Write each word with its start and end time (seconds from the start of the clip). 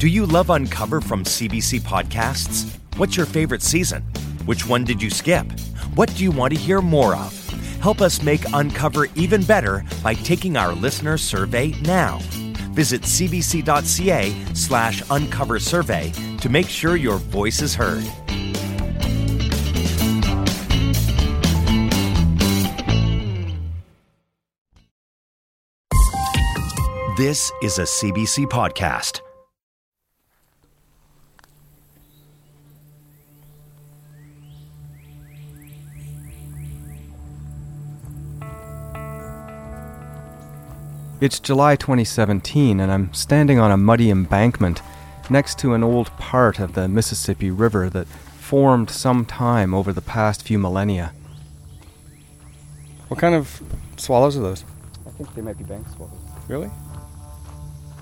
Do 0.00 0.08
you 0.08 0.24
love 0.24 0.48
Uncover 0.48 1.02
from 1.02 1.24
CBC 1.24 1.80
Podcasts? 1.82 2.74
What's 2.96 3.18
your 3.18 3.26
favorite 3.26 3.60
season? 3.60 4.00
Which 4.46 4.66
one 4.66 4.82
did 4.82 5.02
you 5.02 5.10
skip? 5.10 5.44
What 5.94 6.08
do 6.14 6.24
you 6.24 6.30
want 6.30 6.54
to 6.54 6.58
hear 6.58 6.80
more 6.80 7.14
of? 7.14 7.48
Help 7.82 8.00
us 8.00 8.22
make 8.22 8.40
Uncover 8.54 9.08
even 9.14 9.42
better 9.42 9.84
by 10.02 10.14
taking 10.14 10.56
our 10.56 10.72
listener 10.72 11.18
survey 11.18 11.74
now. 11.82 12.18
Visit 12.72 13.02
cbc.ca 13.02 14.54
slash 14.54 15.02
uncover 15.10 15.58
survey 15.58 16.10
to 16.38 16.48
make 16.48 16.70
sure 16.70 16.96
your 16.96 17.18
voice 17.18 17.60
is 17.60 17.74
heard. 17.74 18.02
This 27.18 27.52
is 27.62 27.78
a 27.78 27.82
CBC 27.82 28.46
podcast. 28.46 29.20
It's 41.20 41.38
July 41.38 41.76
2017, 41.76 42.80
and 42.80 42.90
I'm 42.90 43.12
standing 43.12 43.58
on 43.58 43.70
a 43.70 43.76
muddy 43.76 44.08
embankment 44.08 44.80
next 45.28 45.58
to 45.58 45.74
an 45.74 45.84
old 45.84 46.06
part 46.16 46.58
of 46.58 46.72
the 46.72 46.88
Mississippi 46.88 47.50
River 47.50 47.90
that 47.90 48.06
formed 48.06 48.88
some 48.88 49.26
time 49.26 49.74
over 49.74 49.92
the 49.92 50.00
past 50.00 50.42
few 50.42 50.58
millennia. 50.58 51.12
What 53.08 53.20
kind 53.20 53.34
of 53.34 53.60
swallows 53.98 54.38
are 54.38 54.40
those? 54.40 54.64
I 55.06 55.10
think 55.10 55.34
they 55.34 55.42
might 55.42 55.58
be 55.58 55.64
bank 55.64 55.86
swallows. 55.94 56.16
Really? 56.48 56.70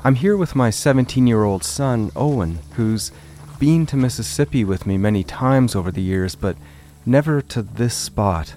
I'm 0.04 0.14
here 0.14 0.36
with 0.36 0.54
my 0.54 0.70
17 0.70 1.26
year 1.26 1.42
old 1.42 1.64
son, 1.64 2.12
Owen, 2.14 2.60
who's 2.76 3.10
been 3.58 3.84
to 3.86 3.96
Mississippi 3.96 4.62
with 4.62 4.86
me 4.86 4.96
many 4.96 5.24
times 5.24 5.74
over 5.74 5.90
the 5.90 6.02
years, 6.02 6.36
but 6.36 6.56
never 7.04 7.42
to 7.42 7.62
this 7.62 7.94
spot. 7.94 8.54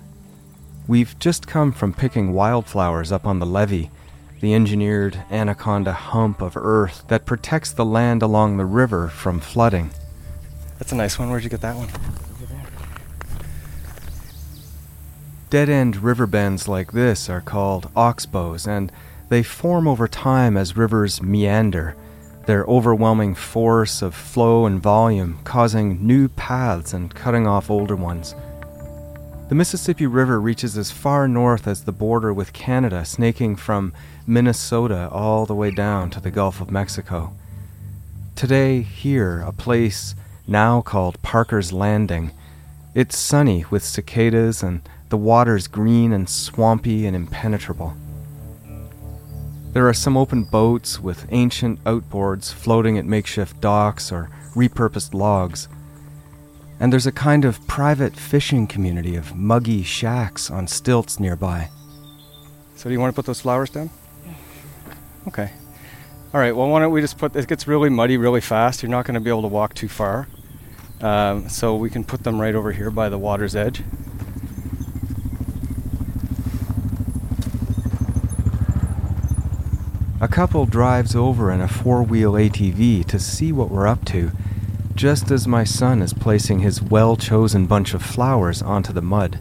We've 0.87 1.17
just 1.17 1.47
come 1.47 1.71
from 1.71 1.95
picking 1.95 2.33
wildflowers 2.33 3.11
up 3.11 3.25
on 3.25 3.39
the 3.39 3.47
levee 3.47 3.89
the 4.41 4.53
engineered 4.55 5.23
anaconda 5.29 5.93
hump 5.93 6.41
of 6.41 6.57
earth 6.57 7.03
that 7.07 7.25
protects 7.25 7.71
the 7.71 7.85
land 7.85 8.23
along 8.23 8.57
the 8.57 8.65
river 8.65 9.07
from 9.07 9.39
flooding. 9.39 9.91
That's 10.79 10.91
a 10.91 10.95
nice 10.95 11.19
one. 11.19 11.29
Where'd 11.29 11.43
you 11.43 11.49
get 11.49 11.61
that 11.61 11.75
one? 11.75 11.89
Dead 15.51 15.69
end 15.69 15.97
river 15.97 16.25
bends 16.25 16.67
like 16.67 16.91
this 16.91 17.29
are 17.29 17.41
called 17.41 17.93
oxbows, 17.93 18.67
and 18.67 18.91
they 19.29 19.43
form 19.43 19.87
over 19.87 20.07
time 20.07 20.57
as 20.57 20.75
rivers 20.75 21.21
meander, 21.21 21.95
their 22.47 22.63
overwhelming 22.63 23.35
force 23.35 24.01
of 24.01 24.15
flow 24.15 24.65
and 24.65 24.81
volume 24.81 25.39
causing 25.43 26.05
new 26.07 26.27
paths 26.29 26.93
and 26.93 27.13
cutting 27.13 27.45
off 27.45 27.69
older 27.69 27.95
ones. 27.95 28.33
The 29.51 29.55
Mississippi 29.55 30.07
River 30.07 30.39
reaches 30.39 30.77
as 30.77 30.91
far 30.91 31.27
north 31.27 31.67
as 31.67 31.83
the 31.83 31.91
border 31.91 32.33
with 32.33 32.53
Canada, 32.53 33.03
snaking 33.03 33.57
from 33.57 33.91
Minnesota 34.27 35.09
all 35.11 35.45
the 35.45 35.55
way 35.55 35.71
down 35.71 36.09
to 36.11 36.19
the 36.19 36.31
Gulf 36.31 36.61
of 36.61 36.71
Mexico. 36.71 37.33
Today, 38.35 38.81
here, 38.81 39.41
a 39.41 39.51
place 39.51 40.15
now 40.47 40.81
called 40.81 41.21
Parker's 41.21 41.71
Landing, 41.71 42.31
it's 42.93 43.17
sunny 43.17 43.65
with 43.69 43.83
cicadas 43.83 44.63
and 44.63 44.81
the 45.09 45.17
water's 45.17 45.67
green 45.67 46.11
and 46.13 46.29
swampy 46.29 47.05
and 47.05 47.15
impenetrable. 47.15 47.95
There 49.73 49.87
are 49.87 49.93
some 49.93 50.17
open 50.17 50.43
boats 50.43 50.99
with 50.99 51.27
ancient 51.31 51.83
outboards 51.85 52.53
floating 52.53 52.97
at 52.97 53.05
makeshift 53.05 53.61
docks 53.61 54.11
or 54.11 54.29
repurposed 54.55 55.13
logs 55.13 55.67
and 56.81 56.91
there's 56.91 57.05
a 57.05 57.11
kind 57.11 57.45
of 57.45 57.65
private 57.67 58.15
fishing 58.15 58.65
community 58.65 59.15
of 59.15 59.35
muggy 59.35 59.83
shacks 59.83 60.49
on 60.49 60.65
stilts 60.65 61.19
nearby. 61.19 61.69
So, 62.75 62.89
do 62.89 62.93
you 62.93 62.99
want 62.99 63.13
to 63.13 63.15
put 63.15 63.27
those 63.27 63.39
flowers 63.39 63.69
down? 63.69 63.91
Okay. 65.27 65.51
All 66.33 66.39
right, 66.39 66.55
well, 66.55 66.69
why 66.69 66.79
don't 66.79 66.91
we 66.91 67.01
just 67.01 67.17
put 67.17 67.35
it 67.35 67.47
gets 67.47 67.67
really 67.67 67.89
muddy 67.89 68.17
really 68.17 68.41
fast. 68.41 68.81
You're 68.81 68.89
not 68.89 69.05
going 69.05 69.15
to 69.15 69.19
be 69.19 69.29
able 69.29 69.41
to 69.41 69.47
walk 69.47 69.73
too 69.73 69.89
far. 69.89 70.27
Um, 71.01 71.49
so, 71.49 71.75
we 71.75 71.89
can 71.89 72.03
put 72.03 72.23
them 72.23 72.39
right 72.39 72.55
over 72.55 72.71
here 72.71 72.91
by 72.91 73.09
the 73.09 73.17
water's 73.17 73.55
edge. 73.55 73.83
A 80.21 80.27
couple 80.27 80.67
drives 80.67 81.15
over 81.15 81.51
in 81.51 81.61
a 81.61 81.67
four 81.67 82.03
wheel 82.03 82.33
ATV 82.33 83.05
to 83.07 83.19
see 83.19 83.51
what 83.51 83.71
we're 83.71 83.87
up 83.87 84.05
to 84.05 84.31
just 84.95 85.31
as 85.31 85.47
my 85.47 85.63
son 85.63 85.99
is 85.99 86.13
placing 86.13 86.59
his 86.59 86.79
well 86.79 87.15
chosen 87.15 87.65
bunch 87.65 87.95
of 87.95 88.03
flowers 88.03 88.61
onto 88.61 88.93
the 88.93 89.01
mud. 89.01 89.39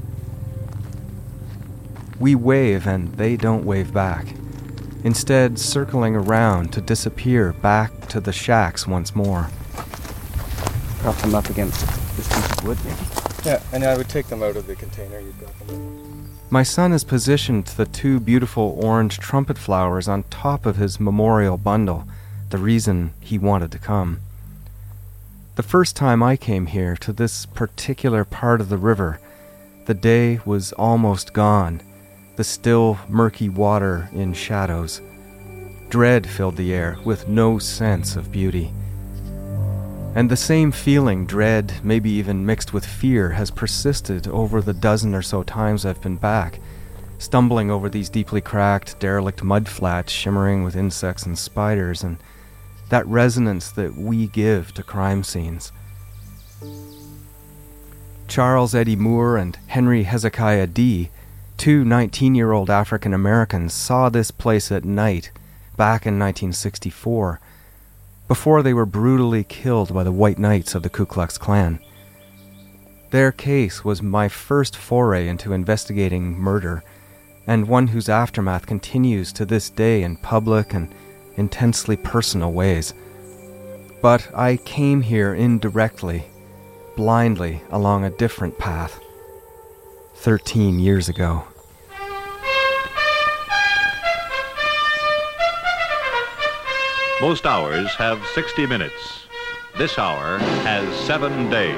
We 2.18 2.34
wave 2.34 2.86
and 2.86 3.14
they 3.16 3.36
don't 3.36 3.66
wave 3.66 3.92
back, 3.92 4.34
instead, 5.04 5.58
circling 5.58 6.16
around 6.16 6.72
to 6.72 6.80
disappear 6.80 7.52
back 7.52 8.08
to 8.08 8.20
the 8.20 8.32
shacks 8.32 8.86
once 8.86 9.14
more. 9.14 9.50
Prop 10.98 11.16
them 11.16 11.34
up 11.34 11.48
against 11.48 11.80
this 12.16 12.28
piece 12.28 12.58
of 12.58 12.64
wood, 12.66 12.78
maybe? 12.84 12.96
Yeah, 13.44 13.62
and 13.72 13.84
I 13.84 13.96
would 13.96 14.08
take 14.08 14.26
them 14.26 14.42
out 14.42 14.56
of 14.56 14.66
the 14.66 14.76
container 14.76 15.18
you've 15.18 15.40
got 15.40 15.58
them 15.60 15.70
in. 15.70 16.28
My 16.50 16.62
son 16.62 16.90
has 16.90 17.04
positioned 17.04 17.66
the 17.66 17.86
two 17.86 18.18
beautiful 18.18 18.76
orange 18.82 19.18
trumpet 19.18 19.56
flowers 19.56 20.08
on 20.08 20.24
top 20.24 20.66
of 20.66 20.76
his 20.76 20.98
memorial 20.98 21.56
bundle, 21.56 22.06
the 22.50 22.58
reason 22.58 23.12
he 23.20 23.38
wanted 23.38 23.70
to 23.72 23.78
come. 23.78 24.20
The 25.54 25.62
first 25.62 25.94
time 25.94 26.22
I 26.22 26.36
came 26.36 26.66
here 26.66 26.96
to 26.96 27.12
this 27.12 27.46
particular 27.46 28.24
part 28.24 28.60
of 28.60 28.68
the 28.68 28.76
river, 28.76 29.20
the 29.86 29.94
day 29.94 30.40
was 30.44 30.72
almost 30.72 31.32
gone, 31.32 31.82
the 32.40 32.44
still, 32.44 32.98
murky 33.06 33.50
water 33.50 34.08
in 34.14 34.32
shadows. 34.32 35.02
Dread 35.90 36.26
filled 36.26 36.56
the 36.56 36.72
air 36.72 36.96
with 37.04 37.28
no 37.28 37.58
sense 37.58 38.16
of 38.16 38.32
beauty. 38.32 38.72
And 40.14 40.30
the 40.30 40.38
same 40.38 40.72
feeling, 40.72 41.26
dread, 41.26 41.70
maybe 41.84 42.08
even 42.08 42.46
mixed 42.46 42.72
with 42.72 42.86
fear, 42.86 43.28
has 43.28 43.50
persisted 43.50 44.26
over 44.26 44.62
the 44.62 44.72
dozen 44.72 45.14
or 45.14 45.20
so 45.20 45.42
times 45.42 45.84
I've 45.84 46.00
been 46.00 46.16
back, 46.16 46.60
stumbling 47.18 47.70
over 47.70 47.90
these 47.90 48.08
deeply 48.08 48.40
cracked, 48.40 48.98
derelict 49.00 49.44
mud 49.44 49.68
flats 49.68 50.10
shimmering 50.10 50.64
with 50.64 50.76
insects 50.76 51.26
and 51.26 51.38
spiders, 51.38 52.02
and 52.02 52.16
that 52.88 53.06
resonance 53.06 53.70
that 53.72 53.94
we 53.96 54.28
give 54.28 54.72
to 54.72 54.82
crime 54.82 55.24
scenes. 55.24 55.72
Charles 58.28 58.74
Eddie 58.74 58.96
Moore 58.96 59.36
and 59.36 59.58
Henry 59.66 60.04
Hezekiah 60.04 60.68
Dee, 60.68 61.10
two 61.60 61.84
19 61.84 62.34
year 62.34 62.52
old 62.52 62.70
African 62.70 63.12
Americans, 63.12 63.74
saw 63.74 64.08
this 64.08 64.30
place 64.30 64.72
at 64.72 64.82
night 64.82 65.30
back 65.76 66.06
in 66.06 66.18
1964, 66.18 67.38
before 68.28 68.62
they 68.62 68.72
were 68.72 68.86
brutally 68.86 69.44
killed 69.44 69.92
by 69.92 70.02
the 70.02 70.10
White 70.10 70.38
Knights 70.38 70.74
of 70.74 70.82
the 70.82 70.88
Ku 70.88 71.04
Klux 71.04 71.36
Klan. 71.36 71.78
Their 73.10 73.30
case 73.30 73.84
was 73.84 74.00
my 74.00 74.26
first 74.26 74.74
foray 74.74 75.28
into 75.28 75.52
investigating 75.52 76.32
murder, 76.32 76.82
and 77.46 77.68
one 77.68 77.88
whose 77.88 78.08
aftermath 78.08 78.64
continues 78.64 79.30
to 79.34 79.44
this 79.44 79.68
day 79.68 80.02
in 80.02 80.16
public 80.16 80.72
and 80.72 80.88
intensely 81.36 81.98
personal 81.98 82.52
ways. 82.52 82.94
But 84.00 84.30
I 84.34 84.56
came 84.56 85.02
here 85.02 85.34
indirectly, 85.34 86.24
blindly, 86.96 87.60
along 87.70 88.04
a 88.04 88.16
different 88.16 88.56
path. 88.56 88.98
Thirteen 90.14 90.78
years 90.78 91.10
ago. 91.10 91.44
Most 97.20 97.44
hours 97.44 97.94
have 97.96 98.24
60 98.34 98.64
minutes. 98.64 99.26
This 99.76 99.98
hour 99.98 100.38
has 100.38 100.98
seven 101.00 101.50
days. 101.50 101.76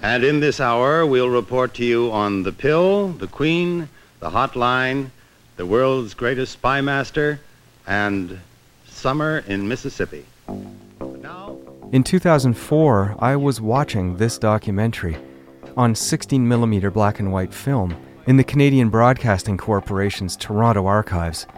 And 0.00 0.22
in 0.22 0.38
this 0.38 0.60
hour, 0.60 1.04
we'll 1.04 1.28
report 1.28 1.74
to 1.74 1.84
you 1.84 2.12
on 2.12 2.44
the 2.44 2.52
pill, 2.52 3.08
the 3.08 3.26
queen, 3.26 3.88
the 4.20 4.30
hotline, 4.30 5.10
the 5.56 5.66
world's 5.66 6.14
greatest 6.14 6.52
spy 6.52 6.80
master, 6.80 7.40
and 7.84 8.38
Summer 8.86 9.38
in 9.48 9.66
Mississippi. 9.66 10.24
Now, 11.00 11.58
in 11.90 12.04
2004, 12.04 13.16
I 13.18 13.34
was 13.34 13.60
watching 13.60 14.18
this 14.18 14.38
documentary 14.38 15.16
on 15.76 15.94
16mm 15.94 16.92
black 16.92 17.18
and 17.18 17.32
white 17.32 17.52
film 17.52 17.96
in 18.28 18.36
the 18.36 18.44
Canadian 18.44 18.88
Broadcasting 18.88 19.56
Corporation's 19.56 20.36
Toronto 20.36 20.86
archives. 20.86 21.48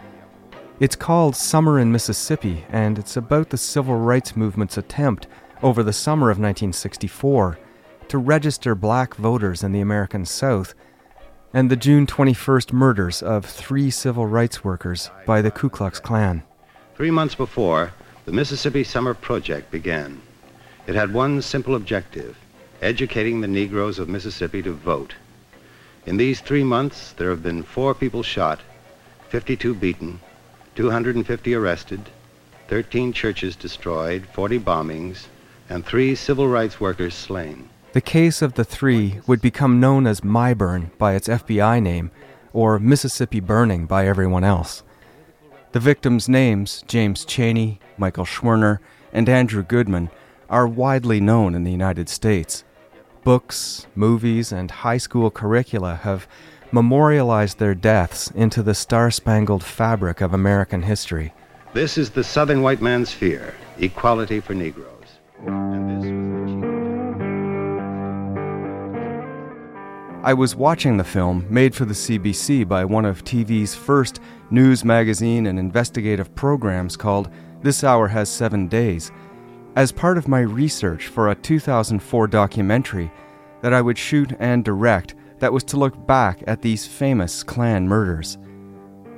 It's 0.79 0.95
called 0.95 1.35
Summer 1.35 1.77
in 1.77 1.91
Mississippi, 1.91 2.63
and 2.69 2.97
it's 2.97 3.17
about 3.17 3.49
the 3.49 3.57
civil 3.57 3.97
rights 3.97 4.37
movement's 4.37 4.77
attempt 4.77 5.27
over 5.61 5.83
the 5.83 5.91
summer 5.91 6.27
of 6.27 6.37
1964 6.37 7.59
to 8.07 8.17
register 8.17 8.75
black 8.75 9.13
voters 9.15 9.61
in 9.61 9.73
the 9.73 9.81
American 9.81 10.23
South 10.23 10.73
and 11.53 11.69
the 11.69 11.75
June 11.75 12.07
21st 12.07 12.71
murders 12.71 13.21
of 13.21 13.43
three 13.43 13.89
civil 13.89 14.25
rights 14.25 14.63
workers 14.63 15.11
by 15.25 15.41
the 15.41 15.51
Ku 15.51 15.69
Klux 15.69 15.99
Klan. 15.99 16.43
Three 16.95 17.11
months 17.11 17.35
before, 17.35 17.91
the 18.23 18.31
Mississippi 18.31 18.85
Summer 18.85 19.13
Project 19.13 19.71
began. 19.71 20.21
It 20.87 20.95
had 20.95 21.13
one 21.13 21.41
simple 21.41 21.75
objective 21.75 22.37
educating 22.81 23.41
the 23.41 23.49
Negroes 23.49 23.99
of 23.99 24.07
Mississippi 24.07 24.61
to 24.61 24.71
vote. 24.71 25.15
In 26.05 26.15
these 26.15 26.39
three 26.39 26.63
months, 26.63 27.11
there 27.11 27.31
have 27.31 27.43
been 27.43 27.63
four 27.63 27.93
people 27.93 28.23
shot, 28.23 28.61
52 29.27 29.75
beaten, 29.75 30.21
250 30.79 31.53
arrested, 31.55 31.99
13 32.69 33.11
churches 33.11 33.57
destroyed, 33.57 34.25
40 34.31 34.59
bombings, 34.59 35.27
and 35.69 35.85
three 35.85 36.15
civil 36.15 36.47
rights 36.47 36.79
workers 36.79 37.13
slain. 37.13 37.67
The 37.91 37.99
case 37.99 38.41
of 38.41 38.53
the 38.53 38.63
three 38.63 39.19
would 39.27 39.41
become 39.41 39.81
known 39.81 40.07
as 40.07 40.23
MIBURN 40.23 40.91
by 40.97 41.15
its 41.15 41.27
FBI 41.27 41.83
name, 41.83 42.11
or 42.53 42.79
Mississippi 42.79 43.41
Burning 43.41 43.87
by 43.87 44.07
everyone 44.07 44.45
else. 44.45 44.83
The 45.73 45.81
victims' 45.81 46.29
names, 46.29 46.85
James 46.87 47.25
Chaney, 47.25 47.81
Michael 47.97 48.23
Schwerner, 48.23 48.79
and 49.11 49.27
Andrew 49.27 49.63
Goodman, 49.63 50.09
are 50.49 50.65
widely 50.65 51.19
known 51.19 51.55
in 51.55 51.65
the 51.65 51.73
United 51.73 52.07
States. 52.07 52.63
Books, 53.25 53.85
movies, 53.95 54.53
and 54.53 54.71
high 54.71 54.97
school 54.97 55.29
curricula 55.29 55.95
have 56.03 56.25
memorialized 56.71 57.59
their 57.59 57.75
deaths 57.75 58.29
into 58.31 58.61
the 58.61 58.73
star 58.73 59.11
spangled 59.11 59.63
fabric 59.63 60.21
of 60.21 60.33
American 60.33 60.83
history. 60.83 61.33
This 61.73 61.97
is 61.97 62.09
the 62.09 62.23
Southern 62.23 62.61
white 62.61 62.81
man's 62.81 63.11
fear 63.11 63.55
equality 63.79 64.39
for 64.39 64.53
Negroes. 64.53 64.89
I 70.21 70.33
was 70.33 70.55
watching 70.55 70.97
the 70.97 71.03
film, 71.03 71.45
made 71.49 71.73
for 71.73 71.85
the 71.85 71.93
CBC 71.93 72.67
by 72.67 72.83
one 72.83 73.05
of 73.05 73.23
TV's 73.23 73.73
first 73.73 74.19
news 74.51 74.83
magazine 74.83 75.47
and 75.47 75.57
investigative 75.57 76.35
programs 76.35 76.97
called 76.97 77.29
This 77.61 77.85
Hour 77.85 78.09
Has 78.09 78.29
Seven 78.29 78.67
Days, 78.67 79.11
as 79.77 79.93
part 79.93 80.17
of 80.17 80.27
my 80.27 80.41
research 80.41 81.07
for 81.07 81.29
a 81.29 81.35
2004 81.35 82.27
documentary 82.27 83.09
that 83.61 83.73
I 83.73 83.81
would 83.81 83.97
shoot 83.97 84.33
and 84.39 84.65
direct 84.65 85.15
that 85.39 85.53
was 85.53 85.63
to 85.65 85.77
look 85.77 86.07
back 86.07 86.43
at 86.47 86.61
these 86.61 86.85
famous 86.85 87.43
Klan 87.43 87.87
murders. 87.87 88.37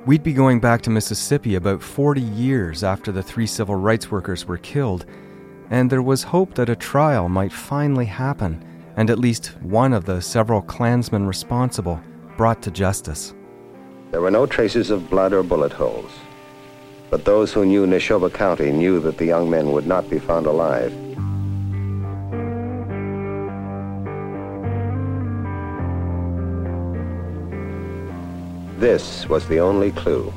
We'd 0.06 0.22
be 0.22 0.32
going 0.32 0.60
back 0.60 0.82
to 0.82 0.90
Mississippi 0.90 1.54
about 1.54 1.82
40 1.82 2.20
years 2.20 2.82
after 2.82 3.12
the 3.12 3.22
three 3.22 3.46
civil 3.46 3.76
rights 3.76 4.10
workers 4.10 4.46
were 4.46 4.58
killed, 4.58 5.06
and 5.70 5.90
there 5.90 6.02
was 6.02 6.22
hope 6.24 6.54
that 6.54 6.68
a 6.68 6.76
trial 6.76 7.28
might 7.28 7.52
finally 7.52 8.06
happen 8.06 8.64
and 8.96 9.10
at 9.10 9.18
least 9.18 9.48
one 9.62 9.92
of 9.92 10.04
the 10.04 10.20
several 10.20 10.62
Klansmen 10.62 11.26
responsible 11.26 12.00
brought 12.36 12.62
to 12.62 12.70
justice. 12.70 13.34
There 14.10 14.20
were 14.20 14.30
no 14.30 14.46
traces 14.46 14.90
of 14.90 15.08
blood 15.08 15.32
or 15.32 15.42
bullet 15.42 15.72
holes, 15.72 16.10
but 17.10 17.24
those 17.24 17.52
who 17.52 17.64
knew 17.64 17.86
Neshoba 17.86 18.32
County 18.32 18.70
knew 18.70 19.00
that 19.00 19.18
the 19.18 19.26
young 19.26 19.48
men 19.48 19.72
would 19.72 19.86
not 19.86 20.10
be 20.10 20.18
found 20.18 20.46
alive. 20.46 20.92
This 28.82 29.28
was 29.28 29.46
the 29.46 29.60
only 29.60 29.92
clue. 29.92 30.34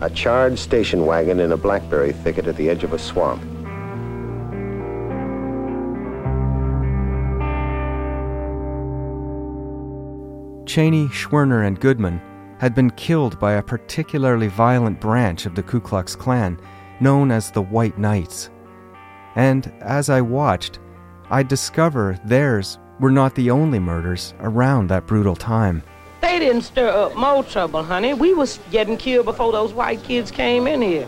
A 0.00 0.08
charred 0.08 0.60
station 0.60 1.06
wagon 1.06 1.40
in 1.40 1.50
a 1.50 1.56
blackberry 1.56 2.12
thicket 2.12 2.46
at 2.46 2.56
the 2.56 2.70
edge 2.70 2.84
of 2.84 2.92
a 2.92 2.98
swamp. 3.00 3.42
Chaney, 10.68 11.08
Schwerner, 11.08 11.66
and 11.66 11.80
Goodman 11.80 12.20
had 12.60 12.76
been 12.76 12.90
killed 12.90 13.40
by 13.40 13.54
a 13.54 13.62
particularly 13.62 14.46
violent 14.46 15.00
branch 15.00 15.44
of 15.44 15.56
the 15.56 15.62
Ku 15.64 15.80
Klux 15.80 16.14
Klan 16.14 16.60
known 17.00 17.32
as 17.32 17.50
the 17.50 17.62
White 17.62 17.98
Knights. 17.98 18.50
And 19.34 19.72
as 19.80 20.10
I 20.10 20.20
watched, 20.20 20.78
I'd 21.28 21.48
discover 21.48 22.20
theirs 22.24 22.78
were 23.00 23.10
not 23.10 23.34
the 23.34 23.50
only 23.50 23.80
murders 23.80 24.32
around 24.38 24.90
that 24.90 25.08
brutal 25.08 25.34
time. 25.34 25.82
They 26.24 26.38
didn't 26.38 26.62
stir 26.62 26.88
up 26.88 27.14
more 27.16 27.44
trouble, 27.44 27.82
honey. 27.82 28.14
We 28.14 28.32
was 28.32 28.58
getting 28.70 28.96
killed 28.96 29.26
before 29.26 29.52
those 29.52 29.74
white 29.74 30.02
kids 30.04 30.30
came 30.30 30.66
in 30.66 30.80
here. 30.80 31.06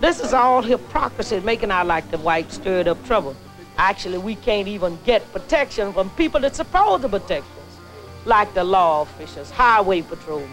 This 0.00 0.20
is 0.20 0.34
all 0.34 0.60
hypocrisy 0.60 1.40
making 1.40 1.70
out 1.70 1.86
like 1.86 2.10
the 2.10 2.18
white 2.18 2.52
stirred 2.52 2.86
up 2.86 3.02
trouble. 3.06 3.34
Actually, 3.78 4.18
we 4.18 4.34
can't 4.34 4.68
even 4.68 4.98
get 5.06 5.32
protection 5.32 5.94
from 5.94 6.10
people 6.10 6.40
that's 6.40 6.58
supposed 6.58 7.00
to 7.04 7.08
protect 7.08 7.46
us, 7.46 7.78
like 8.26 8.52
the 8.52 8.62
law 8.62 9.00
officials, 9.00 9.50
highway 9.50 10.02
patrolmen. 10.02 10.50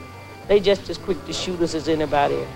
They 0.48 0.62
just 0.62 0.90
as 0.90 0.98
quick 0.98 1.24
to 1.26 1.34
shoot 1.34 1.60
us 1.60 1.76
as 1.76 1.90
anybody. 1.90 2.48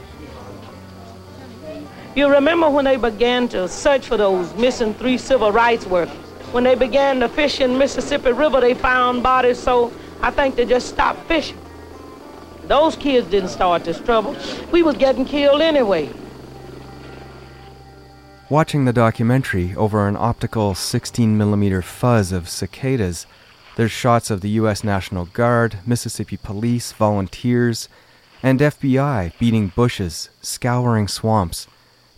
You 2.16 2.30
remember 2.30 2.70
when 2.70 2.86
they 2.86 2.96
began 2.96 3.50
to 3.50 3.68
search 3.68 4.08
for 4.08 4.16
those 4.16 4.54
missing 4.56 4.94
three 4.94 5.18
civil 5.18 5.52
rights 5.52 5.86
workers? 5.86 6.16
When 6.54 6.64
they 6.64 6.76
began 6.76 7.20
to 7.20 7.28
fish 7.28 7.60
in 7.60 7.78
Mississippi 7.78 8.32
River, 8.32 8.62
they 8.62 8.74
found 8.74 9.22
bodies 9.22 9.60
so 9.60 9.92
I 10.22 10.32
think 10.32 10.56
they 10.56 10.66
just 10.66 10.88
stopped 10.88 11.28
fishing. 11.28 11.58
Those 12.64 12.96
kids 12.96 13.28
didn't 13.28 13.50
start 13.50 13.84
this 13.84 14.00
trouble. 14.00 14.36
We 14.72 14.84
was 14.84 14.96
getting 14.96 15.26
killed 15.26 15.62
anyway. 15.62 16.10
Watching 18.50 18.86
the 18.86 18.94
documentary 18.94 19.74
over 19.76 20.08
an 20.08 20.18
optical 20.18 20.76
16 20.76 21.38
millimeter 21.38 21.82
fuzz 21.82 22.32
of 22.32 22.50
cicadas, 22.50 23.26
there's 23.78 23.92
shots 23.92 24.30
of 24.30 24.42
the 24.42 24.50
U.S. 24.50 24.84
National 24.84 25.26
Guard, 25.26 25.80
Mississippi 25.86 26.38
Police, 26.38 26.92
volunteers, 26.92 27.88
and 28.44 28.60
FBI 28.60 29.38
beating 29.40 29.70
bushes, 29.70 30.30
scouring 30.42 31.08
swamps, 31.08 31.68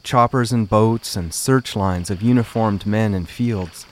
choppers 0.02 0.52
and 0.52 0.68
boats, 0.68 1.16
and 1.16 1.34
search 1.34 1.76
lines 1.76 2.10
of 2.10 2.22
uniformed 2.22 2.86
men 2.86 3.14
in 3.14 3.26
fields. 3.26 3.86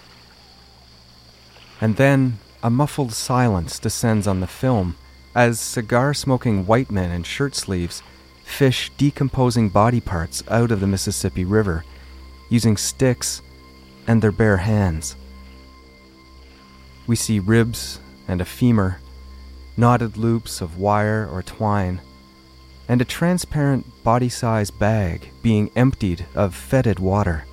And 1.79 1.95
then 1.97 2.39
a 2.63 2.69
muffled 2.69 3.11
silence 3.11 3.79
descends 3.79 4.27
on 4.27 4.39
the 4.39 4.47
film 4.47 4.95
as 5.33 5.59
cigar 5.59 6.13
smoking 6.13 6.65
white 6.65 6.91
men 6.91 7.11
in 7.11 7.23
shirt 7.23 7.55
sleeves 7.55 8.03
fish 8.43 8.91
decomposing 8.97 9.69
body 9.69 9.99
parts 10.01 10.43
out 10.49 10.71
of 10.71 10.79
the 10.79 10.87
Mississippi 10.87 11.45
River 11.45 11.83
using 12.49 12.77
sticks 12.77 13.41
and 14.07 14.21
their 14.21 14.31
bare 14.31 14.57
hands. 14.57 15.15
We 17.07 17.15
see 17.15 17.39
ribs 17.39 17.99
and 18.27 18.41
a 18.41 18.45
femur, 18.45 18.99
knotted 19.77 20.17
loops 20.17 20.61
of 20.61 20.77
wire 20.77 21.27
or 21.31 21.41
twine, 21.41 22.01
and 22.87 23.01
a 23.01 23.05
transparent 23.05 23.85
body 24.03 24.29
size 24.29 24.69
bag 24.69 25.29
being 25.41 25.71
emptied 25.75 26.25
of 26.35 26.53
fetid 26.53 26.99
water. 26.99 27.45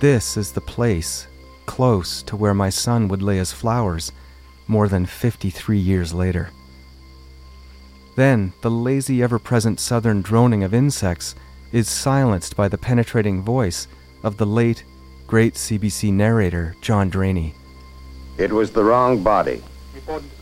This 0.00 0.36
is 0.36 0.52
the 0.52 0.60
place 0.60 1.26
close 1.66 2.22
to 2.24 2.36
where 2.36 2.54
my 2.54 2.70
son 2.70 3.08
would 3.08 3.22
lay 3.22 3.36
his 3.38 3.52
flowers 3.52 4.12
more 4.66 4.88
than 4.88 5.06
53 5.06 5.78
years 5.78 6.14
later. 6.14 6.50
Then 8.16 8.52
the 8.60 8.70
lazy, 8.70 9.22
ever 9.22 9.38
present 9.38 9.80
southern 9.80 10.22
droning 10.22 10.62
of 10.62 10.72
insects 10.72 11.34
is 11.72 11.88
silenced 11.88 12.56
by 12.56 12.68
the 12.68 12.78
penetrating 12.78 13.42
voice 13.42 13.88
of 14.22 14.36
the 14.36 14.46
late, 14.46 14.84
great 15.26 15.54
CBC 15.54 16.12
narrator, 16.12 16.76
John 16.80 17.10
Drainie. 17.10 17.54
It 18.38 18.52
was 18.52 18.70
the 18.70 18.84
wrong 18.84 19.22
body. 19.22 19.62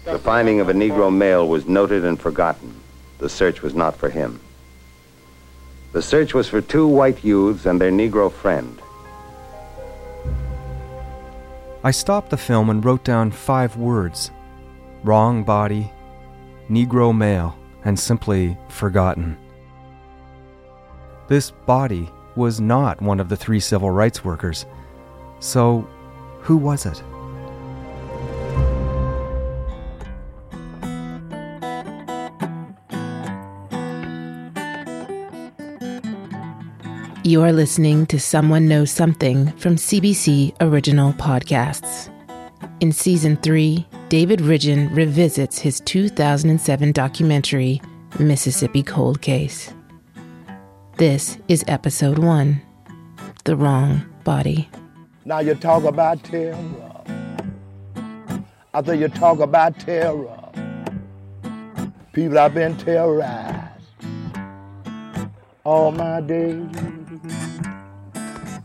The 0.05 0.19
finding 0.19 0.61
of 0.61 0.69
a 0.69 0.75
Negro 0.75 1.15
male 1.15 1.49
was 1.49 1.67
noted 1.67 2.05
and 2.05 2.21
forgotten. 2.21 2.75
The 3.19 3.29
search 3.29 3.63
was 3.63 3.75
not 3.75 3.97
for 3.97 4.11
him. 4.11 4.41
The 5.93 6.03
search 6.03 6.35
was 6.35 6.49
for 6.49 6.61
two 6.61 6.87
white 6.87 7.23
youths 7.23 7.67
and 7.67 7.81
their 7.81 7.93
Negro 7.93 8.33
friend. 8.33 8.82
I 11.85 11.91
stopped 11.91 12.31
the 12.31 12.37
film 12.37 12.71
and 12.71 12.85
wrote 12.85 13.05
down 13.05 13.31
five 13.31 13.77
words 13.77 14.31
wrong 15.03 15.43
body, 15.43 15.91
Negro 16.71 17.17
male, 17.17 17.59
and 17.85 17.99
simply 17.99 18.57
forgotten. 18.69 19.37
This 21.27 21.51
body 21.51 22.09
was 22.37 22.61
not 22.61 23.03
one 23.03 23.19
of 23.19 23.29
the 23.29 23.37
three 23.37 23.59
civil 23.59 23.91
rights 23.91 24.25
workers. 24.25 24.65
So, 25.41 25.89
who 26.41 26.57
was 26.57 26.87
it? 26.87 27.03
You 37.33 37.41
are 37.45 37.53
listening 37.55 38.05
to 38.09 38.21
Someone 38.21 38.69
Knows 38.69 38.91
Something 38.91 39.53
from 39.53 39.77
CBC 39.77 40.55
Original 40.61 41.15
Podcasts. 41.15 42.11
In 42.81 42.93
Season 42.93 43.39
3, 43.39 43.87
David 44.11 44.41
Ridgen 44.41 44.95
revisits 44.95 45.59
his 45.59 45.81
2007 45.81 46.93
documentary, 46.93 47.81
Mississippi 48.19 48.83
Cold 48.83 49.23
Case. 49.23 49.73
This 50.99 51.39
is 51.49 51.65
Episode 51.69 52.19
1 52.19 52.61
The 53.45 53.57
Wrong 53.57 54.03
Body. 54.25 54.69
Now 55.25 55.39
you 55.39 55.55
talk 55.55 55.85
about 55.85 56.23
terror. 56.23 56.55
After 58.75 58.93
you 58.93 59.09
talk 59.09 59.41
about 59.41 59.81
terror, 59.81 60.53
people 62.13 62.37
have 62.37 62.53
been 62.53 62.77
terrorized. 62.77 63.73
all 65.65 65.93
my 65.93 66.21
days, 66.21 66.67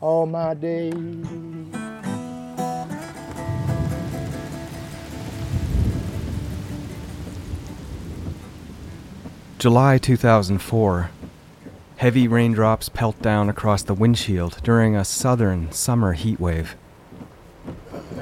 all 0.01 0.25
my 0.25 0.53
days. 0.53 0.93
July 9.59 9.97
2004. 9.97 11.09
Heavy 11.97 12.27
raindrops 12.27 12.89
pelt 12.89 13.19
down 13.23 13.49
across 13.49 13.81
the 13.81 13.95
windshield 13.95 14.59
during 14.61 14.95
a 14.95 15.03
southern 15.03 15.71
summer 15.71 16.13
heat 16.13 16.39
wave. 16.39 16.75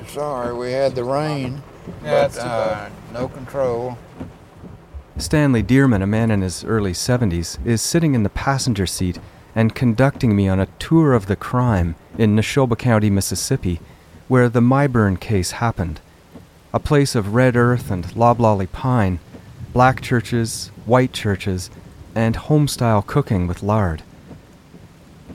Sorry, 0.08 0.54
we 0.54 0.72
had 0.72 0.96
the 0.96 1.04
rain, 1.04 1.62
Yeah, 2.01 2.30
but 2.30 2.38
uh, 2.38 2.89
no 3.12 3.27
control. 3.27 3.98
Stanley 5.18 5.62
Dearman, 5.62 6.01
a 6.01 6.08
man 6.08 6.32
in 6.32 6.42
his 6.42 6.63
early 6.63 6.94
70s, 6.94 7.63
is 7.65 7.82
sitting 7.82 8.15
in 8.15 8.24
the 8.24 8.30
passenger 8.30 8.86
seat 8.86 9.20
and 9.56 9.74
conducting 9.74 10.36
me 10.36 10.50
on 10.50 10.60
a 10.60 10.68
tour 10.78 11.14
of 11.14 11.28
the 11.28 11.36
crime 11.38 11.96
in 12.18 12.36
Neshoba 12.36 12.78
County, 12.78 13.10
Mississippi, 13.10 13.80
where 14.28 14.50
the 14.50 14.62
MIBURN 14.62 15.18
case 15.20 15.52
happened. 15.52 16.02
A 16.74 16.80
place 16.80 17.16
of 17.16 17.34
red 17.34 17.56
earth 17.56 17.90
and 17.90 18.14
loblolly 18.18 18.68
pine, 18.68 19.20
black 19.72 20.02
churches, 20.02 20.72
white 20.86 21.14
churches, 21.14 21.72
and 22.14 22.36
homestyle 22.36 23.06
cooking 23.06 23.48
with 23.48 23.64
lard. 23.64 24.04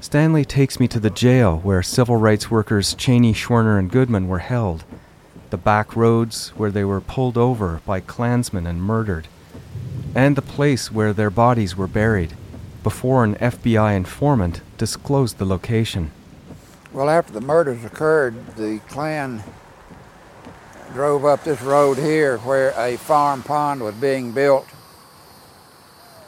Stanley 0.03 0.45
takes 0.45 0.79
me 0.79 0.87
to 0.89 1.01
the 1.01 1.11
jail 1.11 1.59
where 1.59 1.83
civil 1.83 2.17
rights 2.17 2.51
workers 2.51 2.95
Chaney, 2.95 3.33
Schwerner, 3.33 3.79
and 3.79 3.91
Goodman 3.91 4.29
were 4.29 4.39
held, 4.39 4.85
the 5.49 5.57
back 5.57 5.97
roads 5.97 6.51
where 6.51 6.71
they 6.71 6.85
were 6.85 7.01
pulled 7.01 7.39
over 7.39 7.81
by 7.87 8.01
Klansmen 8.01 8.67
and 8.67 8.83
murdered, 8.83 9.29
and 10.15 10.37
the 10.37 10.43
place 10.43 10.91
where 10.91 11.13
their 11.13 11.31
bodies 11.31 11.77
were 11.77 11.87
buried 11.87 12.35
before 12.83 13.25
an 13.25 13.35
FBI 13.37 13.97
informant 13.97 14.61
disclosed 14.79 15.39
the 15.39 15.45
location. 15.45 16.11
Well, 16.93 17.09
after 17.09 17.33
the 17.33 17.41
murders 17.41 17.85
occurred, 17.85 18.57
the 18.57 18.81
Klan 18.89 19.43
drove 20.93 21.25
up 21.25 21.45
this 21.45 21.63
road 21.63 21.99
here 21.99 22.39
where 22.39 22.75
a 22.77 22.97
farm 22.97 23.43
pond 23.43 23.83
was 23.83 23.95
being 23.95 24.33
built. 24.33 24.67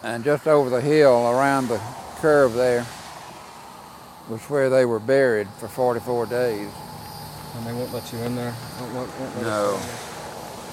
And 0.03 0.25
just 0.25 0.47
over 0.47 0.71
the 0.71 0.81
hill 0.81 1.29
around 1.29 1.69
the 1.69 1.81
curve 2.17 2.55
there 2.55 2.87
was 4.29 4.41
where 4.49 4.71
they 4.71 4.85
were 4.85 5.01
buried 5.01 5.49
for 5.59 5.69
44 5.69 6.27
days. 6.27 6.69
And 7.57 7.67
they 7.67 7.73
won't 7.73 7.93
let 7.93 8.13
you 8.13 8.19
in 8.21 8.37
there. 8.37 8.55
Won't, 8.81 8.95
won't, 8.95 9.21
won't 9.21 9.43
No. 9.43 9.81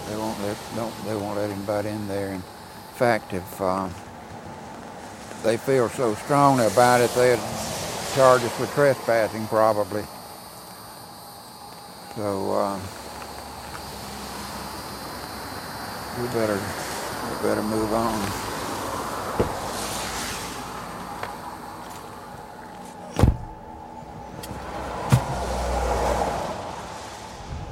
They 0.08 0.18
won't 0.18 0.40
let 0.42 0.58
don't 0.76 1.06
they 1.06 1.16
won't 1.16 1.38
let 1.38 1.52
anybody 1.52 1.90
in 1.90 2.08
there. 2.08 2.34
In 2.34 2.42
fact, 2.96 3.34
if 3.34 3.62
uh, 3.62 3.90
they 5.44 5.58
feel 5.58 5.90
so 5.90 6.16
strongly 6.16 6.66
about 6.66 7.02
it, 7.02 7.10
they'd 7.12 7.40
charge 8.16 8.44
us 8.44 8.60
with 8.60 8.72
trespassing 8.74 9.48
probably. 9.48 10.04
So 12.16 12.52
uh, 12.52 12.80
we 16.20 16.28
better 16.28 16.56
we 16.56 17.48
better 17.48 17.64
move 17.64 17.94
on. 17.94 18.50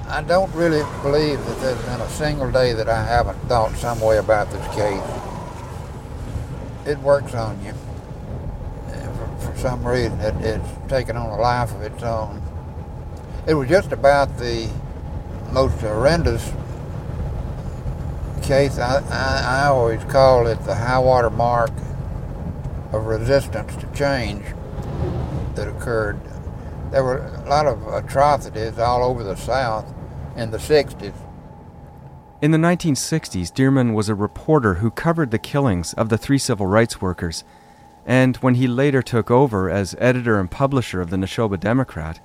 I 0.09 0.21
don't 0.21 0.51
really 0.53 0.83
believe 1.01 1.45
that 1.45 1.59
there's 1.59 1.81
been 1.83 2.01
a 2.01 2.09
single 2.09 2.49
day 2.49 2.73
that 2.73 2.87
I 2.87 3.03
haven't 3.03 3.37
thought 3.47 3.75
some 3.75 3.99
way 3.99 4.17
about 4.17 4.49
this 4.49 4.65
case. 4.73 5.16
It 6.87 6.99
works 6.99 7.33
on 7.35 7.61
you. 7.65 7.73
For, 8.87 9.51
for 9.51 9.57
some 9.57 9.85
reason, 9.85 10.17
it, 10.21 10.35
it's 10.37 10.69
taken 10.87 11.17
on 11.17 11.37
a 11.37 11.41
life 11.41 11.73
of 11.73 11.81
its 11.81 12.01
own. 12.01 12.41
It 13.45 13.55
was 13.55 13.67
just 13.67 13.91
about 13.91 14.37
the 14.37 14.69
most 15.51 15.81
horrendous 15.81 16.53
case. 18.41 18.77
I, 18.77 19.03
I, 19.09 19.63
I 19.63 19.67
always 19.67 20.01
call 20.05 20.47
it 20.47 20.63
the 20.63 20.75
high 20.75 20.99
water 20.99 21.29
mark 21.29 21.71
of 22.93 23.05
resistance 23.05 23.75
to 23.75 23.87
change 23.87 24.45
that 25.55 25.67
occurred. 25.67 26.21
There 26.91 27.03
were 27.03 27.17
a 27.17 27.49
lot 27.49 27.67
of 27.67 27.85
atrocities 27.87 28.79
all 28.79 29.03
over 29.03 29.25
the 29.25 29.35
South 29.35 29.93
in 30.37 30.51
the 30.51 30.57
60s. 30.57 31.13
In 32.39 32.51
the 32.51 32.59
1960s, 32.59 33.51
Dearman 33.51 33.95
was 33.95 34.09
a 34.09 34.13
reporter 34.13 34.75
who 34.75 34.91
covered 34.91 35.31
the 35.31 35.39
killings 35.39 35.93
of 35.95 36.09
the 36.09 36.19
three 36.19 36.37
civil 36.37 36.67
rights 36.67 37.01
workers, 37.01 37.43
and 38.05 38.37
when 38.37 38.55
he 38.55 38.67
later 38.67 39.01
took 39.01 39.31
over 39.31 39.71
as 39.71 39.95
editor 39.97 40.39
and 40.39 40.51
publisher 40.51 41.01
of 41.01 41.09
the 41.09 41.17
Neshoba 41.17 41.59
Democrat, 41.59 42.19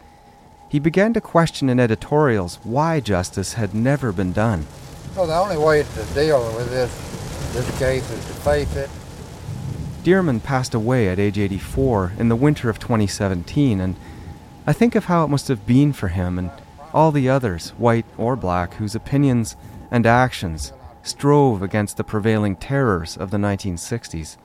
he 0.69 0.79
began 0.79 1.15
to 1.15 1.21
question 1.23 1.71
in 1.71 1.81
editorials 1.81 2.59
why 2.63 3.01
justice 3.01 3.55
had 3.55 3.75
never 3.75 4.13
been 4.13 4.35
done. 4.35 4.67
Well, 5.17 5.27
the 5.27 5.35
only 5.35 5.57
way 5.57 5.83
to 5.83 6.05
deal 6.13 6.45
with 6.57 6.69
this 6.69 6.93
this 7.55 7.79
case 7.79 8.11
is 8.11 8.25
to 8.27 8.33
face 8.35 8.77
it. 8.77 8.91
Dearman 10.05 10.43
passed 10.43 10.75
away 10.75 11.09
at 11.09 11.19
age 11.19 11.39
84 11.39 12.13
in 12.19 12.29
the 12.29 12.37
winter 12.37 12.69
of 12.69 12.79
2017, 12.79 13.81
and 13.81 13.97
I 14.67 14.75
think 14.75 14.95
of 14.95 15.07
how 15.07 15.25
it 15.25 15.29
must 15.29 15.49
have 15.49 15.67
been 15.67 15.95
for 15.95 16.09
him 16.09 16.39
and 16.39 16.51
all 16.93 17.13
the 17.13 17.31
others, 17.31 17.71
white 17.79 18.05
or 18.19 18.37
black, 18.37 18.75
whose 18.75 18.95
opinions 18.95 19.57
and 19.93 20.07
actions 20.07 20.73
strove 21.03 21.63
against 21.63 21.97
the 21.97 22.03
prevailing 22.03 22.57
terrors 22.57 23.17
of 23.17 23.31
the 23.31 23.37
1960s. 23.37 24.39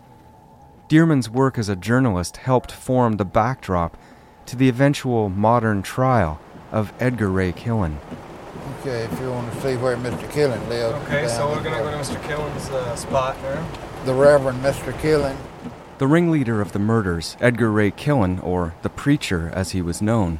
Dearman's 0.90 1.30
work 1.30 1.58
as 1.58 1.70
a 1.70 1.76
journalist 1.76 2.38
helped 2.38 2.72
form 2.72 3.14
the 3.14 3.26
backdrop 3.26 3.98
to 4.46 4.56
the 4.56 4.68
eventual 4.68 5.30
modern 5.30 5.82
trial 5.82 6.40
of 6.72 6.92
Edgar 7.00 7.30
Ray 7.30 7.54
Killen. 7.54 7.98
Okay, 8.82 9.04
if 9.04 9.20
you 9.20 9.30
want 9.30 9.52
to 9.54 9.62
see 9.62 9.78
where 9.78 9.96
Mr. 9.96 10.30
Killen 10.30 10.68
lived. 10.68 10.98
Okay, 11.06 11.28
so 11.28 11.50
we're 11.50 11.64
gonna 11.64 11.82
go 11.82 11.92
to 11.92 11.98
Mr. 11.98 12.22
Killen's 12.24 12.70
uh, 12.70 12.96
spot 12.96 13.42
there. 13.42 13.66
The 14.06 14.14
Reverend 14.14 14.62
Mr. 14.62 14.92
Killen. 15.00 15.38
The 15.98 16.08
ringleader 16.08 16.62
of 16.62 16.74
the 16.74 16.80
murders, 16.80 17.38
Edgar 17.40 17.72
Ray 17.72 17.92
Killen, 17.92 18.44
or 18.44 18.76
the 18.82 18.90
Preacher 18.90 19.50
as 19.54 19.72
he 19.72 19.82
was 19.82 20.02
known, 20.02 20.40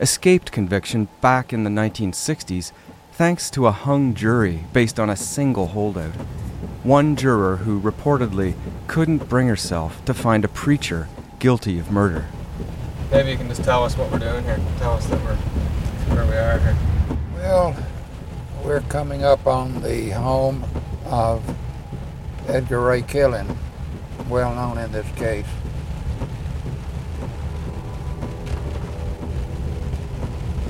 escaped 0.00 0.52
conviction 0.52 1.08
back 1.20 1.52
in 1.52 1.64
the 1.64 1.70
1960s 1.70 2.72
thanks 3.18 3.50
to 3.50 3.66
a 3.66 3.72
hung 3.72 4.14
jury 4.14 4.62
based 4.72 5.00
on 5.00 5.10
a 5.10 5.16
single 5.16 5.66
holdout. 5.66 6.14
One 6.84 7.16
juror 7.16 7.56
who 7.56 7.80
reportedly 7.80 8.54
couldn't 8.86 9.28
bring 9.28 9.48
herself 9.48 10.04
to 10.04 10.14
find 10.14 10.44
a 10.44 10.48
preacher 10.48 11.08
guilty 11.40 11.80
of 11.80 11.90
murder. 11.90 12.26
Maybe 13.10 13.32
you 13.32 13.36
can 13.36 13.48
just 13.48 13.64
tell 13.64 13.82
us 13.82 13.98
what 13.98 14.12
we're 14.12 14.20
doing 14.20 14.44
here. 14.44 14.60
Tell 14.78 14.92
us 14.92 15.04
that 15.06 15.20
we're 15.24 15.34
where 16.14 16.26
we 16.26 16.36
are 16.36 16.60
here. 16.60 16.76
Well, 17.34 17.76
we're 18.64 18.82
coming 18.82 19.24
up 19.24 19.48
on 19.48 19.82
the 19.82 20.10
home 20.10 20.64
of 21.06 21.42
Edgar 22.46 22.82
Ray 22.82 23.02
Killen, 23.02 23.56
well 24.28 24.54
known 24.54 24.78
in 24.78 24.92
this 24.92 25.10
case. 25.16 25.44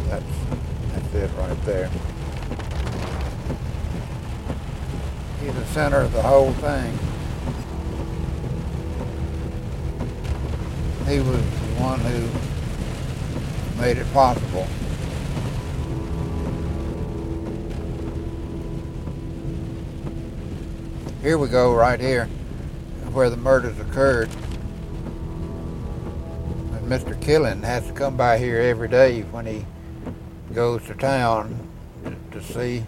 That's, 0.07 0.25
that's 0.95 1.15
it 1.15 1.31
right 1.37 1.65
there. 1.67 1.91
He's 5.49 5.57
the 5.57 5.67
center 5.69 6.01
of 6.03 6.13
the 6.13 6.21
whole 6.21 6.53
thing. 6.53 6.93
He 11.07 11.21
was 11.21 11.41
the 11.41 11.81
one 11.81 12.01
who 12.01 12.29
made 13.81 13.97
it 13.97 14.13
possible. 14.13 14.67
Here 21.23 21.39
we 21.39 21.49
go, 21.49 21.75
right 21.75 21.99
here, 21.99 22.27
where 23.15 23.31
the 23.31 23.39
murders 23.39 23.79
occurred. 23.81 24.29
And 26.75 26.87
Mr. 26.91 27.19
Killen 27.23 27.65
has 27.65 27.87
to 27.87 27.95
come 27.95 28.19
by 28.19 28.37
here 28.37 28.61
every 28.61 28.89
day 28.89 29.23
when 29.23 29.47
he 29.47 29.65
goes 30.53 30.85
to 30.89 30.95
town 30.95 31.67
to 32.33 32.43
see 32.43 32.85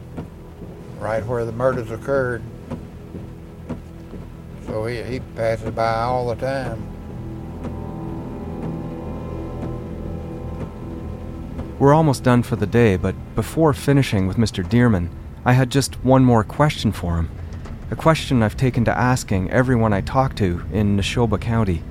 right 1.00 1.24
where 1.26 1.44
the 1.44 1.52
murders 1.52 1.90
occurred. 1.90 2.42
So 4.66 4.86
he, 4.86 5.02
he 5.02 5.20
passes 5.34 5.70
by 5.72 5.94
all 6.02 6.28
the 6.28 6.36
time. 6.36 6.86
We're 11.78 11.94
almost 11.94 12.22
done 12.22 12.42
for 12.42 12.56
the 12.56 12.66
day, 12.66 12.96
but 12.96 13.14
before 13.34 13.72
finishing 13.72 14.26
with 14.26 14.36
Mr. 14.36 14.62
Dearman, 14.62 15.08
I 15.46 15.54
had 15.54 15.70
just 15.70 15.94
one 16.04 16.22
more 16.22 16.44
question 16.44 16.92
for 16.92 17.16
him. 17.16 17.30
A 17.90 17.96
question 17.96 18.42
I've 18.42 18.58
taken 18.58 18.84
to 18.84 18.96
asking 18.96 19.50
everyone 19.50 19.94
I 19.94 20.02
talk 20.02 20.36
to 20.36 20.62
in 20.72 20.96
Neshoba 20.96 21.40
County. 21.40 21.82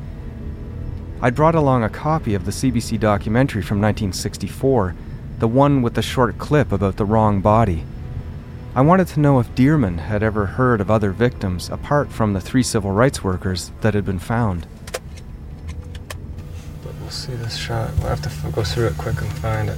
I 1.22 1.32
brought 1.32 1.56
along 1.56 1.84
a 1.84 1.89
copy 1.89 2.36
of 2.36 2.46
the 2.46 2.51
CBC 2.51 3.00
documentary 3.00 3.63
from 3.63 3.82
1964, 3.82 4.96
the 5.39 5.48
one 5.48 5.82
with 5.82 5.96
the 5.96 6.01
short 6.04 6.38
clip 6.38 6.72
about 6.72 6.98
the 6.98 7.06
wrong 7.06 7.42
body. 7.42 7.84
I 8.80 8.82
wanted 8.82 9.08
to 9.10 9.20
know 9.20 9.42
if 9.42 9.56
Dearman 9.56 10.00
had 10.00 10.24
ever 10.24 10.46
heard 10.46 10.80
of 10.80 10.90
other 10.90 11.12
victims 11.12 11.70
apart 11.70 12.10
from 12.10 12.32
the 12.32 12.40
three 12.40 12.64
civil 12.64 12.94
rights 12.94 13.22
workers 13.22 13.74
that 13.82 13.94
had 13.94 14.06
been 14.06 14.20
found. 14.20 14.68
But 16.82 16.94
we'll 17.02 17.10
see 17.10 17.34
this 17.34 17.58
shot. 17.58 17.92
We'll 17.98 18.08
have 18.08 18.22
to 18.22 18.30
f- 18.30 18.56
go 18.56 18.64
through 18.64 18.88
it 18.88 18.98
quick 18.98 19.20
and 19.20 19.30
find 19.34 19.70
it. 19.70 19.78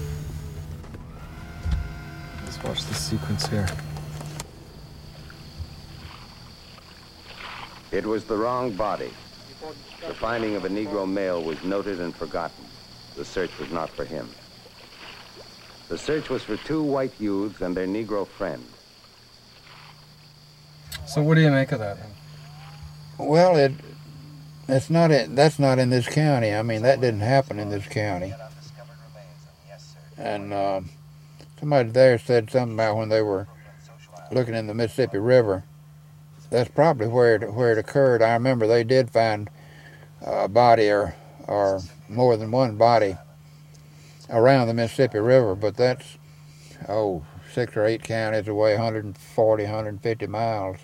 Let's 2.45 2.63
watch 2.63 2.85
the 2.85 2.93
sequence 2.93 3.47
here. 3.47 3.67
It 7.91 8.05
was 8.05 8.25
the 8.25 8.37
wrong 8.37 8.71
body. 8.73 9.09
The 10.07 10.13
finding 10.13 10.53
of 10.55 10.65
a 10.65 10.69
Negro 10.69 11.11
male 11.11 11.41
was 11.41 11.63
noted 11.63 11.99
and 12.01 12.15
forgotten. 12.15 12.65
The 13.15 13.25
search 13.25 13.57
was 13.57 13.71
not 13.71 13.89
for 13.89 14.05
him. 14.05 14.29
The 15.89 15.97
search 15.97 16.29
was 16.29 16.43
for 16.43 16.55
two 16.57 16.83
white 16.83 17.19
youths 17.19 17.61
and 17.61 17.75
their 17.75 17.87
Negro 17.87 18.27
friend. 18.27 18.63
So 21.05 21.21
what 21.21 21.35
do 21.35 21.41
you 21.41 21.51
make 21.51 21.71
of 21.71 21.79
that? 21.79 21.97
Then? 21.97 22.09
Well, 23.17 23.55
it 23.55 23.73
that's 24.67 24.89
not 24.89 25.11
it. 25.11 25.35
That's 25.35 25.59
not 25.59 25.79
in 25.79 25.89
this 25.89 26.07
county. 26.07 26.53
I 26.53 26.61
mean, 26.61 26.83
that 26.83 27.01
didn't 27.01 27.19
happen 27.19 27.59
in 27.59 27.69
this 27.69 27.87
county. 27.87 28.33
And 30.17 30.53
uh, 30.53 30.81
somebody 31.59 31.89
there 31.89 32.17
said 32.17 32.49
something 32.49 32.75
about 32.75 32.95
when 32.95 33.09
they 33.09 33.21
were 33.21 33.47
looking 34.31 34.55
in 34.55 34.67
the 34.67 34.73
Mississippi 34.73 35.17
River. 35.17 35.65
That's 36.49 36.69
probably 36.69 37.07
where 37.07 37.35
it, 37.35 37.53
where 37.53 37.73
it 37.73 37.77
occurred. 37.77 38.21
I 38.21 38.33
remember 38.33 38.65
they 38.65 38.83
did 38.83 39.09
find 39.09 39.49
a 40.21 40.47
body 40.47 40.89
or 40.89 41.15
or 41.47 41.81
more 42.07 42.37
than 42.37 42.51
one 42.51 42.77
body 42.77 43.17
around 44.29 44.67
the 44.67 44.73
Mississippi 44.73 45.19
River, 45.19 45.55
but 45.55 45.75
that's 45.75 46.17
oh 46.87 47.25
six 47.51 47.75
or 47.75 47.85
eight 47.85 48.03
counties 48.03 48.47
away, 48.47 48.75
140, 48.75 49.63
150 49.63 50.27
miles. 50.27 50.77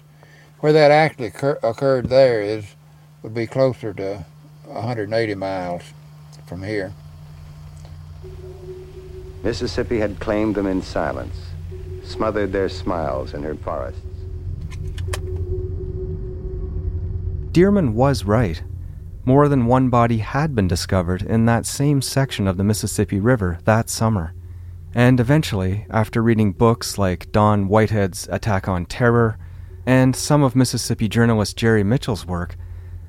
Where 0.59 0.73
that 0.73 0.91
actually 0.91 1.27
occur- 1.27 1.59
occurred 1.61 2.09
there 2.09 2.41
is 2.41 2.75
would 3.21 3.33
be 3.33 3.47
closer 3.47 3.93
to 3.93 4.25
180 4.65 5.35
miles 5.35 5.83
from 6.45 6.63
here. 6.63 6.93
Mississippi 9.43 9.99
had 9.99 10.19
claimed 10.19 10.55
them 10.55 10.65
in 10.65 10.81
silence, 10.81 11.35
smothered 12.03 12.51
their 12.51 12.69
smiles 12.69 13.33
in 13.33 13.43
her 13.43 13.55
forests. 13.55 14.01
Dearman 17.51 17.93
was 17.93 18.23
right. 18.23 18.61
More 19.25 19.47
than 19.49 19.65
one 19.65 19.89
body 19.89 20.19
had 20.19 20.55
been 20.55 20.67
discovered 20.67 21.21
in 21.21 21.45
that 21.45 21.65
same 21.65 22.01
section 22.01 22.47
of 22.47 22.57
the 22.57 22.63
Mississippi 22.63 23.19
River 23.19 23.59
that 23.65 23.89
summer. 23.89 24.33
And 24.93 25.19
eventually, 25.19 25.85
after 25.89 26.21
reading 26.23 26.53
books 26.53 26.97
like 26.97 27.31
Don 27.31 27.67
Whitehead's 27.67 28.27
Attack 28.31 28.67
on 28.67 28.85
Terror 28.85 29.37
and 29.87 30.13
some 30.17 30.43
of 30.43 30.53
Mississippi 30.53 31.07
journalist 31.07 31.55
Jerry 31.55 31.81
Mitchell's 31.81 32.25
work, 32.25 32.57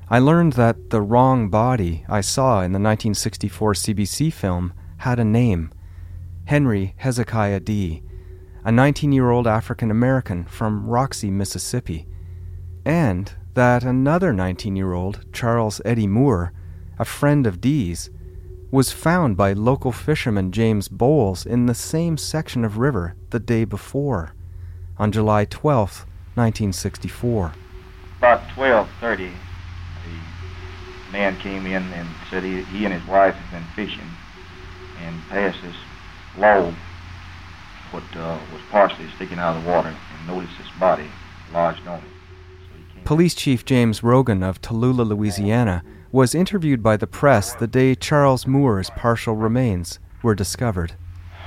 I 0.09 0.19
learned 0.19 0.53
that 0.53 0.91
the 0.91 1.01
wrong 1.01 1.49
body 1.49 2.05
I 2.07 2.21
saw 2.21 2.61
in 2.61 2.71
the 2.71 2.79
1964 2.79 3.73
CBC 3.73 4.31
film 4.31 4.73
had 4.99 5.19
a 5.19 5.25
name 5.25 5.73
Henry 6.45 6.95
Hezekiah 6.95 7.59
Dee, 7.59 8.01
a 8.63 8.71
19 8.71 9.11
year 9.11 9.29
old 9.29 9.45
African 9.45 9.91
American 9.91 10.45
from 10.45 10.87
Roxie, 10.87 11.29
Mississippi, 11.29 12.07
and 12.85 13.33
that 13.55 13.83
another 13.83 14.31
19 14.31 14.77
year 14.77 14.93
old, 14.93 15.25
Charles 15.33 15.81
Eddie 15.83 16.07
Moore, 16.07 16.53
a 16.97 17.03
friend 17.03 17.45
of 17.45 17.59
Dee's, 17.59 18.09
was 18.71 18.93
found 18.93 19.35
by 19.35 19.51
local 19.51 19.91
fisherman 19.91 20.53
James 20.53 20.87
Bowles 20.87 21.45
in 21.45 21.65
the 21.65 21.75
same 21.75 22.15
section 22.15 22.63
of 22.63 22.77
river 22.77 23.15
the 23.31 23.39
day 23.39 23.65
before, 23.65 24.33
on 24.97 25.11
July 25.11 25.43
12, 25.43 26.05
1964. 26.39 27.51
About 28.17 28.47
12:30, 28.55 29.33
a 31.09 31.11
man 31.11 31.35
came 31.37 31.65
in 31.65 31.83
and 31.93 32.07
said 32.29 32.43
he, 32.43 32.61
he 32.63 32.85
and 32.85 32.93
his 32.93 33.05
wife 33.05 33.35
had 33.35 33.59
been 33.59 33.67
fishing 33.75 34.07
and 35.05 35.21
passed 35.29 35.61
this 35.61 35.75
log, 36.37 36.73
what 37.91 38.03
uh, 38.15 38.37
was 38.53 38.61
partially 38.71 39.09
sticking 39.15 39.37
out 39.37 39.57
of 39.57 39.63
the 39.63 39.69
water, 39.69 39.89
and 39.89 40.27
noticed 40.27 40.57
this 40.57 40.71
body 40.79 41.07
lodged 41.53 41.85
on 41.87 41.99
it. 41.99 43.03
Police 43.03 43.35
Chief 43.35 43.65
James 43.65 44.01
Rogan 44.01 44.41
of 44.41 44.61
Tallulah, 44.61 45.07
Louisiana, 45.07 45.83
was 46.11 46.33
interviewed 46.33 46.81
by 46.81 46.95
the 46.95 47.07
press 47.07 47.53
the 47.53 47.67
day 47.67 47.95
Charles 47.95 48.47
Moore's 48.47 48.89
partial 48.91 49.35
remains 49.35 49.99
were 50.23 50.35
discovered. 50.35 50.93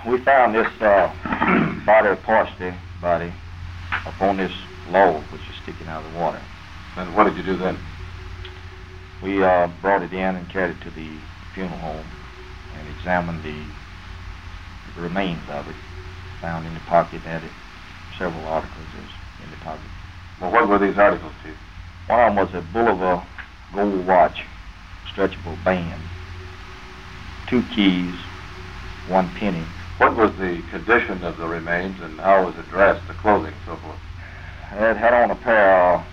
We 0.06 0.18
found 0.18 0.54
this 0.54 0.68
uh, 0.80 1.82
body, 1.86 2.14
partially 2.22 2.74
body, 3.00 3.32
upon 4.06 4.36
this 4.36 4.52
log 4.92 5.22
which 5.32 5.40
is 5.48 5.56
sticking 5.62 5.88
out 5.88 6.04
of 6.04 6.12
the 6.12 6.18
water. 6.18 6.40
And 6.96 7.16
what 7.16 7.24
did 7.24 7.36
you 7.36 7.42
do 7.42 7.56
then? 7.56 7.78
We 9.22 9.42
uh, 9.42 9.68
brought 9.80 10.02
it 10.02 10.12
in 10.12 10.36
and 10.36 10.48
carried 10.48 10.76
it 10.76 10.82
to 10.82 10.90
the 10.90 11.08
funeral 11.54 11.78
home 11.78 12.06
and 12.78 12.88
examined 12.96 13.42
the, 13.42 13.64
remains 15.00 15.48
of 15.48 15.66
it. 15.68 15.76
Found 16.42 16.66
in 16.66 16.74
the 16.74 16.80
pocket 16.80 17.20
had 17.22 17.42
it 17.42 17.50
several 18.18 18.44
articles 18.46 18.86
in 19.42 19.50
the 19.50 19.56
pocket. 19.58 19.88
Well, 20.40 20.52
what 20.52 20.68
were 20.68 20.78
these 20.78 20.98
articles, 20.98 21.32
Chief? 21.42 21.56
One 22.08 22.20
of 22.20 22.34
them 22.34 22.36
was 22.36 22.54
a 22.54 22.66
Bulova 22.76 23.24
gold 23.72 24.06
watch, 24.06 24.44
stretchable 25.14 25.62
band, 25.64 26.02
two 27.48 27.62
keys, 27.74 28.14
one 29.08 29.30
penny. 29.36 29.64
What 29.98 30.16
was 30.16 30.32
the 30.36 30.62
condition 30.70 31.22
of 31.22 31.36
the 31.36 31.46
remains 31.46 32.00
and 32.00 32.18
how 32.18 32.44
was 32.44 32.56
it 32.56 32.68
dressed, 32.68 33.06
the 33.08 33.14
clothing, 33.14 33.54
so 33.64 33.76
forth? 33.76 33.98
It 34.74 34.96
had 34.96 35.12
on 35.12 35.30
a 35.30 35.36
pair 35.36 35.94
of, 35.94 36.04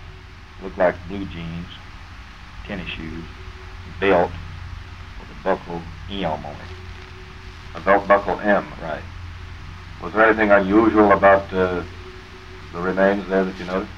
looked 0.62 0.76
like 0.76 0.94
blue 1.08 1.24
jeans, 1.24 1.66
tennis 2.66 2.88
shoes, 2.90 3.24
belt 3.98 4.30
with 5.18 5.30
a 5.30 5.42
buckle 5.42 5.80
M 6.10 6.44
on 6.44 6.52
it. 6.52 7.76
A 7.76 7.80
belt 7.80 8.06
buckle 8.06 8.38
M? 8.40 8.66
Right. 8.82 9.02
Was 10.02 10.12
there 10.12 10.26
anything 10.26 10.50
unusual 10.50 11.12
about 11.12 11.50
uh, 11.54 11.82
the 12.72 12.80
remains 12.80 13.26
there 13.28 13.44
that 13.44 13.58
you 13.58 13.64
noticed? 13.64 13.92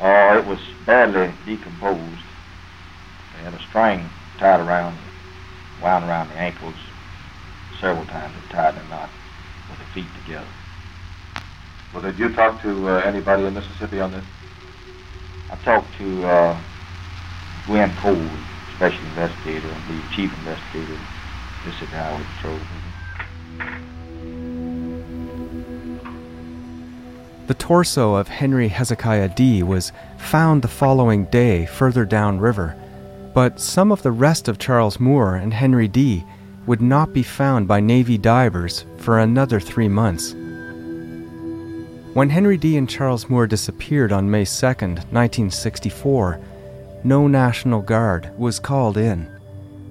Oh, 0.00 0.38
it 0.38 0.46
was 0.46 0.60
badly 0.86 1.32
decomposed. 1.44 2.22
They 3.36 3.42
had 3.42 3.52
a 3.52 3.62
string 3.68 4.08
tied 4.38 4.60
around, 4.60 4.96
wound 5.82 6.06
around 6.06 6.28
the 6.30 6.36
ankles 6.36 6.76
several 7.78 8.06
times 8.06 8.34
and 8.40 8.50
tied 8.50 8.74
in 8.74 8.80
a 8.80 8.88
knot 8.88 9.10
with 9.68 9.78
the 9.80 9.84
feet 9.86 10.08
together. 10.24 10.46
Well, 11.92 12.02
did 12.02 12.18
you 12.18 12.28
talk 12.34 12.60
to 12.62 12.88
uh, 12.88 13.00
anybody 13.00 13.44
in 13.44 13.54
Mississippi 13.54 14.00
on 14.00 14.12
this? 14.12 14.24
I 15.50 15.56
talked 15.64 15.86
to 15.96 16.26
uh, 16.26 16.60
Gwin 17.64 17.90
Cole, 17.96 18.28
special 18.76 19.02
investigator, 19.06 19.68
and 19.68 19.82
the 19.88 20.02
chief 20.14 20.30
investigator, 20.38 20.98
Mississippi 21.64 21.92
Highway 21.92 22.26
Patrol. 22.36 22.58
The 27.46 27.54
torso 27.54 28.14
of 28.16 28.28
Henry 28.28 28.68
Hezekiah 28.68 29.30
Dee 29.30 29.62
was 29.62 29.90
found 30.18 30.60
the 30.60 30.68
following 30.68 31.24
day 31.26 31.64
further 31.64 32.04
downriver, 32.04 32.76
but 33.32 33.58
some 33.58 33.90
of 33.90 34.02
the 34.02 34.12
rest 34.12 34.48
of 34.48 34.58
Charles 34.58 35.00
Moore 35.00 35.36
and 35.36 35.54
Henry 35.54 35.88
Dee 35.88 36.24
would 36.66 36.82
not 36.82 37.14
be 37.14 37.22
found 37.22 37.66
by 37.66 37.80
Navy 37.80 38.18
divers 38.18 38.84
for 38.98 39.18
another 39.18 39.58
three 39.58 39.88
months. 39.88 40.34
When 42.18 42.30
Henry 42.30 42.56
Dee 42.56 42.76
and 42.76 42.90
Charles 42.90 43.28
Moore 43.30 43.46
disappeared 43.46 44.10
on 44.10 44.28
May 44.28 44.44
2, 44.44 44.66
1964, 44.66 46.40
no 47.04 47.28
National 47.28 47.80
Guard 47.80 48.36
was 48.36 48.58
called 48.58 48.96
in. 48.96 49.30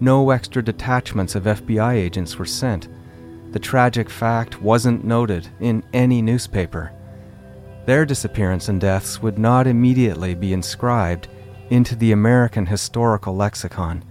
No 0.02 0.30
extra 0.32 0.62
detachments 0.62 1.36
of 1.36 1.46
FBI 1.46 1.94
agents 1.94 2.38
were 2.38 2.46
sent. 2.46 2.90
The 3.54 3.60
tragic 3.60 4.10
fact 4.10 4.62
wasn't 4.62 5.06
noted 5.06 5.48
in 5.62 5.84
any 5.94 6.22
newspaper. 6.22 6.92
Their 7.86 8.06
disappearance 8.06 8.68
and 8.68 8.82
deaths 8.82 9.22
would 9.22 9.40
not 9.40 9.66
immediately 9.66 10.36
be 10.36 10.52
inscribed 10.52 11.30
into 11.70 11.96
the 11.96 12.12
American 12.12 12.66
historical 12.66 13.38
lexicon. 13.38 14.04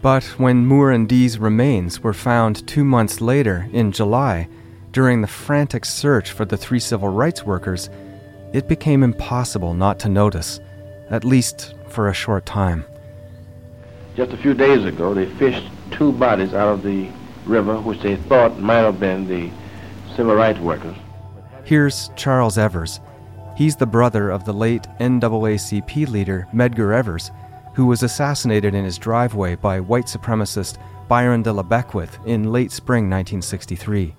But 0.00 0.24
when 0.38 0.64
Moore 0.64 0.92
and 0.92 1.06
Dee's 1.06 1.38
remains 1.38 2.00
were 2.00 2.14
found 2.14 2.66
two 2.66 2.82
months 2.82 3.20
later, 3.20 3.68
in 3.74 3.92
July, 3.92 4.48
during 4.92 5.20
the 5.20 5.26
frantic 5.26 5.84
search 5.84 6.32
for 6.32 6.44
the 6.44 6.56
three 6.56 6.78
civil 6.78 7.08
rights 7.08 7.42
workers, 7.44 7.90
it 8.52 8.68
became 8.68 9.02
impossible 9.02 9.74
not 9.74 9.98
to 10.00 10.08
notice, 10.08 10.60
at 11.10 11.24
least 11.24 11.74
for 11.88 12.08
a 12.08 12.14
short 12.14 12.44
time. 12.46 12.84
Just 14.14 14.32
a 14.32 14.36
few 14.36 14.52
days 14.52 14.84
ago, 14.84 15.14
they 15.14 15.26
fished 15.26 15.66
two 15.90 16.12
bodies 16.12 16.52
out 16.52 16.68
of 16.68 16.82
the 16.82 17.08
river, 17.46 17.80
which 17.80 18.00
they 18.00 18.16
thought 18.16 18.58
might 18.60 18.82
have 18.82 19.00
been 19.00 19.26
the 19.26 19.50
civil 20.14 20.34
rights 20.34 20.58
workers. 20.58 20.96
Here's 21.64 22.10
Charles 22.16 22.58
Evers. 22.58 23.00
He's 23.56 23.76
the 23.76 23.86
brother 23.86 24.30
of 24.30 24.44
the 24.44 24.52
late 24.52 24.86
NAACP 25.00 26.08
leader 26.08 26.46
Medgar 26.52 26.94
Evers, 26.94 27.30
who 27.74 27.86
was 27.86 28.02
assassinated 28.02 28.74
in 28.74 28.84
his 28.84 28.98
driveway 28.98 29.54
by 29.54 29.80
white 29.80 30.06
supremacist 30.06 30.76
Byron 31.08 31.42
de 31.42 31.52
la 31.52 31.62
Beckwith 31.62 32.18
in 32.26 32.52
late 32.52 32.72
spring 32.72 33.04
1963. 33.04 34.14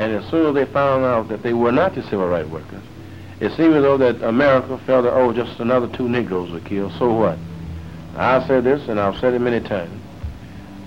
And 0.00 0.14
as 0.14 0.24
soon 0.30 0.46
as 0.46 0.54
they 0.54 0.64
found 0.64 1.04
out 1.04 1.28
that 1.28 1.42
they 1.42 1.52
were 1.52 1.72
not 1.72 1.94
the 1.94 2.02
civil 2.02 2.26
rights 2.26 2.48
workers, 2.48 2.82
it 3.38 3.52
seemed 3.52 3.74
as 3.74 3.82
though 3.82 3.98
that 3.98 4.22
America 4.22 4.78
felt 4.86 5.04
that, 5.04 5.12
oh, 5.12 5.30
just 5.30 5.60
another 5.60 5.88
two 5.88 6.08
Negroes 6.08 6.50
were 6.50 6.60
killed, 6.60 6.94
so 6.98 7.12
what? 7.12 7.36
I've 8.16 8.46
said 8.46 8.64
this, 8.64 8.88
and 8.88 8.98
I've 8.98 9.20
said 9.20 9.34
it 9.34 9.40
many 9.40 9.60
times. 9.60 10.00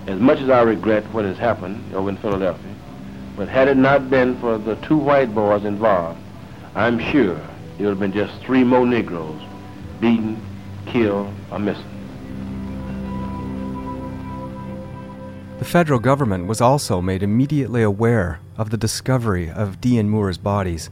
as 0.08 0.18
much 0.18 0.40
as 0.40 0.50
I 0.50 0.62
regret 0.62 1.04
what 1.14 1.24
has 1.24 1.38
happened 1.38 1.94
over 1.94 2.08
in 2.08 2.16
Philadelphia, 2.16 2.74
but 3.36 3.48
had 3.48 3.68
it 3.68 3.76
not 3.76 4.10
been 4.10 4.36
for 4.40 4.58
the 4.58 4.74
two 4.76 4.96
white 4.96 5.32
boys 5.32 5.64
involved, 5.64 6.18
I'm 6.74 6.98
sure 6.98 7.40
it 7.78 7.84
would 7.84 7.90
have 7.90 8.00
been 8.00 8.12
just 8.12 8.34
three 8.42 8.64
more 8.64 8.84
Negroes 8.84 9.40
beaten, 10.00 10.42
killed, 10.86 11.32
or 11.52 11.60
missing. 11.60 11.93
The 15.64 15.70
federal 15.70 15.98
government 15.98 16.46
was 16.46 16.60
also 16.60 17.00
made 17.00 17.22
immediately 17.22 17.82
aware 17.82 18.38
of 18.58 18.68
the 18.68 18.76
discovery 18.76 19.50
of 19.50 19.80
Dee 19.80 19.98
and 19.98 20.10
Moore's 20.10 20.36
bodies. 20.36 20.90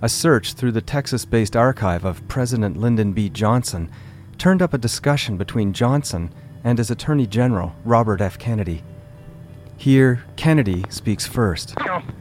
A 0.00 0.08
search 0.08 0.54
through 0.54 0.72
the 0.72 0.80
Texas 0.80 1.26
based 1.26 1.54
archive 1.54 2.06
of 2.06 2.26
President 2.26 2.78
Lyndon 2.78 3.12
B. 3.12 3.28
Johnson 3.28 3.90
turned 4.38 4.62
up 4.62 4.72
a 4.72 4.78
discussion 4.78 5.36
between 5.36 5.74
Johnson 5.74 6.32
and 6.64 6.78
his 6.78 6.90
Attorney 6.90 7.26
General, 7.26 7.74
Robert 7.84 8.22
F. 8.22 8.38
Kennedy. 8.38 8.82
Here, 9.76 10.24
Kennedy 10.36 10.84
speaks 10.88 11.26
first. 11.26 11.74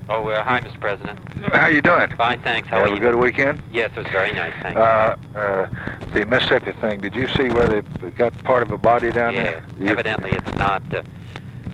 Oh, 0.10 0.28
uh, 0.28 0.44
hi, 0.44 0.60
Mr. 0.60 0.80
President. 0.82 1.20
How 1.54 1.68
you 1.68 1.82
doing? 1.82 2.14
Fine, 2.18 2.42
thanks. 2.42 2.68
How 2.68 2.80
Have 2.80 2.88
are 2.88 2.92
a 2.92 2.96
you? 2.96 3.00
good 3.00 3.16
weekend? 3.16 3.64
Yes, 3.72 3.92
it 3.96 4.04
was 4.04 4.08
very 4.12 4.34
nice, 4.34 4.54
thanks. 4.62 4.78
Uh, 4.78 5.16
uh, 5.36 5.68
the 6.14 6.26
Mississippi 6.26 6.74
thing, 6.82 7.00
did 7.00 7.16
you 7.16 7.30
see 7.30 7.48
where 7.48 7.68
they 7.68 8.10
got 8.12 8.38
part 8.44 8.62
of 8.62 8.72
a 8.72 8.78
body 8.78 9.10
down 9.10 9.34
yeah, 9.34 9.44
there? 9.44 9.66
You- 9.80 9.88
evidently 9.88 10.32
it's 10.32 10.54
not. 10.56 10.84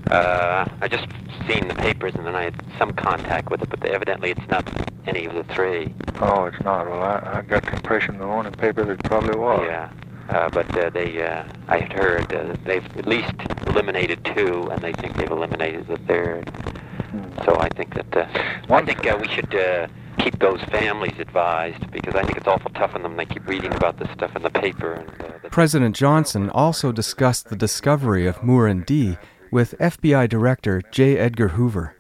Uh, 0.09 0.65
I 0.81 0.87
just 0.87 1.07
seen 1.47 1.67
the 1.67 1.75
papers 1.75 2.13
and 2.15 2.25
then 2.25 2.35
I 2.35 2.43
had 2.43 2.63
some 2.77 2.93
contact 2.93 3.49
with 3.49 3.61
it, 3.61 3.69
but 3.69 3.85
evidently 3.85 4.31
it's 4.31 4.47
not 4.49 4.67
any 5.07 5.25
of 5.25 5.33
the 5.33 5.43
three. 5.53 5.93
Oh, 6.19 6.45
it's 6.45 6.61
not. 6.63 6.89
Well, 6.89 7.01
I, 7.01 7.39
I 7.39 7.41
got 7.41 7.63
the 7.63 7.73
impression 7.73 8.15
in 8.15 8.21
the 8.21 8.27
morning 8.27 8.53
paper 8.53 8.83
that 8.85 8.93
it 8.93 9.03
probably 9.03 9.37
was. 9.37 9.65
Yeah. 9.65 9.89
Uh, 10.29 10.49
but 10.49 10.77
uh, 10.77 10.89
they, 10.89 11.21
uh, 11.21 11.43
I 11.67 11.79
had 11.79 11.91
heard 11.91 12.33
uh, 12.33 12.55
they've 12.65 12.85
at 12.97 13.05
least 13.05 13.33
eliminated 13.67 14.23
two, 14.23 14.69
and 14.71 14.81
they 14.81 14.93
think 14.93 15.17
they've 15.17 15.29
eliminated 15.29 15.87
the 15.87 15.97
third. 15.97 16.49
Hmm. 16.49 17.23
So 17.45 17.57
I 17.59 17.67
think 17.69 17.93
that 17.95 18.15
uh, 18.15 18.73
I 18.73 18.81
think 18.83 19.05
uh, 19.05 19.17
we 19.19 19.27
should 19.27 19.53
uh, 19.53 19.87
keep 20.19 20.39
those 20.39 20.61
families 20.65 21.19
advised 21.19 21.91
because 21.91 22.15
I 22.15 22.23
think 22.23 22.37
it's 22.37 22.47
awful 22.47 22.71
tough 22.71 22.95
on 22.95 23.03
them. 23.03 23.17
They 23.17 23.25
keep 23.25 23.45
reading 23.47 23.73
about 23.73 23.99
this 23.99 24.09
stuff 24.11 24.33
in 24.35 24.43
the 24.43 24.49
paper, 24.49 24.93
and 24.93 25.09
uh, 25.21 25.37
the 25.43 25.49
President 25.49 25.95
Johnson 25.95 26.49
also 26.49 26.93
discussed 26.93 27.49
the 27.49 27.57
discovery 27.57 28.25
of 28.25 28.41
Moore 28.41 28.67
and 28.67 28.85
Dee 28.85 29.17
with 29.53 29.77
FBI 29.77 30.27
Director 30.27 30.81
J. 30.89 31.15
Edgar 31.15 31.49
Hoover. 31.49 31.95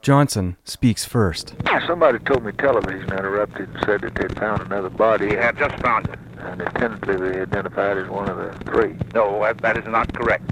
Johnson 0.00 0.56
speaks 0.64 1.04
first. 1.04 1.54
Somebody 1.86 2.18
told 2.20 2.42
me 2.42 2.52
television 2.52 3.12
interrupted 3.12 3.68
and 3.68 3.84
said 3.84 4.00
that 4.00 4.14
they'd 4.14 4.34
found 4.38 4.62
another 4.62 4.88
body. 4.88 5.26
We 5.26 5.34
have 5.34 5.58
just 5.58 5.76
found 5.82 6.08
it. 6.08 6.18
And 6.38 6.62
it's 6.62 6.72
tentatively 6.72 7.38
identified 7.38 7.98
as 7.98 8.08
one 8.08 8.30
of 8.30 8.38
the 8.38 8.52
three. 8.64 8.94
No, 9.14 9.42
that- 9.42 9.58
that 9.58 9.76
is 9.76 9.84
not 9.86 10.10
correct. 10.14 10.50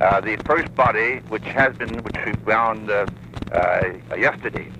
Uh, 0.00 0.22
the 0.22 0.38
first 0.46 0.74
body, 0.74 1.18
which 1.28 1.44
has 1.44 1.76
been, 1.76 1.98
which 2.02 2.16
we 2.24 2.32
found 2.46 2.90
uh, 2.90 3.04
uh, 3.52 3.82
yesterday, 4.16 4.72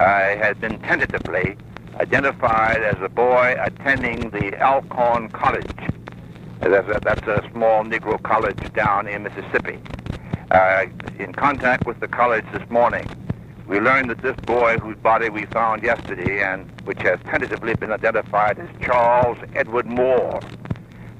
uh, 0.00 0.04
has 0.04 0.56
been 0.56 0.80
tentatively 0.80 1.56
identified 2.00 2.82
as 2.82 3.00
a 3.00 3.08
boy 3.08 3.54
attending 3.60 4.30
the 4.30 4.60
Alcorn 4.60 5.28
College. 5.28 5.70
That's 6.58 6.88
a, 6.88 6.98
that's 7.04 7.26
a 7.28 7.48
small 7.52 7.84
Negro 7.84 8.20
college 8.24 8.72
down 8.72 9.06
in 9.06 9.22
Mississippi. 9.22 9.78
Uh, 10.54 10.86
in 11.18 11.32
contact 11.32 11.84
with 11.84 11.98
the 11.98 12.06
college 12.06 12.44
this 12.52 12.62
morning, 12.70 13.04
we 13.66 13.80
learned 13.80 14.08
that 14.08 14.22
this 14.22 14.36
boy, 14.46 14.78
whose 14.78 14.96
body 14.98 15.28
we 15.28 15.46
found 15.46 15.82
yesterday, 15.82 16.44
and 16.44 16.70
which 16.84 17.02
has 17.02 17.18
tentatively 17.24 17.74
been 17.74 17.90
identified 17.90 18.56
as 18.60 18.68
Charles 18.80 19.36
Edward 19.56 19.84
Moore. 19.84 20.38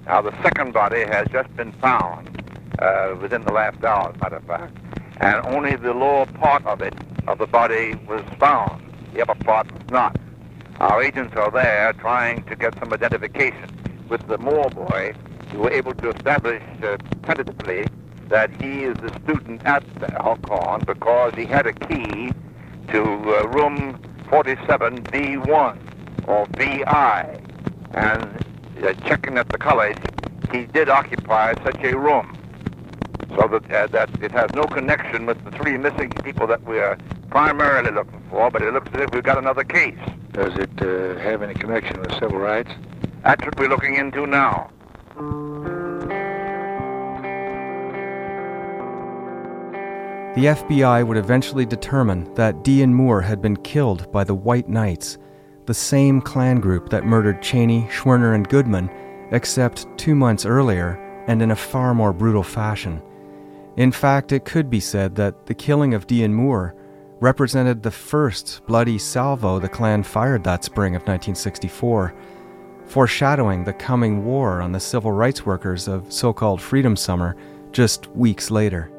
Now, 0.06 0.22
the 0.22 0.30
second 0.40 0.72
body 0.72 1.00
has 1.00 1.26
just 1.32 1.52
been 1.56 1.72
found 1.72 2.28
uh, 2.78 3.16
within 3.20 3.42
the 3.42 3.52
last 3.52 3.82
hour, 3.82 4.10
as 4.10 4.14
a 4.14 4.18
matter 4.20 4.36
of 4.36 4.44
fact, 4.44 4.76
and 5.16 5.44
only 5.46 5.74
the 5.74 5.92
lower 5.92 6.26
part 6.26 6.64
of 6.64 6.80
it, 6.80 6.94
of 7.26 7.38
the 7.38 7.48
body, 7.48 7.96
was 8.06 8.22
found. 8.38 8.84
The 9.14 9.22
upper 9.22 9.42
part 9.42 9.72
was 9.72 9.82
not. 9.90 10.16
Our 10.78 11.02
agents 11.02 11.34
are 11.34 11.50
there 11.50 11.92
trying 11.94 12.44
to 12.44 12.54
get 12.54 12.78
some 12.78 12.92
identification. 12.92 13.68
With 14.08 14.28
the 14.28 14.38
Moore 14.38 14.70
boy, 14.70 15.12
we 15.50 15.58
were 15.58 15.72
able 15.72 15.94
to 15.94 16.10
establish 16.10 16.62
uh, 16.84 16.98
tentatively 17.24 17.86
that 18.34 18.50
he 18.60 18.82
is 18.82 18.96
a 18.98 19.10
student 19.22 19.64
at 19.64 19.84
the 20.00 20.12
Alcorn 20.20 20.82
because 20.84 21.32
he 21.36 21.46
had 21.46 21.68
a 21.68 21.72
key 21.72 22.32
to 22.88 23.00
uh, 23.00 23.46
room 23.46 23.96
47B1 24.24 25.78
or 26.26 26.44
VI. 26.56 27.40
And 27.92 28.44
uh, 28.82 28.92
checking 29.06 29.38
at 29.38 29.48
the 29.50 29.58
college, 29.58 29.98
he 30.50 30.64
did 30.64 30.88
occupy 30.88 31.54
such 31.62 31.80
a 31.84 31.96
room. 31.96 32.36
So 33.36 33.46
that, 33.46 33.70
uh, 33.70 33.86
that 33.86 34.10
it 34.20 34.32
has 34.32 34.50
no 34.52 34.64
connection 34.64 35.26
with 35.26 35.44
the 35.44 35.52
three 35.52 35.78
missing 35.78 36.10
people 36.24 36.48
that 36.48 36.64
we 36.64 36.80
are 36.80 36.98
primarily 37.30 37.92
looking 37.92 38.20
for, 38.30 38.50
but 38.50 38.62
it 38.62 38.74
looks 38.74 38.90
as 38.94 39.02
if 39.02 39.14
we've 39.14 39.22
got 39.22 39.38
another 39.38 39.62
case. 39.62 39.94
Does 40.32 40.58
it 40.58 40.82
uh, 40.82 41.20
have 41.20 41.40
any 41.40 41.54
connection 41.54 42.00
with 42.00 42.10
civil 42.14 42.38
rights? 42.38 42.72
That's 43.22 43.44
what 43.44 43.56
we're 43.60 43.68
looking 43.68 43.94
into 43.94 44.26
now. 44.26 44.72
The 50.34 50.46
FBI 50.46 51.06
would 51.06 51.16
eventually 51.16 51.64
determine 51.64 52.32
that 52.34 52.64
Dee 52.64 52.82
and 52.82 52.92
Moore 52.92 53.20
had 53.20 53.40
been 53.40 53.56
killed 53.58 54.10
by 54.10 54.24
the 54.24 54.34
White 54.34 54.68
Knights, 54.68 55.16
the 55.66 55.74
same 55.74 56.20
Klan 56.20 56.58
group 56.58 56.90
that 56.90 57.06
murdered 57.06 57.40
Chaney, 57.40 57.86
Schwerner, 57.88 58.34
and 58.34 58.48
Goodman, 58.48 58.90
except 59.30 59.86
two 59.96 60.16
months 60.16 60.44
earlier 60.44 61.00
and 61.28 61.40
in 61.40 61.52
a 61.52 61.56
far 61.56 61.94
more 61.94 62.12
brutal 62.12 62.42
fashion. 62.42 63.00
In 63.76 63.92
fact, 63.92 64.32
it 64.32 64.44
could 64.44 64.68
be 64.68 64.80
said 64.80 65.14
that 65.14 65.46
the 65.46 65.54
killing 65.54 65.94
of 65.94 66.08
Dee 66.08 66.24
and 66.24 66.34
Moore 66.34 66.74
represented 67.20 67.84
the 67.84 67.92
first 67.92 68.60
bloody 68.66 68.98
salvo 68.98 69.60
the 69.60 69.68
Klan 69.68 70.02
fired 70.02 70.42
that 70.42 70.64
spring 70.64 70.96
of 70.96 71.02
1964, 71.02 72.12
foreshadowing 72.86 73.62
the 73.62 73.72
coming 73.72 74.24
war 74.24 74.60
on 74.60 74.72
the 74.72 74.80
civil 74.80 75.12
rights 75.12 75.46
workers 75.46 75.86
of 75.86 76.12
so 76.12 76.32
called 76.32 76.60
Freedom 76.60 76.96
Summer 76.96 77.36
just 77.70 78.08
weeks 78.08 78.50
later. 78.50 78.90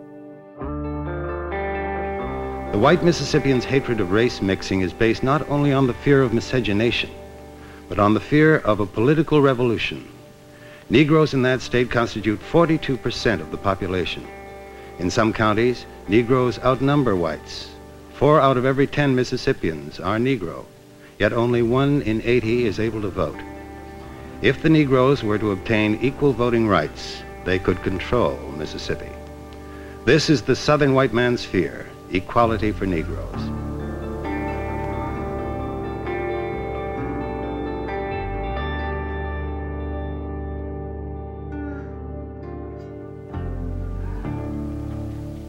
The 2.76 2.82
white 2.82 3.06
Mississippians' 3.06 3.64
hatred 3.64 4.02
of 4.02 4.12
race 4.12 4.42
mixing 4.42 4.82
is 4.82 4.92
based 4.92 5.24
not 5.24 5.50
only 5.50 5.72
on 5.72 5.88
the 5.88 5.94
fear 5.94 6.22
of 6.22 6.34
miscegenation, 6.34 7.10
but 7.88 8.00
on 8.00 8.14
the 8.14 8.20
fear 8.20 8.58
of 8.58 8.82
a 8.82 8.86
political 8.86 9.42
revolution. 9.42 10.06
Negroes 10.90 11.34
in 11.34 11.42
that 11.44 11.62
state 11.62 11.90
constitute 11.90 12.42
42% 12.52 13.40
of 13.40 13.50
the 13.50 13.58
population. 13.58 14.28
In 15.00 15.10
some 15.10 15.32
counties, 15.32 15.86
Negroes 16.10 16.60
outnumber 16.60 17.16
whites. 17.16 17.70
Four 18.14 18.42
out 18.42 18.58
of 18.58 18.66
every 18.66 18.88
10 18.88 19.16
Mississippians 19.16 20.02
are 20.02 20.18
Negro, 20.18 20.66
yet 21.18 21.32
only 21.32 21.62
one 21.62 22.02
in 22.02 22.22
80 22.24 22.66
is 22.66 22.78
able 22.78 23.02
to 23.04 23.10
vote. 23.10 23.40
If 24.42 24.62
the 24.62 24.70
Negroes 24.70 25.24
were 25.24 25.38
to 25.38 25.52
obtain 25.52 25.98
equal 26.02 26.34
voting 26.34 26.68
rights, 26.68 27.24
they 27.46 27.58
could 27.58 27.82
control 27.84 28.38
Mississippi. 28.58 29.12
This 30.04 30.30
is 30.30 30.42
the 30.42 30.58
Southern 30.58 30.94
white 30.94 31.14
man's 31.14 31.46
fear, 31.46 31.88
equality 32.16 32.72
for 32.72 32.86
Negroes. 32.86 33.42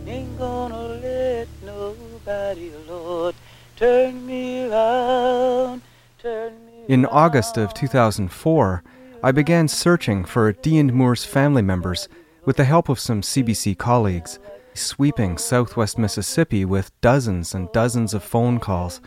Ain't 0.07 0.39
gonna 0.39 0.89
let 1.03 1.49
nobody, 1.65 2.73
Lord, 2.89 3.35
turn 3.77 4.27
me 4.27 4.67
around, 4.67 5.83
turn 6.19 6.53
me 6.67 6.85
In 6.89 7.07
August 7.07 7.57
of 7.57 7.75
2004, 7.75 8.83
I 9.23 9.33
began 9.33 9.69
searching 9.69 10.25
for 10.25 10.53
Dee 10.53 10.79
and 10.79 10.93
Moore's 10.93 11.25
family 11.25 11.63
members 11.63 12.09
with 12.45 12.57
the 12.57 12.65
help 12.65 12.89
of 12.89 13.01
some 13.01 13.23
CBC 13.23 13.77
colleagues, 13.77 14.39
sweeping 14.77 15.39
southwest 15.39 15.99
Mississippi 15.99 16.65
with 16.65 16.93
dozens 17.01 17.55
and 17.55 17.73
dozens 17.73 18.15
of 18.15 18.23
phone 18.23 18.61
calls. 18.61 19.01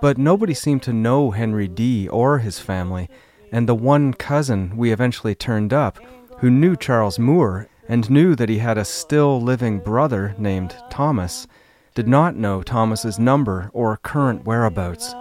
But 0.00 0.16
nobody 0.16 0.54
seemed 0.54 0.82
to 0.84 0.92
know 0.92 1.32
Henry 1.32 1.68
Dee 1.68 2.08
or 2.08 2.38
his 2.38 2.58
family, 2.58 3.10
and 3.52 3.68
the 3.68 3.74
one 3.74 4.14
cousin 4.14 4.76
we 4.76 4.92
eventually 4.92 5.34
turned 5.34 5.72
up, 5.72 5.98
who 6.38 6.50
knew 6.50 6.76
Charles 6.76 7.18
Moore 7.18 7.68
and 7.88 8.08
knew 8.08 8.34
that 8.34 8.48
he 8.48 8.58
had 8.58 8.78
a 8.78 8.84
still 8.84 9.40
living 9.40 9.78
brother 9.78 10.34
named 10.38 10.74
Thomas, 10.90 11.46
did 11.94 12.08
not 12.08 12.34
know 12.34 12.62
Thomas's 12.62 13.18
number 13.18 13.70
or 13.74 13.98
current 13.98 14.46
whereabouts. 14.46 15.14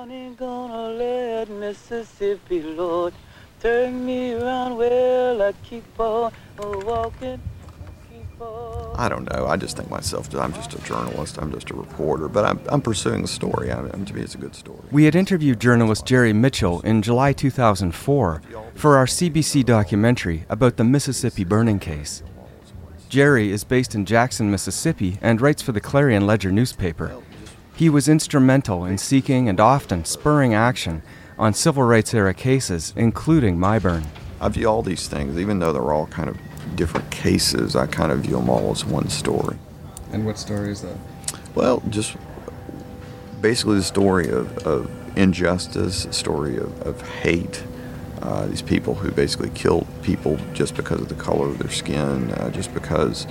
Mississippi, 1.49 2.61
Lord, 2.61 3.13
turn 3.59 4.05
me 4.05 4.33
around. 4.33 4.77
Well, 4.77 5.41
I 5.41 5.53
keep 5.63 5.99
on 5.99 6.31
walking. 6.57 7.41
I 8.95 9.09
don't 9.09 9.31
know. 9.33 9.47
I 9.47 9.57
just 9.57 9.75
think 9.75 9.89
myself, 9.89 10.33
I'm 10.35 10.53
just 10.53 10.73
a 10.73 10.81
journalist. 10.83 11.39
I'm 11.39 11.51
just 11.51 11.71
a 11.71 11.73
reporter, 11.73 12.27
but 12.27 12.45
I'm, 12.45 12.59
I'm 12.69 12.81
pursuing 12.81 13.21
the 13.21 13.27
story. 13.27 13.71
I, 13.71 13.81
mean, 13.81 14.05
to 14.05 14.13
me, 14.13 14.21
it's 14.21 14.35
a 14.35 14.37
good 14.37 14.55
story. 14.55 14.79
We 14.91 15.05
had 15.05 15.15
interviewed 15.15 15.59
journalist 15.59 16.05
Jerry 16.05 16.31
Mitchell 16.31 16.79
in 16.81 17.01
July 17.01 17.33
2004 17.33 18.41
for 18.75 18.97
our 18.97 19.05
CBC 19.05 19.65
documentary 19.65 20.45
about 20.47 20.77
the 20.77 20.83
Mississippi 20.83 21.43
burning 21.43 21.79
case. 21.79 22.21
Jerry 23.09 23.51
is 23.51 23.63
based 23.63 23.95
in 23.95 24.05
Jackson, 24.05 24.51
Mississippi, 24.51 25.17
and 25.21 25.41
writes 25.41 25.61
for 25.61 25.71
the 25.71 25.81
Clarion 25.81 26.25
Ledger 26.27 26.51
newspaper. 26.51 27.15
He 27.75 27.89
was 27.89 28.07
instrumental 28.07 28.85
in 28.85 28.97
seeking 28.97 29.49
and 29.49 29.59
often 29.59 30.05
spurring 30.05 30.53
action 30.53 31.01
on 31.37 31.53
civil 31.53 31.83
rights 31.83 32.13
era 32.13 32.33
cases, 32.33 32.93
including 32.95 33.57
MIBURN. 33.57 34.03
I 34.39 34.49
view 34.49 34.67
all 34.67 34.83
these 34.83 35.07
things, 35.07 35.39
even 35.39 35.59
though 35.59 35.73
they're 35.73 35.93
all 35.93 36.07
kind 36.07 36.29
of 36.29 36.37
different 36.75 37.09
cases, 37.11 37.75
I 37.75 37.87
kind 37.87 38.11
of 38.11 38.19
view 38.19 38.37
them 38.37 38.49
all 38.49 38.71
as 38.71 38.85
one 38.85 39.09
story. 39.09 39.57
And 40.11 40.25
what 40.25 40.37
story 40.37 40.71
is 40.71 40.81
that? 40.81 40.97
Well, 41.55 41.81
just 41.89 42.15
basically 43.41 43.75
the 43.75 43.83
story 43.83 44.29
of, 44.29 44.57
of 44.59 44.89
injustice, 45.17 46.05
a 46.05 46.13
story 46.13 46.57
of, 46.57 46.81
of 46.81 47.01
hate. 47.19 47.63
Uh, 48.21 48.45
these 48.47 48.61
people 48.61 48.95
who 48.95 49.11
basically 49.11 49.49
killed 49.49 49.85
people 50.01 50.39
just 50.53 50.75
because 50.75 51.01
of 51.01 51.09
the 51.09 51.15
color 51.15 51.47
of 51.47 51.59
their 51.59 51.69
skin, 51.69 52.31
uh, 52.31 52.49
just 52.51 52.73
because 52.73 53.27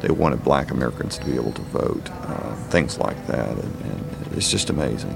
they 0.00 0.10
wanted 0.10 0.44
black 0.44 0.70
Americans 0.70 1.18
to 1.18 1.24
be 1.24 1.34
able 1.34 1.52
to 1.52 1.62
vote, 1.62 2.08
uh, 2.10 2.54
things 2.70 2.98
like 2.98 3.26
that. 3.26 3.48
And, 3.48 3.82
and 3.84 4.36
it's 4.36 4.50
just 4.50 4.70
amazing. 4.70 5.12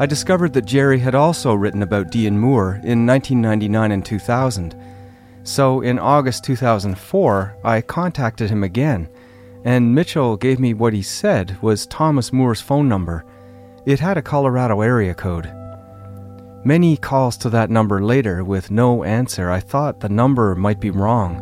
I 0.00 0.06
discovered 0.06 0.52
that 0.52 0.64
Jerry 0.64 1.00
had 1.00 1.16
also 1.16 1.54
written 1.54 1.82
about 1.82 2.10
Dee 2.10 2.28
and 2.28 2.40
Moore 2.40 2.74
in 2.84 3.04
1999 3.04 3.90
and 3.90 4.04
2000. 4.04 4.76
So 5.48 5.80
in 5.80 5.98
August 5.98 6.44
2004, 6.44 7.56
I 7.64 7.80
contacted 7.80 8.50
him 8.50 8.62
again, 8.62 9.08
and 9.64 9.94
Mitchell 9.94 10.36
gave 10.36 10.60
me 10.60 10.74
what 10.74 10.92
he 10.92 11.00
said 11.00 11.56
was 11.62 11.86
Thomas 11.86 12.34
Moore's 12.34 12.60
phone 12.60 12.86
number. 12.86 13.24
It 13.86 13.98
had 13.98 14.18
a 14.18 14.22
Colorado 14.22 14.82
area 14.82 15.14
code. 15.14 15.50
Many 16.66 16.98
calls 16.98 17.38
to 17.38 17.48
that 17.48 17.70
number 17.70 18.02
later 18.02 18.44
with 18.44 18.70
no 18.70 19.04
answer, 19.04 19.50
I 19.50 19.60
thought 19.60 20.00
the 20.00 20.10
number 20.10 20.54
might 20.54 20.80
be 20.80 20.90
wrong. 20.90 21.38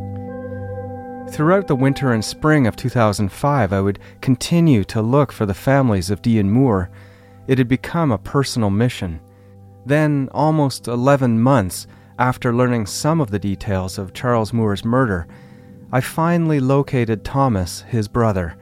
Throughout 1.32 1.66
the 1.66 1.74
winter 1.74 2.12
and 2.12 2.24
spring 2.24 2.68
of 2.68 2.76
2005, 2.76 3.72
I 3.72 3.80
would 3.80 3.98
continue 4.20 4.84
to 4.84 5.02
look 5.02 5.32
for 5.32 5.46
the 5.46 5.52
families 5.52 6.10
of 6.10 6.22
Dee 6.22 6.38
and 6.38 6.52
Moore 6.52 6.90
it 7.48 7.58
had 7.58 7.66
become 7.66 8.12
a 8.12 8.18
personal 8.18 8.70
mission. 8.70 9.18
Then, 9.84 10.28
almost 10.30 10.86
11 10.86 11.40
months 11.40 11.88
after 12.18 12.52
learning 12.52 12.86
some 12.86 13.20
of 13.20 13.30
the 13.30 13.38
details 13.38 13.98
of 13.98 14.12
Charles 14.12 14.52
Moore's 14.52 14.84
murder, 14.84 15.26
I 15.92 16.00
finally 16.00 16.60
located 16.60 17.24
Thomas, 17.24 17.82
his 17.82 18.08
brother, 18.08 18.56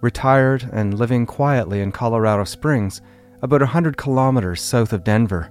retired 0.00 0.68
and 0.72 0.98
living 0.98 1.26
quietly 1.26 1.80
in 1.80 1.92
Colorado 1.92 2.44
Springs, 2.44 3.00
about 3.42 3.62
a 3.62 3.66
100 3.66 3.96
kilometers 3.96 4.62
south 4.62 4.92
of 4.92 5.04
Denver. 5.04 5.50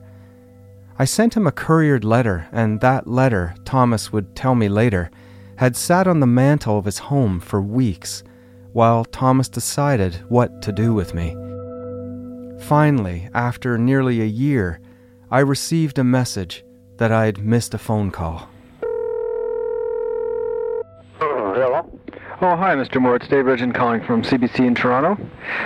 I 0.97 1.05
sent 1.05 1.35
him 1.35 1.45
a 1.45 1.51
couriered 1.51 2.03
letter, 2.03 2.47
and 2.51 2.79
that 2.79 3.07
letter, 3.07 3.53
Thomas 3.65 4.11
would 4.11 4.35
tell 4.35 4.55
me 4.55 4.69
later, 4.69 5.11
had 5.57 5.75
sat 5.75 6.07
on 6.07 6.19
the 6.19 6.27
mantel 6.27 6.77
of 6.77 6.85
his 6.85 6.97
home 6.97 7.39
for 7.39 7.61
weeks 7.61 8.23
while 8.73 9.05
Thomas 9.05 9.47
decided 9.47 10.15
what 10.27 10.61
to 10.61 10.71
do 10.71 10.93
with 10.93 11.13
me. 11.13 11.35
Finally, 12.59 13.29
after 13.33 13.77
nearly 13.77 14.21
a 14.21 14.25
year, 14.25 14.79
I 15.31 15.39
received 15.39 15.97
a 15.97 16.03
message 16.03 16.64
that 16.97 17.11
I'd 17.11 17.39
missed 17.39 17.73
a 17.73 17.77
phone 17.77 18.11
call. 18.11 18.49
hello? 21.55 21.99
Oh, 22.41 22.55
hi, 22.55 22.75
Mr. 22.75 23.01
Moore. 23.01 23.15
It's 23.15 23.27
Dave 23.27 23.45
Ridgen 23.45 23.73
calling 23.73 24.03
from 24.03 24.21
CBC 24.21 24.59
in 24.59 24.75
Toronto. 24.75 25.17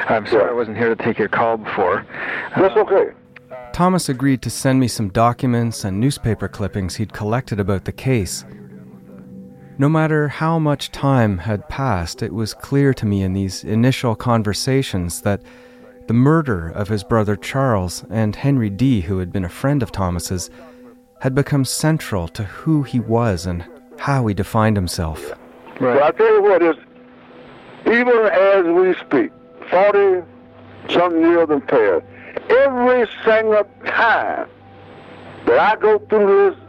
I'm 0.07 0.25
sorry 0.27 0.43
yeah. 0.43 0.49
I 0.51 0.53
wasn't 0.53 0.77
here 0.77 0.93
to 0.93 1.03
take 1.03 1.17
your 1.17 1.27
call 1.27 1.57
before. 1.57 2.05
That's 2.55 2.75
uh, 2.75 2.81
okay. 2.81 3.13
Thomas 3.73 4.09
agreed 4.09 4.41
to 4.43 4.49
send 4.49 4.79
me 4.79 4.87
some 4.87 5.09
documents 5.09 5.83
and 5.83 5.99
newspaper 5.99 6.47
clippings 6.47 6.95
he'd 6.95 7.13
collected 7.13 7.59
about 7.59 7.85
the 7.85 7.91
case. 7.91 8.45
No 9.79 9.89
matter 9.89 10.27
how 10.27 10.59
much 10.59 10.91
time 10.91 11.39
had 11.39 11.67
passed, 11.69 12.21
it 12.21 12.33
was 12.33 12.53
clear 12.53 12.93
to 12.93 13.05
me 13.05 13.23
in 13.23 13.33
these 13.33 13.63
initial 13.63 14.15
conversations 14.15 15.21
that 15.21 15.41
the 16.07 16.13
murder 16.13 16.69
of 16.69 16.87
his 16.89 17.03
brother 17.03 17.35
Charles 17.35 18.03
and 18.09 18.35
Henry 18.35 18.69
Dee, 18.69 19.01
who 19.01 19.19
had 19.19 19.31
been 19.31 19.45
a 19.45 19.49
friend 19.49 19.81
of 19.81 19.91
Thomas's, 19.91 20.49
had 21.19 21.35
become 21.35 21.65
central 21.65 22.27
to 22.29 22.43
who 22.43 22.83
he 22.83 22.99
was 22.99 23.45
and 23.45 23.65
how 23.97 24.25
he 24.27 24.33
defined 24.33 24.77
himself. 24.77 25.31
Right. 25.79 25.95
Well, 25.95 26.03
I 26.03 26.11
tell 26.11 26.33
you 26.33 26.41
what 26.41 26.61
is, 26.61 26.75
even 27.85 28.17
as 28.31 28.65
we 28.65 28.93
speak, 28.95 29.31
forty 29.69 30.25
some 30.89 31.21
years 31.21 31.49
in 31.49 31.61
Paris, 31.61 32.03
every 32.49 33.07
single 33.23 33.63
time 33.85 34.49
that 35.45 35.59
I 35.59 35.75
go 35.75 35.99
through 36.09 36.51
this, 36.51 36.59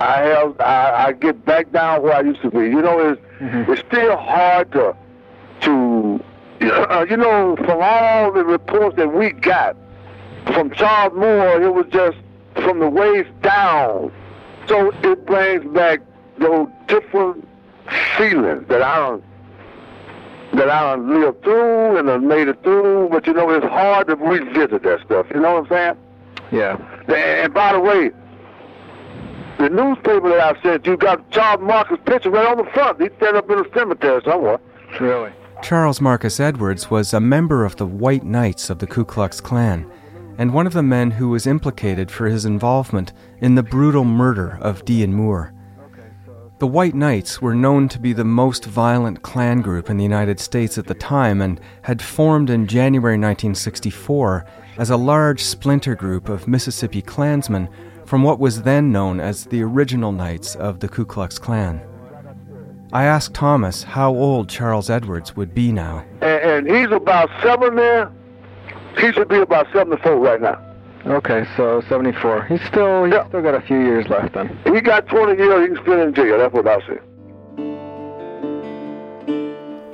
I 0.00 0.20
have 0.20 0.60
I, 0.60 1.06
I 1.06 1.12
get 1.12 1.44
back 1.44 1.72
down 1.72 2.02
where 2.02 2.14
I 2.14 2.20
used 2.20 2.42
to 2.42 2.50
be. 2.50 2.60
You 2.60 2.82
know, 2.82 2.98
it's 3.00 3.20
mm-hmm. 3.40 3.72
it's 3.72 3.82
still 3.88 4.16
hard 4.16 4.72
to 4.72 4.96
to 5.62 6.24
uh, 6.60 7.06
you 7.08 7.16
know, 7.16 7.56
from 7.56 7.78
all 7.80 8.32
the 8.32 8.44
reports 8.44 8.96
that 8.96 9.12
we 9.12 9.30
got 9.30 9.76
from 10.46 10.70
Charles 10.70 11.14
Moore, 11.14 11.60
it 11.62 11.72
was 11.72 11.86
just 11.90 12.16
from 12.62 12.80
the 12.80 12.88
waist 12.88 13.30
down. 13.42 14.12
So 14.66 14.92
it 15.02 15.26
brings 15.26 15.64
back 15.74 16.00
those 16.38 16.68
different 16.86 17.46
feelings 18.16 18.66
that 18.68 18.82
I 18.82 18.96
don't 18.96 19.24
that 20.54 20.70
I 20.70 20.82
don't 20.82 21.20
lived 21.20 21.42
through 21.42 21.98
and 21.98 22.10
I 22.10 22.16
made 22.18 22.48
it 22.48 22.62
through. 22.62 23.08
But 23.10 23.26
you 23.26 23.32
know, 23.32 23.50
it's 23.50 23.66
hard 23.66 24.08
to 24.08 24.16
revisit 24.16 24.82
that 24.82 25.00
stuff. 25.04 25.26
You 25.34 25.40
know 25.40 25.60
what 25.60 25.72
I'm 25.72 25.96
saying? 25.96 25.96
Yeah. 26.50 26.76
And 27.14 27.52
by 27.52 27.72
the 27.72 27.80
way, 27.80 28.10
the 29.58 29.68
newspaper 29.68 30.28
that 30.30 30.56
I 30.56 30.62
sent 30.62 30.86
you 30.86 30.96
got 30.96 31.30
Charles 31.30 31.60
Marcus' 31.60 31.98
picture 32.06 32.30
right 32.30 32.46
on 32.46 32.58
the 32.58 32.70
front. 32.72 33.00
He's 33.00 33.10
set 33.18 33.34
up 33.34 33.50
in 33.50 33.58
a 33.58 33.64
cemetery 33.74 34.22
somewhere. 34.24 34.58
Really? 35.00 35.32
Charles 35.62 36.00
Marcus 36.00 36.38
Edwards 36.38 36.90
was 36.90 37.12
a 37.12 37.20
member 37.20 37.64
of 37.64 37.76
the 37.76 37.86
White 37.86 38.24
Knights 38.24 38.70
of 38.70 38.78
the 38.78 38.86
Ku 38.86 39.04
Klux 39.04 39.40
Klan 39.40 39.90
and 40.38 40.54
one 40.54 40.66
of 40.66 40.72
the 40.72 40.82
men 40.82 41.10
who 41.10 41.28
was 41.28 41.46
implicated 41.46 42.10
for 42.10 42.26
his 42.26 42.44
involvement 42.44 43.12
in 43.40 43.56
the 43.56 43.62
brutal 43.62 44.04
murder 44.04 44.56
of 44.62 44.84
Dee 44.84 45.02
and 45.02 45.14
Moore. 45.14 45.52
The 46.60 46.66
White 46.66 46.94
Knights 46.94 47.42
were 47.42 47.54
known 47.54 47.88
to 47.88 48.00
be 48.00 48.12
the 48.12 48.24
most 48.24 48.64
violent 48.64 49.22
Klan 49.22 49.60
group 49.60 49.90
in 49.90 49.96
the 49.96 50.02
United 50.02 50.40
States 50.40 50.78
at 50.78 50.86
the 50.86 50.94
time 50.94 51.40
and 51.40 51.60
had 51.82 52.02
formed 52.02 52.50
in 52.50 52.66
January 52.66 53.14
1964 53.14 54.46
as 54.76 54.90
a 54.90 54.96
large 54.96 55.42
splinter 55.42 55.94
group 55.94 56.28
of 56.28 56.48
Mississippi 56.48 57.02
Klansmen 57.02 57.68
from 58.06 58.22
what 58.22 58.40
was 58.40 58.62
then 58.62 58.90
known 58.90 59.20
as 59.20 59.44
the 59.44 59.62
original 59.62 60.12
Knights 60.12 60.56
of 60.56 60.80
the 60.80 60.88
Ku 60.88 61.04
Klux 61.04 61.38
Klan. 61.38 61.80
I 62.92 63.04
asked 63.04 63.34
Thomas 63.34 63.82
how 63.82 64.14
old 64.14 64.48
Charles 64.48 64.88
Edwards 64.88 65.36
would 65.36 65.54
be 65.54 65.70
now. 65.72 66.04
And, 66.22 66.66
and 66.66 66.76
he's 66.76 66.90
about 66.90 67.28
seven 67.42 67.76
there. 67.76 68.10
He 68.96 69.12
should 69.12 69.28
be 69.28 69.38
about 69.38 69.66
74 69.72 70.16
right 70.16 70.40
now. 70.40 70.64
Okay, 71.06 71.46
so 71.56 71.82
74. 71.88 72.44
He's 72.44 72.60
still 72.66 73.04
he's 73.04 73.14
still 73.28 73.42
got 73.42 73.54
a 73.54 73.60
few 73.60 73.78
years 73.78 74.08
left 74.08 74.34
then. 74.34 74.58
He 74.64 74.80
got 74.80 75.06
20 75.06 75.40
years 75.40 75.68
he 75.68 75.74
can 75.74 75.84
spend 75.84 76.00
in 76.00 76.14
jail. 76.14 76.38
That's 76.38 76.52
what 76.52 76.66
I 76.66 76.80
say. 76.86 76.98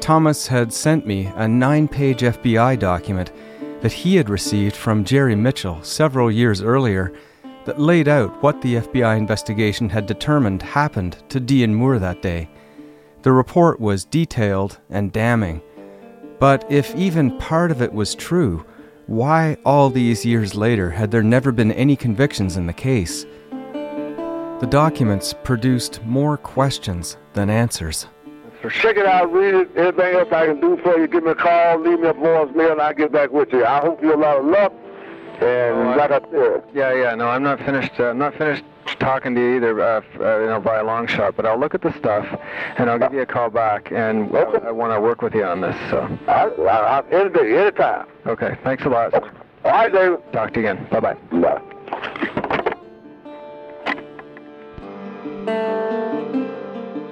Thomas 0.01 0.47
had 0.47 0.73
sent 0.73 1.07
me 1.07 1.33
a 1.37 1.47
nine 1.49 1.89
page 1.89 2.21
FBI 2.21 2.79
document 2.79 3.33
that 3.81 3.93
he 3.93 4.17
had 4.17 4.29
received 4.29 4.77
from 4.77 5.05
Jerry 5.05 5.35
Mitchell 5.35 5.83
several 5.83 6.31
years 6.31 6.63
earlier 6.63 7.13
that 7.65 7.81
laid 7.81 8.09
out 8.09 8.43
what 8.43 8.61
the 8.61 8.77
FBI 8.77 9.17
investigation 9.17 9.89
had 9.89 10.07
determined 10.07 10.63
happened 10.63 11.23
to 11.29 11.41
Dee 11.41 11.65
and 11.65 11.75
Moore 11.75 11.99
that 11.99 12.23
day. 12.23 12.49
The 13.23 13.33
report 13.33 13.81
was 13.81 14.05
detailed 14.05 14.79
and 14.91 15.13
damning. 15.13 15.63
But 16.39 16.71
if 16.71 16.95
even 16.95 17.39
part 17.39 17.71
of 17.71 17.81
it 17.81 17.93
was 17.93 18.15
true, 18.15 18.67
why 19.07 19.57
all 19.65 19.91
these 19.91 20.25
years 20.25 20.55
later 20.55 20.91
had 20.91 21.11
there 21.11 21.23
never 21.23 21.53
been 21.53 21.73
any 21.73 21.97
convictions 21.97 22.57
in 22.57 22.67
the 22.67 22.73
case? 22.73 23.27
The 24.61 24.69
documents 24.71 25.35
produced 25.45 26.03
more 26.05 26.37
questions 26.37 27.17
than 27.35 27.51
answers. 27.51 28.07
So 28.63 28.71
check 28.71 28.97
it 28.97 29.05
out, 29.05 29.31
read 29.31 29.55
it. 29.55 29.71
Anything 29.77 30.15
else 30.15 30.29
I 30.33 30.47
can 30.47 30.61
do 30.61 30.79
for 30.83 30.99
you, 30.99 31.07
give 31.07 31.25
me 31.25 31.33
a 31.33 31.35
call, 31.35 31.81
leave 31.81 32.01
me 32.01 32.09
a 32.09 32.15
voicemail, 32.15 32.73
and 32.73 32.81
I'll 32.81 32.95
get 32.95 33.13
back 33.13 33.31
with 33.31 33.53
you. 33.53 33.65
I 33.67 33.81
hope 33.81 34.03
you 34.03 34.15
a 34.15 34.17
lot 34.17 34.39
of 34.39 34.47
luck. 34.47 34.73
And 35.41 35.89
oh, 35.89 35.95
like 35.99 36.11
I 36.11 36.21
said, 36.31 36.65
yeah, 36.73 36.95
yeah, 36.95 37.15
no, 37.15 37.27
I'm 37.29 37.43
not 37.43 37.59
finished. 37.59 37.93
Uh, 37.99 38.05
I'm 38.05 38.19
not 38.19 38.35
finished 38.37 38.65
talking 39.05 39.35
to 39.35 39.41
you 39.41 39.57
either, 39.57 39.81
uh, 39.81 40.01
uh, 40.19 40.41
you 40.41 40.47
know, 40.47 40.61
by 40.61 40.79
a 40.79 40.85
long 40.85 41.07
shot. 41.07 41.37
But 41.37 41.47
I'll 41.47 41.59
look 41.59 41.75
at 41.75 41.83
the 41.83 41.93
stuff, 41.99 42.27
and 42.79 42.89
I'll 42.89 42.99
give 42.99 43.13
you 43.13 43.21
a 43.21 43.27
call 43.27 43.51
back. 43.51 43.93
And 43.93 44.35
okay. 44.35 44.65
I, 44.65 44.69
I 44.69 44.71
want 44.73 44.93
to 44.93 45.01
work 45.01 45.23
with 45.23 45.35
you 45.35 45.45
on 45.45 45.61
this. 45.61 45.77
So. 45.91 46.19
I, 46.27 46.47
I, 46.47 47.01
I, 47.01 47.11
any 47.11 47.31
day, 47.31 47.59
anytime. 47.59 48.07
Okay. 48.27 48.57
Thanks 48.65 48.85
a 48.85 48.89
lot. 48.89 49.15
All 49.15 49.71
right, 49.71 49.93
David. 49.93 50.21
Talk 50.33 50.55
to 50.55 50.61
you 50.61 50.69
again. 50.69 50.87
Bye 50.91 51.01
bye. 51.01 51.15
Bye. 51.31 51.61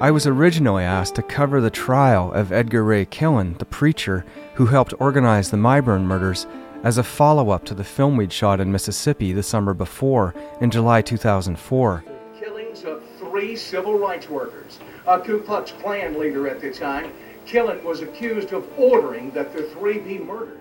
I 0.01 0.11
was 0.11 0.27
originally 0.27 0.83
asked 0.83 1.15
to 1.15 1.23
cover 1.23 1.61
the 1.61 1.71
trial 1.71 2.33
of 2.33 2.51
Edgar 2.51 2.83
Ray 2.83 3.07
Killen, 3.07 3.57
the 3.59 3.65
preacher 3.65 4.25
who 4.55 4.67
helped 4.67 4.93
organize 4.99 5.51
the 5.51 5.57
MIBURN 5.57 6.03
murders 6.03 6.47
as 6.83 6.99
a 6.99 7.03
follow 7.03 7.51
up 7.51 7.65
to 7.65 7.75
the 7.75 7.85
film 7.85 8.17
we'd 8.17 8.33
shot 8.33 8.61
in 8.61 8.73
Mississippi 8.73 9.33
the 9.33 9.43
summer 9.43 9.75
before, 9.75 10.35
in 10.61 10.71
July 10.71 11.03
2004. 11.03 12.05
Killings 12.39 12.85
of 12.85 13.03
three 13.19 13.57
civil 13.57 13.99
rights 13.99 14.29
workers 14.29 14.79
a 15.07 15.19
Ku 15.19 15.41
Klux 15.41 15.73
Klan 15.81 16.19
leader 16.19 16.47
at 16.49 16.61
the 16.61 16.73
time. 16.73 17.13
Killen 17.47 17.83
was 17.83 18.01
accused 18.01 18.53
of 18.53 18.67
ordering 18.79 19.31
that 19.33 19.53
the 19.53 19.65
three 19.65 19.99
be 19.99 20.19
murdered. 20.19 20.61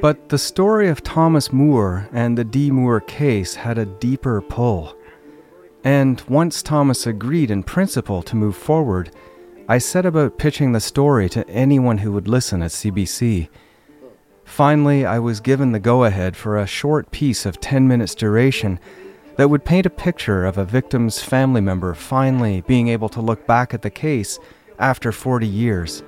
But 0.00 0.28
the 0.28 0.38
story 0.38 0.88
of 0.88 1.02
Thomas 1.02 1.52
Moore 1.52 2.08
and 2.12 2.38
the 2.38 2.44
Dee 2.44 2.70
Moore 2.70 3.00
case 3.00 3.56
had 3.56 3.78
a 3.78 3.86
deeper 3.86 4.40
pull. 4.40 4.96
And 5.82 6.20
once 6.28 6.62
Thomas 6.62 7.06
agreed 7.06 7.50
in 7.50 7.64
principle 7.64 8.22
to 8.22 8.36
move 8.36 8.56
forward, 8.56 9.10
I 9.68 9.78
set 9.78 10.06
about 10.06 10.38
pitching 10.38 10.72
the 10.72 10.80
story 10.80 11.28
to 11.30 11.48
anyone 11.48 11.98
who 11.98 12.12
would 12.12 12.28
listen 12.28 12.62
at 12.62 12.70
CBC. 12.70 13.48
Finally, 14.50 15.06
I 15.06 15.20
was 15.20 15.38
given 15.38 15.70
the 15.70 15.78
go 15.78 16.02
ahead 16.02 16.36
for 16.36 16.58
a 16.58 16.66
short 16.66 17.12
piece 17.12 17.46
of 17.46 17.60
10 17.60 17.86
minutes 17.86 18.16
duration 18.16 18.80
that 19.36 19.48
would 19.48 19.64
paint 19.64 19.86
a 19.86 19.90
picture 19.90 20.44
of 20.44 20.58
a 20.58 20.64
victim's 20.64 21.22
family 21.22 21.60
member 21.60 21.94
finally 21.94 22.60
being 22.62 22.88
able 22.88 23.08
to 23.10 23.22
look 23.22 23.46
back 23.46 23.72
at 23.72 23.82
the 23.82 23.90
case 23.90 24.40
after 24.78 25.12
40 25.12 25.46
years. 25.46 26.02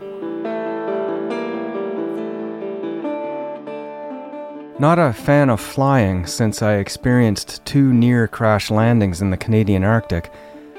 Not 4.80 4.98
a 4.98 5.12
fan 5.12 5.48
of 5.48 5.60
flying 5.60 6.26
since 6.26 6.62
I 6.62 6.74
experienced 6.74 7.64
two 7.64 7.92
near 7.92 8.26
crash 8.26 8.72
landings 8.72 9.22
in 9.22 9.30
the 9.30 9.36
Canadian 9.36 9.84
Arctic, 9.84 10.32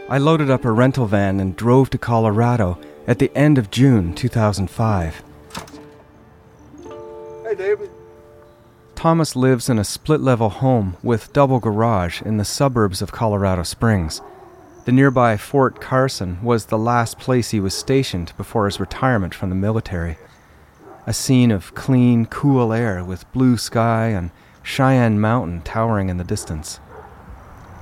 I 0.09 0.17
loaded 0.17 0.51
up 0.51 0.65
a 0.65 0.71
rental 0.71 1.07
van 1.07 1.39
and 1.39 1.55
drove 1.55 1.89
to 1.91 1.97
Colorado 1.97 2.77
at 3.07 3.19
the 3.19 3.31
end 3.35 3.57
of 3.57 3.71
June 3.71 4.13
2005. 4.13 5.23
Hey, 7.53 7.65
David. 7.65 7.91
Thomas 8.95 9.35
lives 9.35 9.69
in 9.69 9.77
a 9.77 9.83
split 9.83 10.21
level 10.21 10.49
home 10.49 10.97
with 11.03 11.31
double 11.33 11.59
garage 11.59 12.19
in 12.23 12.37
the 12.37 12.45
suburbs 12.45 12.99
of 12.99 13.11
Colorado 13.11 13.61
Springs. 13.61 14.21
The 14.85 14.91
nearby 14.91 15.37
Fort 15.37 15.79
Carson 15.79 16.41
was 16.41 16.65
the 16.65 16.79
last 16.79 17.19
place 17.19 17.51
he 17.51 17.59
was 17.59 17.75
stationed 17.75 18.33
before 18.37 18.65
his 18.65 18.79
retirement 18.79 19.35
from 19.35 19.49
the 19.51 19.55
military 19.55 20.17
a 21.05 21.13
scene 21.13 21.51
of 21.51 21.75
clean, 21.75 22.25
cool 22.25 22.73
air 22.73 23.03
with 23.03 23.31
blue 23.33 23.57
sky 23.57 24.07
and 24.07 24.31
Cheyenne 24.63 25.21
Mountain 25.21 25.61
towering 25.61 26.09
in 26.09 26.17
the 26.17 26.23
distance. 26.23 26.79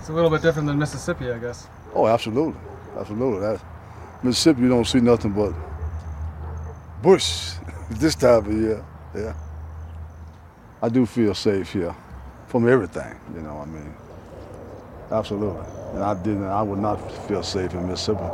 It's 0.01 0.09
a 0.09 0.13
little 0.13 0.29
bit 0.29 0.41
different 0.41 0.67
than 0.67 0.77
Mississippi, 0.77 1.31
I 1.31 1.37
guess. 1.37 1.69
Oh, 1.95 2.07
absolutely. 2.07 2.59
Absolutely. 2.97 3.39
That, 3.39 3.61
Mississippi, 4.21 4.63
you 4.63 4.67
don't 4.67 4.83
see 4.83 4.99
nothing 4.99 5.31
but 5.31 5.53
bush 7.01 7.53
this 7.89 8.15
time 8.15 8.45
of 8.45 8.51
year. 8.51 8.85
Yeah. 9.15 9.33
I 10.81 10.89
do 10.89 11.05
feel 11.05 11.35
safe 11.35 11.73
here 11.73 11.95
from 12.47 12.67
everything, 12.67 13.15
you 13.35 13.41
know, 13.41 13.55
what 13.55 13.67
I 13.67 13.71
mean. 13.71 13.93
Absolutely. 15.11 15.65
And 15.93 16.03
I 16.03 16.15
didn't, 16.15 16.45
I 16.45 16.61
would 16.63 16.79
not 16.79 16.97
feel 17.27 17.43
safe 17.43 17.73
in 17.73 17.87
Mississippi. 17.87 18.25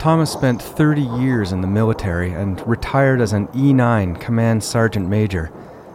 Thomas 0.00 0.32
spent 0.32 0.60
30 0.60 1.02
years 1.02 1.52
in 1.52 1.60
the 1.60 1.66
military 1.66 2.32
and 2.32 2.66
retired 2.66 3.20
as 3.20 3.32
an 3.32 3.48
E9 3.48 4.18
Command 4.20 4.64
Sergeant 4.64 5.08
Major, 5.08 5.52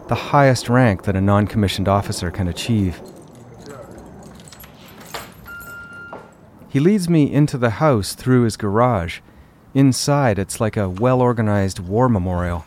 the 0.07 0.15
highest 0.15 0.69
rank 0.69 1.03
that 1.03 1.15
a 1.15 1.21
non 1.21 1.47
commissioned 1.47 1.87
officer 1.87 2.31
can 2.31 2.47
achieve. 2.47 3.01
He 6.69 6.79
leads 6.79 7.09
me 7.09 7.31
into 7.31 7.57
the 7.57 7.71
house 7.71 8.13
through 8.13 8.43
his 8.43 8.55
garage. 8.55 9.19
Inside, 9.77 10.39
it's 10.39 10.59
like 10.59 10.75
a 10.75 10.89
well 10.89 11.21
organized 11.21 11.77
war 11.77 12.09
memorial. 12.09 12.65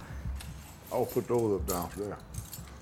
I'll 0.92 1.06
put 1.06 1.26
those 1.26 1.60
up 1.60 1.66
down 1.66 1.90
there. 1.96 2.16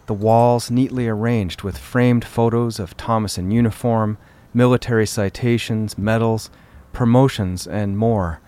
The 0.05 0.13
walls 0.13 0.71
neatly 0.71 1.09
arranged 1.09 1.63
with 1.63 1.79
framed 1.79 2.27
photos 2.27 2.79
of 2.79 2.95
Thomas 2.99 3.39
in 3.39 3.51
uniform, 3.51 4.19
military 4.53 5.07
citations, 5.07 5.97
medals, 5.97 6.51
promotions, 6.93 7.67
and 7.67 7.97
more. 7.97 8.41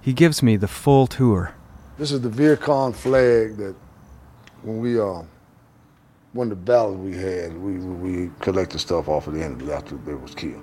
He 0.00 0.12
gives 0.12 0.44
me 0.44 0.54
the 0.54 0.68
full 0.68 1.08
tour. 1.08 1.54
This 1.98 2.12
is 2.12 2.20
the 2.20 2.30
Viet 2.30 2.60
Cong 2.60 2.92
flag 2.92 3.56
that 3.56 3.74
when 4.62 4.78
we 4.78 5.00
uh, 5.00 5.22
won 6.34 6.50
the 6.50 6.54
battles 6.54 6.98
we 6.98 7.16
had, 7.16 7.58
we, 7.58 7.78
we 7.78 8.30
collected 8.38 8.78
stuff 8.78 9.08
off 9.08 9.26
of 9.26 9.34
the 9.34 9.42
enemy 9.42 9.72
after 9.72 9.96
they 9.96 10.14
was 10.14 10.36
killed. 10.36 10.62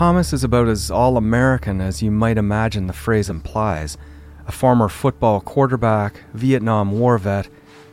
Thomas 0.00 0.32
is 0.32 0.42
about 0.42 0.66
as 0.66 0.90
all 0.90 1.18
American 1.18 1.82
as 1.82 2.00
you 2.00 2.10
might 2.10 2.38
imagine 2.38 2.86
the 2.86 2.94
phrase 2.94 3.28
implies. 3.28 3.98
A 4.46 4.50
former 4.50 4.88
football 4.88 5.42
quarterback, 5.42 6.22
Vietnam 6.32 6.98
War 6.98 7.18
vet, 7.18 7.50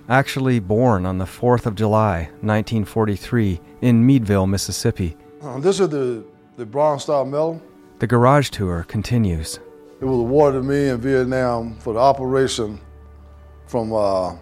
actually 0.07 0.59
born 0.59 1.05
on 1.05 1.17
the 1.17 1.25
4th 1.25 1.65
of 1.65 1.75
July, 1.75 2.29
1943, 2.39 3.59
in 3.81 4.07
Meadville, 4.07 4.47
Mississippi. 4.47 5.17
Uh, 5.41 5.59
this 5.59 5.81
is 5.81 5.89
the, 5.89 6.23
the 6.55 6.65
Bronze 6.65 7.03
Star 7.03 7.25
Medal. 7.25 7.61
The 7.99 8.07
garage 8.07 8.51
tour 8.51 8.85
continues. 8.87 9.59
It 9.99 10.05
was 10.05 10.17
awarded 10.17 10.61
to 10.61 10.65
me 10.65 10.87
in 10.87 11.01
Vietnam 11.01 11.77
for 11.79 11.93
the 11.93 11.99
operation 11.99 12.79
from 13.65 13.91
uh, 13.91 14.33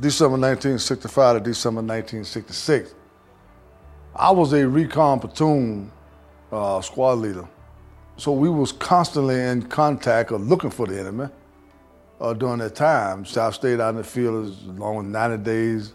December 0.00 0.38
1965 0.38 1.36
to 1.36 1.40
December 1.50 1.82
1966. 1.82 2.94
I 4.16 4.30
was 4.30 4.54
a 4.54 4.66
recon 4.66 5.20
platoon 5.20 5.92
uh, 6.50 6.80
squad 6.80 7.14
leader, 7.14 7.48
so 8.16 8.32
we 8.32 8.48
was 8.50 8.72
constantly 8.72 9.40
in 9.40 9.62
contact 9.62 10.32
or 10.32 10.38
looking 10.38 10.70
for 10.70 10.86
the 10.86 10.98
enemy 10.98 11.28
uh, 12.20 12.34
during 12.34 12.58
that 12.58 12.74
time. 12.74 13.24
So 13.24 13.42
I 13.42 13.50
stayed 13.50 13.80
out 13.80 13.90
in 13.90 13.96
the 13.96 14.04
field 14.04 14.46
as 14.46 14.62
long 14.64 14.98
as 14.98 15.12
90 15.12 15.44
days 15.44 15.92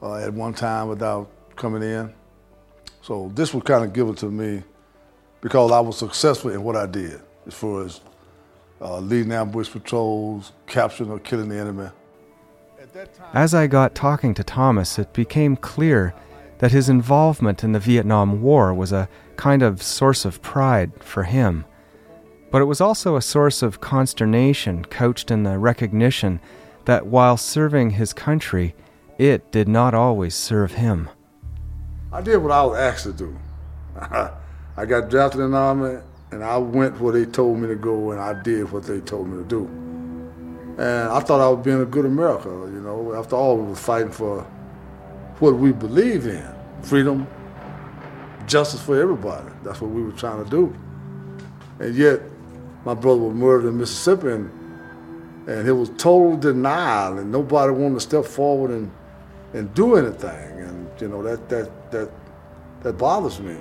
uh, 0.00 0.16
at 0.16 0.32
one 0.32 0.54
time 0.54 0.88
without 0.88 1.28
coming 1.56 1.82
in. 1.82 2.12
So 3.02 3.32
this 3.34 3.52
was 3.52 3.64
kind 3.64 3.84
of 3.84 3.92
given 3.92 4.14
to 4.16 4.26
me 4.26 4.62
because 5.40 5.72
I 5.72 5.80
was 5.80 5.98
successful 5.98 6.52
in 6.52 6.62
what 6.62 6.76
I 6.76 6.86
did 6.86 7.20
as 7.46 7.54
far 7.54 7.84
as 7.84 8.00
uh, 8.80 8.98
leading 9.00 9.32
ambush 9.32 9.70
patrols, 9.70 10.52
capturing 10.66 11.10
or 11.10 11.18
killing 11.18 11.48
the 11.48 11.58
enemy. 11.58 11.88
As 13.32 13.54
I 13.54 13.66
got 13.66 13.94
talking 13.94 14.34
to 14.34 14.44
Thomas, 14.44 14.98
it 14.98 15.12
became 15.12 15.56
clear 15.56 16.14
that 16.58 16.70
his 16.70 16.88
involvement 16.88 17.64
in 17.64 17.72
the 17.72 17.80
Vietnam 17.80 18.42
War 18.42 18.72
was 18.72 18.92
a 18.92 19.08
kind 19.42 19.64
of 19.64 19.82
source 19.82 20.24
of 20.24 20.40
pride 20.40 20.92
for 21.02 21.24
him. 21.24 21.64
But 22.52 22.62
it 22.62 22.66
was 22.66 22.80
also 22.80 23.16
a 23.16 23.20
source 23.20 23.60
of 23.60 23.80
consternation 23.80 24.84
couched 24.84 25.32
in 25.32 25.42
the 25.42 25.58
recognition 25.58 26.38
that 26.84 27.06
while 27.06 27.36
serving 27.36 27.90
his 27.90 28.12
country, 28.12 28.76
it 29.18 29.50
did 29.50 29.66
not 29.66 29.94
always 29.94 30.36
serve 30.36 30.74
him. 30.74 31.10
I 32.12 32.20
did 32.20 32.36
what 32.36 32.52
I 32.52 32.64
was 32.64 32.78
asked 32.78 33.02
to 33.02 33.12
do. 33.12 33.36
I 34.76 34.86
got 34.86 35.10
drafted 35.10 35.40
in 35.40 35.50
the 35.50 35.56
Army, 35.56 35.98
and 36.30 36.44
I 36.44 36.56
went 36.58 37.00
where 37.00 37.12
they 37.12 37.24
told 37.24 37.58
me 37.58 37.66
to 37.66 37.74
go, 37.74 38.12
and 38.12 38.20
I 38.20 38.40
did 38.44 38.70
what 38.70 38.84
they 38.84 39.00
told 39.00 39.26
me 39.26 39.42
to 39.42 39.48
do. 39.48 39.64
And 40.80 41.10
I 41.10 41.18
thought 41.18 41.40
I 41.40 41.48
was 41.48 41.64
being 41.64 41.82
a 41.82 41.84
good 41.84 42.06
America, 42.06 42.48
you 42.48 42.80
know. 42.80 43.12
After 43.12 43.34
all, 43.34 43.56
we 43.56 43.70
were 43.70 43.74
fighting 43.74 44.12
for 44.12 44.42
what 45.40 45.56
we 45.56 45.72
believe 45.72 46.26
in 46.26 46.48
freedom, 46.82 47.26
justice 48.46 48.82
for 48.82 49.00
everybody. 49.00 49.50
That's 49.62 49.80
what 49.80 49.90
we 49.90 50.02
were 50.02 50.12
trying 50.12 50.44
to 50.44 50.50
do. 50.50 50.76
And 51.80 51.94
yet, 51.94 52.20
my 52.84 52.94
brother 52.94 53.20
was 53.20 53.34
murdered 53.34 53.68
in 53.68 53.78
Mississippi, 53.78 54.28
and, 54.28 54.50
and 55.48 55.68
it 55.68 55.72
was 55.72 55.90
total 55.90 56.36
denial, 56.36 57.18
and 57.18 57.30
nobody 57.30 57.72
wanted 57.72 57.94
to 57.94 58.00
step 58.00 58.24
forward 58.24 58.70
and, 58.70 58.90
and 59.52 59.72
do 59.74 59.96
anything. 59.96 60.60
And, 60.60 60.88
you 61.00 61.08
know, 61.08 61.22
that, 61.22 61.48
that, 61.48 61.90
that, 61.92 62.10
that 62.82 62.92
bothers 62.94 63.40
me. 63.40 63.56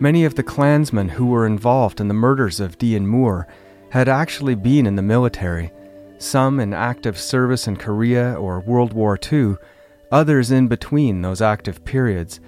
Many 0.00 0.24
of 0.24 0.34
the 0.34 0.42
Klansmen 0.42 1.10
who 1.10 1.26
were 1.26 1.46
involved 1.46 2.00
in 2.00 2.08
the 2.08 2.14
murders 2.14 2.60
of 2.60 2.78
Dee 2.78 2.96
and 2.96 3.08
Moore 3.08 3.46
had 3.90 4.08
actually 4.08 4.56
been 4.56 4.86
in 4.86 4.96
the 4.96 5.02
military, 5.02 5.72
some 6.18 6.58
in 6.58 6.74
active 6.74 7.18
service 7.18 7.68
in 7.68 7.76
Korea 7.76 8.34
or 8.34 8.60
World 8.60 8.92
War 8.92 9.18
II, 9.32 9.54
others 10.10 10.50
in 10.50 10.68
between 10.68 11.22
those 11.22 11.40
active 11.40 11.84
periods, 11.84 12.40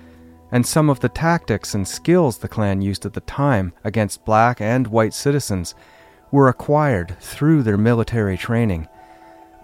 and 0.52 0.64
some 0.64 0.88
of 0.88 1.00
the 1.00 1.09
tactics 1.09 1.74
and 1.74 1.86
skills 1.86 2.38
the 2.38 2.48
Klan 2.48 2.80
used 2.80 3.04
at 3.04 3.12
the 3.12 3.20
time 3.20 3.72
against 3.84 4.24
black 4.24 4.61
and 4.61 4.86
white 4.86 5.14
citizens 5.14 5.74
were 6.30 6.48
acquired 6.48 7.16
through 7.20 7.62
their 7.62 7.76
military 7.76 8.36
training. 8.36 8.88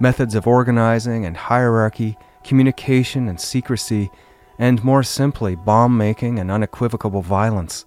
Methods 0.01 0.35
of 0.35 0.47
organizing 0.47 1.25
and 1.25 1.37
hierarchy, 1.37 2.17
communication 2.43 3.29
and 3.29 3.41
secrecy 3.41 4.11
and 4.59 4.85
more 4.85 5.03
simply, 5.03 5.57
bomb 5.57 5.97
making 5.97 6.39
and 6.39 6.51
unequivocal 6.51 7.23
violence. 7.23 7.85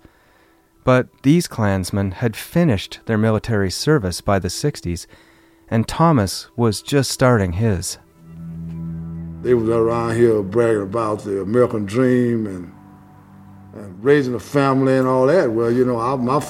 But 0.84 1.08
these 1.24 1.48
Klansmen 1.48 2.12
had 2.12 2.36
finished 2.36 3.00
their 3.06 3.18
military 3.18 3.72
service 3.72 4.22
by 4.22 4.40
the 4.40 4.50
60s, 4.50 5.08
and 5.70 5.88
Thomas 5.88 6.48
was 6.56 6.82
just 6.82 7.12
starting 7.12 7.54
his. 7.54 7.98
They 9.46 9.54
was 9.54 9.70
around 9.70 10.16
here 10.16 10.42
bragging 10.42 10.82
about 10.82 11.24
the 11.24 11.40
American 11.40 11.86
dream 11.86 12.48
and, 12.48 12.74
and 13.76 14.04
raising 14.04 14.34
a 14.34 14.40
family 14.40 14.98
and 14.98 15.08
all 15.08 15.28
that. 15.28 15.52
Well, 15.52 15.72
you 15.72 15.86
know, 15.86 16.00
I, 16.00 16.16
my, 16.16 16.44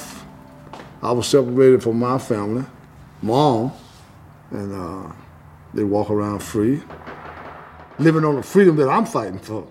I 1.01 1.11
was 1.11 1.27
separated 1.27 1.83
from 1.83 1.99
my 1.99 2.17
family, 2.17 2.63
mom, 3.21 3.73
and 4.51 4.71
uh, 4.71 5.11
they 5.73 5.83
walk 5.83 6.09
around 6.09 6.39
free. 6.39 6.81
living 7.99 8.23
on 8.23 8.37
the 8.37 8.43
freedom 8.43 8.77
that 8.77 8.87
I'm 8.87 9.05
fighting 9.05 9.39
for. 9.39 9.67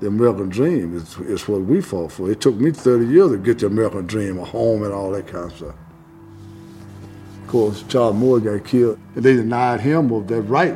The 0.00 0.06
American 0.06 0.48
dream 0.48 0.96
is, 0.96 1.18
is 1.18 1.46
what 1.46 1.60
we 1.60 1.82
fought 1.82 2.12
for. 2.12 2.30
It 2.30 2.40
took 2.40 2.54
me 2.54 2.70
30 2.70 3.06
years 3.06 3.32
to 3.32 3.36
get 3.36 3.58
the 3.58 3.66
American 3.66 4.06
dream, 4.06 4.38
a 4.38 4.46
home 4.46 4.82
and 4.82 4.94
all 4.94 5.10
that 5.10 5.26
kind 5.26 5.50
of 5.50 5.56
stuff. 5.58 5.74
Of 7.42 7.48
course, 7.48 7.84
Charles 7.86 8.16
Moore 8.16 8.40
got 8.40 8.64
killed, 8.64 8.98
and 9.14 9.22
they 9.22 9.36
denied 9.36 9.80
him 9.82 10.10
of 10.10 10.26
that 10.28 10.40
right. 10.40 10.74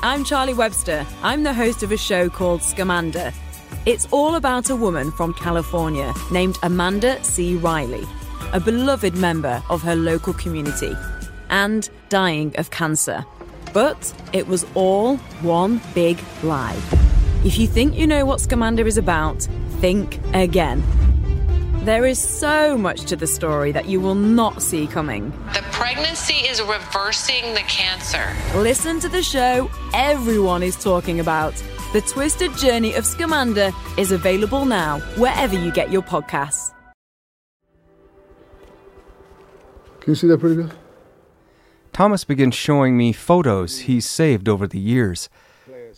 I'm 0.00 0.22
Charlie 0.22 0.54
Webster. 0.54 1.04
I'm 1.24 1.42
the 1.42 1.52
host 1.52 1.82
of 1.82 1.90
a 1.90 1.96
show 1.96 2.28
called 2.30 2.60
Scamanda. 2.60 3.34
It's 3.84 4.06
all 4.12 4.36
about 4.36 4.70
a 4.70 4.76
woman 4.76 5.10
from 5.10 5.34
California 5.34 6.14
named 6.30 6.56
Amanda 6.62 7.22
C. 7.24 7.56
Riley, 7.56 8.04
a 8.52 8.60
beloved 8.60 9.16
member 9.16 9.60
of 9.68 9.82
her 9.82 9.96
local 9.96 10.34
community, 10.34 10.94
and 11.50 11.90
dying 12.10 12.54
of 12.58 12.70
cancer. 12.70 13.26
But 13.72 14.14
it 14.32 14.46
was 14.46 14.64
all 14.74 15.16
one 15.42 15.80
big 15.96 16.20
lie. 16.44 16.80
If 17.44 17.58
you 17.58 17.66
think 17.66 17.96
you 17.96 18.06
know 18.06 18.24
what 18.24 18.38
Scamanda 18.38 18.86
is 18.86 18.98
about, 18.98 19.48
think 19.80 20.20
again. 20.32 20.80
There 21.88 22.04
is 22.04 22.18
so 22.18 22.76
much 22.76 23.06
to 23.06 23.16
the 23.16 23.26
story 23.26 23.72
that 23.72 23.86
you 23.86 23.98
will 23.98 24.14
not 24.14 24.60
see 24.60 24.86
coming. 24.86 25.30
The 25.54 25.64
pregnancy 25.72 26.34
is 26.34 26.60
reversing 26.60 27.54
the 27.54 27.62
cancer. 27.66 28.36
Listen 28.54 29.00
to 29.00 29.08
the 29.08 29.22
show 29.22 29.70
everyone 29.94 30.62
is 30.62 30.76
talking 30.76 31.18
about. 31.18 31.54
The 31.94 32.02
Twisted 32.02 32.54
Journey 32.58 32.92
of 32.92 33.04
Scamanda 33.04 33.72
is 33.98 34.12
available 34.12 34.66
now, 34.66 34.98
wherever 35.16 35.58
you 35.58 35.72
get 35.72 35.90
your 35.90 36.02
podcasts. 36.02 36.74
Can 40.00 40.10
you 40.10 40.14
see 40.14 40.26
that 40.26 40.40
pretty 40.40 40.56
good? 40.56 40.74
Thomas 41.94 42.22
begins 42.22 42.54
showing 42.54 42.98
me 42.98 43.14
photos 43.14 43.78
he's 43.88 44.04
saved 44.04 44.46
over 44.46 44.66
the 44.66 44.78
years. 44.78 45.30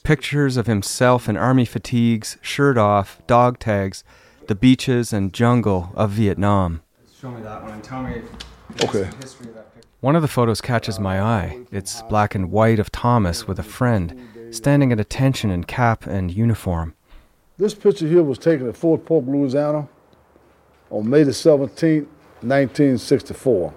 Pictures 0.05 0.57
of 0.57 0.69
himself 0.69 1.29
in 1.29 1.37
army 1.37 1.65
fatigues, 1.65 2.39
shirt 2.43 2.79
off, 2.79 3.21
dog 3.27 3.59
tags, 3.59 4.05
the 4.51 4.55
beaches 4.57 5.13
and 5.13 5.33
jungle 5.33 5.93
of 5.95 6.11
Vietnam. 6.11 6.83
Show 7.21 7.31
me 7.31 7.41
that 7.41 7.63
one 7.63 7.71
and 7.71 7.85
tell 7.85 8.03
me 8.03 8.21
Okay. 8.83 9.03
the 9.03 9.17
history 9.23 9.47
of 9.47 9.55
that 9.55 9.73
picture. 9.73 9.89
One 10.01 10.17
of 10.17 10.23
the 10.23 10.27
photos 10.27 10.61
catches 10.61 10.99
my 10.99 11.23
eye. 11.23 11.61
It's 11.71 12.03
black 12.11 12.35
and 12.35 12.51
white 12.51 12.81
of 12.81 12.91
Thomas 12.91 13.47
with 13.47 13.61
a 13.61 13.63
friend, 13.63 14.13
standing 14.51 14.91
at 14.91 14.99
attention 14.99 15.53
in 15.53 15.63
cap 15.63 16.05
and 16.05 16.33
uniform. 16.33 16.95
This 17.59 17.75
picture 17.75 18.09
here 18.09 18.25
was 18.25 18.39
taken 18.39 18.69
at 18.69 18.77
Fort 18.77 19.05
Polk, 19.05 19.25
Louisiana 19.29 19.87
on 20.91 21.09
May 21.09 21.23
the 21.23 21.31
17th, 21.31 22.09
1964. 22.41 23.73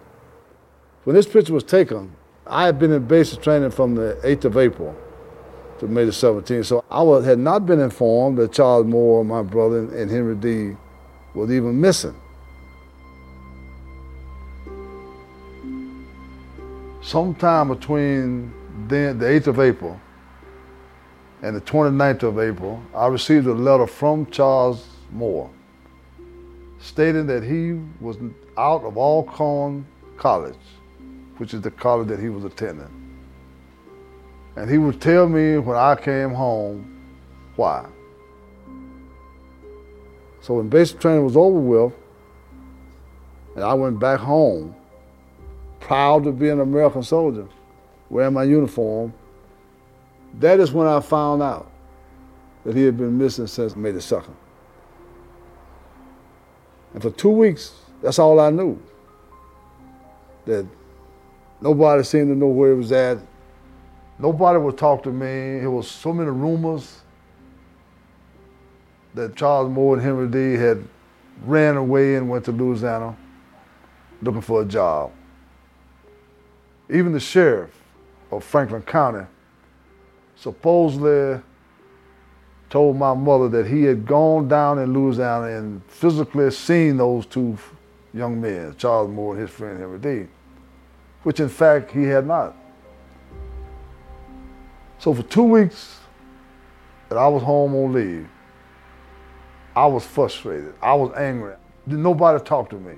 When 1.03 1.15
this 1.15 1.27
picture 1.27 1.53
was 1.53 1.63
taken, 1.63 2.15
I 2.47 2.65
had 2.65 2.79
been 2.79 2.91
in 2.91 3.05
basic 3.05 3.43
training 3.43 3.69
from 3.69 3.93
the 3.93 4.19
8th 4.23 4.45
of 4.45 4.57
April 4.57 4.95
to 5.83 5.89
May 5.89 6.05
the 6.05 6.11
17th. 6.11 6.65
So 6.65 6.83
I 6.89 7.01
was, 7.01 7.25
had 7.25 7.39
not 7.39 7.65
been 7.65 7.79
informed 7.79 8.37
that 8.37 8.53
Charles 8.53 8.85
Moore, 8.85 9.23
my 9.23 9.41
brother, 9.41 9.79
and 9.79 10.09
Henry 10.09 10.35
Dee. 10.35 10.75
was 11.33 11.51
even 11.51 11.79
missing. 11.79 12.15
Sometime 17.01 17.67
between 17.67 18.53
then, 18.87 19.19
the 19.19 19.25
8th 19.25 19.47
of 19.47 19.59
April 19.59 19.99
and 21.41 21.55
the 21.55 21.61
29th 21.61 22.23
of 22.23 22.39
April, 22.39 22.81
I 22.95 23.07
received 23.07 23.45
a 23.47 23.53
letter 23.53 23.85
from 23.85 24.25
Charles 24.27 24.87
Moore 25.11 25.49
stating 26.79 27.27
that 27.27 27.43
he 27.43 27.73
was 27.99 28.17
out 28.57 28.83
of 28.83 28.97
Alcorn 28.97 29.85
College, 30.17 30.55
which 31.37 31.53
is 31.53 31.61
the 31.61 31.71
college 31.71 32.07
that 32.07 32.19
he 32.19 32.29
was 32.29 32.45
attending. 32.45 33.02
And 34.55 34.69
he 34.69 34.77
would 34.77 35.01
tell 35.01 35.27
me 35.27 35.57
when 35.57 35.77
I 35.77 35.95
came 35.95 36.31
home 36.31 36.89
why. 37.55 37.87
So 40.41 40.55
when 40.55 40.69
basic 40.69 40.99
training 40.99 41.23
was 41.23 41.37
over 41.37 41.59
with, 41.59 41.93
and 43.55 43.63
I 43.63 43.73
went 43.73 43.99
back 43.99 44.19
home, 44.19 44.75
proud 45.79 46.23
to 46.25 46.31
be 46.31 46.49
an 46.49 46.59
American 46.59 47.03
soldier, 47.03 47.47
wearing 48.09 48.33
my 48.33 48.43
uniform, 48.43 49.13
that 50.39 50.59
is 50.59 50.71
when 50.71 50.87
I 50.87 50.99
found 50.99 51.41
out 51.41 51.71
that 52.65 52.75
he 52.75 52.83
had 52.83 52.97
been 52.97 53.17
missing 53.17 53.47
since 53.47 53.75
May 53.75 53.91
the 53.91 53.99
2nd. 53.99 54.33
And 56.93 57.01
for 57.01 57.11
two 57.11 57.29
weeks, 57.29 57.73
that's 58.01 58.19
all 58.19 58.39
I 58.39 58.49
knew. 58.49 58.81
That 60.45 60.65
nobody 61.61 62.03
seemed 62.03 62.27
to 62.27 62.35
know 62.35 62.47
where 62.47 62.71
he 62.71 62.77
was 62.77 62.91
at. 62.91 63.17
Nobody 64.23 64.57
would 64.57 64.77
talk 64.77 65.03
to 65.03 65.11
me. 65.11 65.59
There 65.59 65.69
was 65.69 65.85
so 65.85 66.13
many 66.13 66.29
rumors 66.29 67.01
that 69.13 69.35
Charles 69.35 69.69
Moore 69.69 69.95
and 69.95 70.01
Henry 70.01 70.29
Dee 70.29 70.57
had 70.57 70.81
ran 71.43 71.75
away 71.75 72.15
and 72.15 72.29
went 72.29 72.45
to 72.45 72.53
Louisiana 72.53 73.17
looking 74.21 74.39
for 74.39 74.61
a 74.61 74.65
job. 74.65 75.11
Even 76.89 77.11
the 77.11 77.19
sheriff 77.19 77.71
of 78.31 78.45
Franklin 78.45 78.83
County 78.83 79.25
supposedly 80.37 81.41
told 82.69 82.95
my 82.95 83.13
mother 83.13 83.49
that 83.49 83.67
he 83.67 83.83
had 83.83 84.05
gone 84.05 84.47
down 84.47 84.79
in 84.79 84.93
Louisiana 84.93 85.47
and 85.47 85.83
physically 85.89 86.49
seen 86.49 86.95
those 86.95 87.25
two 87.25 87.57
young 88.13 88.39
men, 88.39 88.73
Charles 88.77 89.09
Moore 89.09 89.33
and 89.33 89.41
his 89.41 89.49
friend 89.49 89.77
Henry 89.77 89.99
Dee, 89.99 90.29
which 91.23 91.41
in 91.41 91.49
fact 91.49 91.91
he 91.91 92.03
had 92.03 92.25
not. 92.25 92.55
So 95.03 95.13
for 95.13 95.23
two 95.23 95.43
weeks 95.43 95.99
that 97.09 97.17
I 97.17 97.27
was 97.27 97.43
home 97.43 97.75
on 97.75 97.91
leave, 97.91 98.25
I 99.75 99.85
was 99.85 100.05
frustrated. 100.05 100.73
I 100.81 100.93
was 100.93 101.13
angry. 101.17 101.55
Nobody 101.85 102.41
talked 102.41 102.69
to 102.69 102.79
me. 102.79 102.93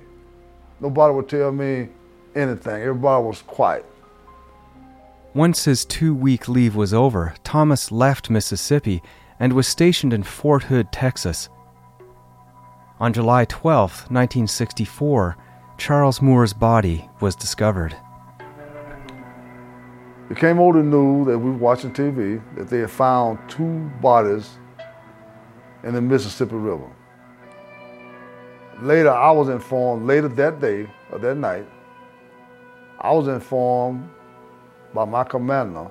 Nobody 0.78 1.12
would 1.12 1.28
tell 1.28 1.50
me 1.50 1.88
anything. 2.36 2.80
Everybody 2.80 3.24
was 3.24 3.42
quiet. 3.42 3.84
Once 5.34 5.64
his 5.64 5.84
two 5.84 6.14
week 6.14 6.46
leave 6.46 6.76
was 6.76 6.94
over, 6.94 7.34
Thomas 7.42 7.90
left 7.90 8.30
Mississippi 8.30 9.02
and 9.40 9.52
was 9.52 9.66
stationed 9.66 10.12
in 10.12 10.22
Fort 10.22 10.62
Hood, 10.62 10.92
Texas. 10.92 11.48
On 13.00 13.12
July 13.12 13.46
12, 13.46 13.90
1964, 14.12 15.36
Charles 15.76 16.22
Moore's 16.22 16.52
body 16.52 17.10
was 17.18 17.34
discovered. 17.34 17.96
It 20.28 20.36
came 20.36 20.58
over 20.58 20.78
the 20.78 20.84
news 20.84 21.28
that 21.28 21.38
we 21.38 21.50
were 21.50 21.56
watching 21.56 21.92
TV 21.92 22.42
that 22.56 22.68
they 22.68 22.80
had 22.80 22.90
found 22.90 23.38
two 23.48 23.90
bodies 24.00 24.58
in 25.84 25.94
the 25.94 26.00
Mississippi 26.00 26.56
River. 26.56 26.90
Later, 28.82 29.10
I 29.10 29.30
was 29.30 29.48
informed, 29.48 30.06
later 30.06 30.28
that 30.28 30.60
day 30.60 30.88
or 31.12 31.20
that 31.20 31.36
night, 31.36 31.66
I 32.98 33.12
was 33.12 33.28
informed 33.28 34.08
by 34.92 35.04
my 35.04 35.22
commander 35.22 35.88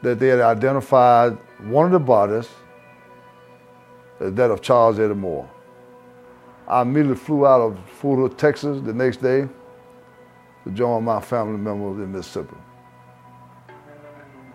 that 0.00 0.18
they 0.18 0.28
had 0.28 0.40
identified 0.40 1.36
one 1.64 1.86
of 1.86 1.92
the 1.92 1.98
bodies 1.98 2.48
as 4.20 4.32
that 4.32 4.50
of 4.50 4.62
Charles 4.62 4.98
Eddie 4.98 5.14
Moore. 5.14 5.48
I 6.66 6.80
immediately 6.80 7.16
flew 7.16 7.46
out 7.46 7.60
of 7.60 7.78
Fort 7.90 8.18
Hood, 8.18 8.38
Texas 8.38 8.80
the 8.82 8.94
next 8.94 9.18
day 9.18 9.48
to 10.64 10.70
join 10.70 11.04
my 11.04 11.20
family 11.20 11.58
members 11.58 12.02
in 12.02 12.12
Mississippi 12.12 12.56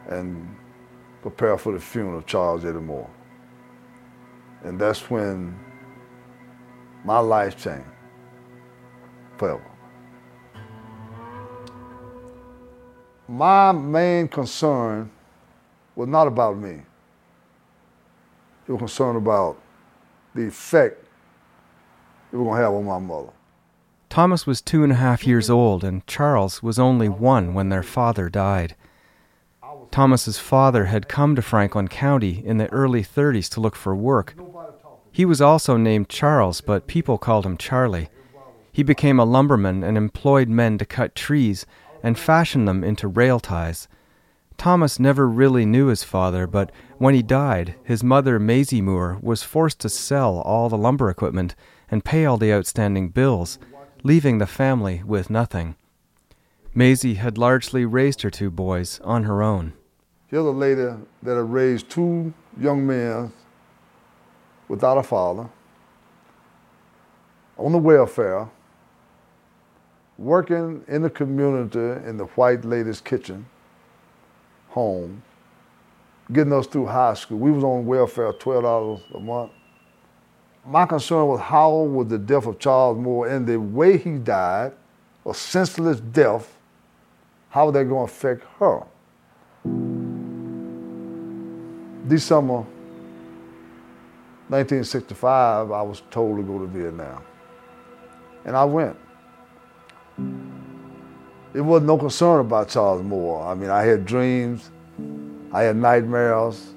and 0.07 0.55
prepare 1.21 1.57
for 1.57 1.73
the 1.73 1.79
funeral 1.79 2.19
of 2.19 2.25
Charles 2.25 2.63
Eddie 2.63 2.79
Moore. 2.79 3.09
And 4.63 4.79
that's 4.79 5.09
when 5.09 5.57
my 7.03 7.19
life 7.19 7.61
changed 7.61 7.83
forever. 9.37 9.63
My 13.27 13.73
main 13.73 14.27
concern 14.29 15.11
was 15.95 16.07
not 16.07 16.27
about 16.27 16.57
me. 16.57 16.81
It 18.67 18.71
was 18.71 18.79
concerned 18.79 19.17
about 19.17 19.57
the 20.33 20.47
effect 20.47 21.03
it 22.31 22.35
was 22.35 22.45
going 22.45 22.57
to 22.57 22.63
have 22.63 22.73
on 22.73 22.85
my 22.85 22.99
mother. 22.99 23.31
Thomas 24.09 24.47
was 24.47 24.61
two 24.61 24.83
and 24.83 24.91
a 24.91 24.95
half 24.95 25.27
years 25.27 25.49
old, 25.49 25.83
and 25.83 26.05
Charles 26.07 26.63
was 26.63 26.79
only 26.79 27.09
one 27.09 27.53
when 27.53 27.69
their 27.69 27.83
father 27.83 28.29
died. 28.29 28.75
Thomas's 29.91 30.39
father 30.39 30.85
had 30.85 31.07
come 31.07 31.35
to 31.35 31.41
Franklin 31.41 31.87
County 31.87 32.43
in 32.45 32.57
the 32.57 32.71
early 32.71 33.03
30s 33.03 33.49
to 33.51 33.61
look 33.61 33.75
for 33.75 33.95
work. 33.95 34.35
He 35.11 35.25
was 35.25 35.41
also 35.41 35.77
named 35.77 36.09
Charles, 36.09 36.61
but 36.61 36.87
people 36.87 37.17
called 37.17 37.45
him 37.45 37.57
Charlie. 37.57 38.09
He 38.71 38.83
became 38.83 39.19
a 39.19 39.25
lumberman 39.25 39.83
and 39.83 39.97
employed 39.97 40.49
men 40.49 40.77
to 40.77 40.85
cut 40.85 41.15
trees 41.15 41.65
and 42.03 42.17
fashion 42.17 42.65
them 42.65 42.83
into 42.83 43.07
rail 43.07 43.39
ties. 43.39 43.87
Thomas 44.57 44.99
never 44.99 45.27
really 45.27 45.65
knew 45.65 45.87
his 45.87 46.03
father, 46.03 46.47
but 46.47 46.71
when 46.97 47.13
he 47.13 47.21
died, 47.21 47.75
his 47.83 48.03
mother, 48.03 48.39
Maisie 48.39 48.81
Moore, 48.81 49.19
was 49.21 49.43
forced 49.43 49.79
to 49.79 49.89
sell 49.89 50.39
all 50.41 50.69
the 50.69 50.77
lumber 50.77 51.09
equipment 51.09 51.55
and 51.89 52.05
pay 52.05 52.25
all 52.25 52.37
the 52.37 52.53
outstanding 52.53 53.09
bills, 53.09 53.59
leaving 54.03 54.37
the 54.37 54.47
family 54.47 55.01
with 55.05 55.29
nothing. 55.29 55.75
Maisie 56.73 57.15
had 57.15 57.37
largely 57.37 57.85
raised 57.85 58.21
her 58.21 58.29
two 58.29 58.51
boys 58.51 58.99
on 59.03 59.23
her 59.23 59.41
own. 59.41 59.73
Here's 60.27 60.45
a 60.45 60.49
lady 60.49 60.83
that 61.23 61.35
had 61.35 61.51
raised 61.51 61.89
two 61.89 62.33
young 62.59 62.85
men 62.85 63.31
without 64.67 64.97
a 64.97 65.03
father, 65.03 65.49
on 67.57 67.71
the 67.71 67.77
welfare, 67.77 68.49
working 70.17 70.83
in 70.87 71.01
the 71.01 71.09
community 71.09 72.07
in 72.07 72.17
the 72.17 72.25
white 72.35 72.65
lady's 72.65 73.01
kitchen, 73.01 73.45
home, 74.69 75.23
getting 76.31 76.53
us 76.53 76.67
through 76.67 76.85
high 76.87 77.13
school. 77.13 77.37
We 77.37 77.51
was 77.51 77.63
on 77.63 77.85
welfare, 77.85 78.33
twelve 78.33 78.63
dollars 78.63 79.01
a 79.13 79.19
month. 79.19 79.51
My 80.67 80.85
concern 80.85 81.27
was 81.27 81.39
how 81.39 81.77
would 81.77 82.09
the 82.09 82.17
death 82.17 82.45
of 82.45 82.59
Charles 82.59 82.97
Moore 82.97 83.29
and 83.29 83.47
the 83.47 83.57
way 83.57 83.97
he 83.97 84.17
died, 84.17 84.73
a 85.25 85.33
senseless 85.33 86.01
death, 86.01 86.57
how 87.49 87.67
was 87.67 87.73
that 87.73 87.85
going 87.85 88.05
to 88.05 88.13
affect 88.13 88.43
her? 88.59 88.83
December 92.05 92.65
1965, 94.49 95.71
I 95.71 95.81
was 95.81 96.03
told 96.11 96.37
to 96.37 96.43
go 96.43 96.59
to 96.59 96.65
Vietnam. 96.65 97.23
And 98.43 98.55
I 98.55 98.65
went. 98.65 98.97
It 101.53 101.61
wasn't 101.61 101.87
no 101.87 101.97
concern 101.97 102.41
about 102.41 102.67
Charles 102.67 103.03
Moore. 103.03 103.45
I 103.45 103.53
mean, 103.55 103.69
I 103.69 103.83
had 103.83 104.05
dreams, 104.05 104.69
I 105.53 105.63
had 105.63 105.77
nightmares 105.77 106.73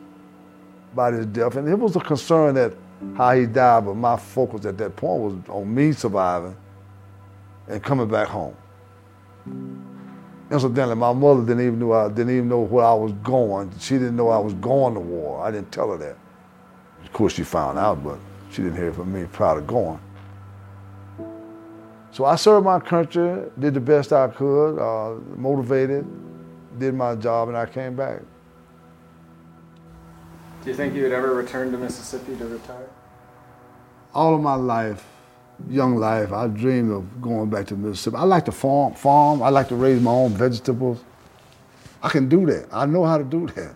about 0.93 1.13
his 1.13 1.27
death, 1.27 1.57
and 1.57 1.69
it 1.69 1.79
was 1.79 1.97
a 1.97 2.01
concern 2.01 2.55
that 2.55 2.73
how 3.17 3.35
he 3.35 3.47
died, 3.47 3.85
but 3.87 3.95
my 3.95 4.17
focus 4.17 4.67
at 4.67 4.77
that 4.79 4.97
point 4.97 5.23
was 5.23 5.35
on 5.49 5.75
me 5.75 5.93
surviving 5.93 6.57
and 7.69 7.83
coming 7.83 8.09
back 8.09 8.29
home. 8.29 8.57
Incidentally, 10.51 10.97
my 10.97 11.13
mother 11.13 11.43
didn't 11.43 11.65
even 11.65 11.79
know 11.79 11.93
I 11.93 12.09
didn't 12.09 12.31
even 12.31 12.49
know 12.49 12.61
where 12.61 12.85
I 12.85 12.95
was 12.95 13.13
going. 13.23 13.73
She 13.79 13.95
didn't 13.95 14.17
know 14.17 14.29
I 14.29 14.39
was 14.39 14.53
going 14.55 14.95
to 14.95 15.01
war. 15.01 15.43
I 15.43 15.51
didn't 15.51 15.71
tell 15.71 15.91
her 15.93 15.97
that. 15.99 16.17
Of 17.05 17.13
course, 17.13 17.35
she 17.35 17.45
found 17.45 17.79
out, 17.79 18.03
but 18.03 18.19
she 18.51 18.63
didn't 18.63 18.77
hear 18.77 18.93
from 18.93 19.13
me 19.13 19.27
prior 19.33 19.57
to 19.57 19.61
going. 19.63 20.01
So 22.13 22.25
I 22.25 22.35
served 22.35 22.67
my 22.67 22.81
country, 22.81 23.45
did 23.59 23.75
the 23.75 23.81
best 23.81 24.13
I 24.13 24.27
could, 24.29 24.79
uh, 24.79 25.15
motivated, 25.37 26.05
did 26.79 26.95
my 26.95 27.15
job, 27.15 27.49
and 27.49 27.57
I 27.57 27.67
came 27.67 27.95
back. 27.95 28.21
Do 30.63 30.71
you 30.71 30.77
think 30.77 30.95
you 30.95 31.05
would 31.05 31.13
ever 31.13 31.35
return 31.35 31.71
to 31.73 31.79
Mississippi 31.79 32.37
to 32.37 32.45
retire? 32.47 32.90
All 34.13 34.35
of 34.35 34.41
my 34.41 34.55
life, 34.55 35.07
young 35.69 35.97
life, 35.97 36.33
I 36.33 36.49
dreamed 36.49 36.91
of 36.91 37.23
going 37.23 37.49
back 37.49 37.67
to 37.69 37.77
Mississippi. 37.77 38.17
I 38.17 38.25
like 38.25 38.45
to 38.47 38.53
farm, 38.53 38.95
farm. 38.95 39.43
I 39.43 39.51
like 39.51 39.69
to 39.69 39.77
raise 39.77 40.01
my 40.01 40.11
own 40.11 40.33
vegetables. 40.33 41.03
I 42.03 42.09
can 42.09 42.29
do 42.29 42.47
that. 42.47 42.69
I 42.73 42.87
know 42.87 43.05
how 43.05 43.19
to 43.19 43.25
do 43.25 43.47
that. 43.49 43.75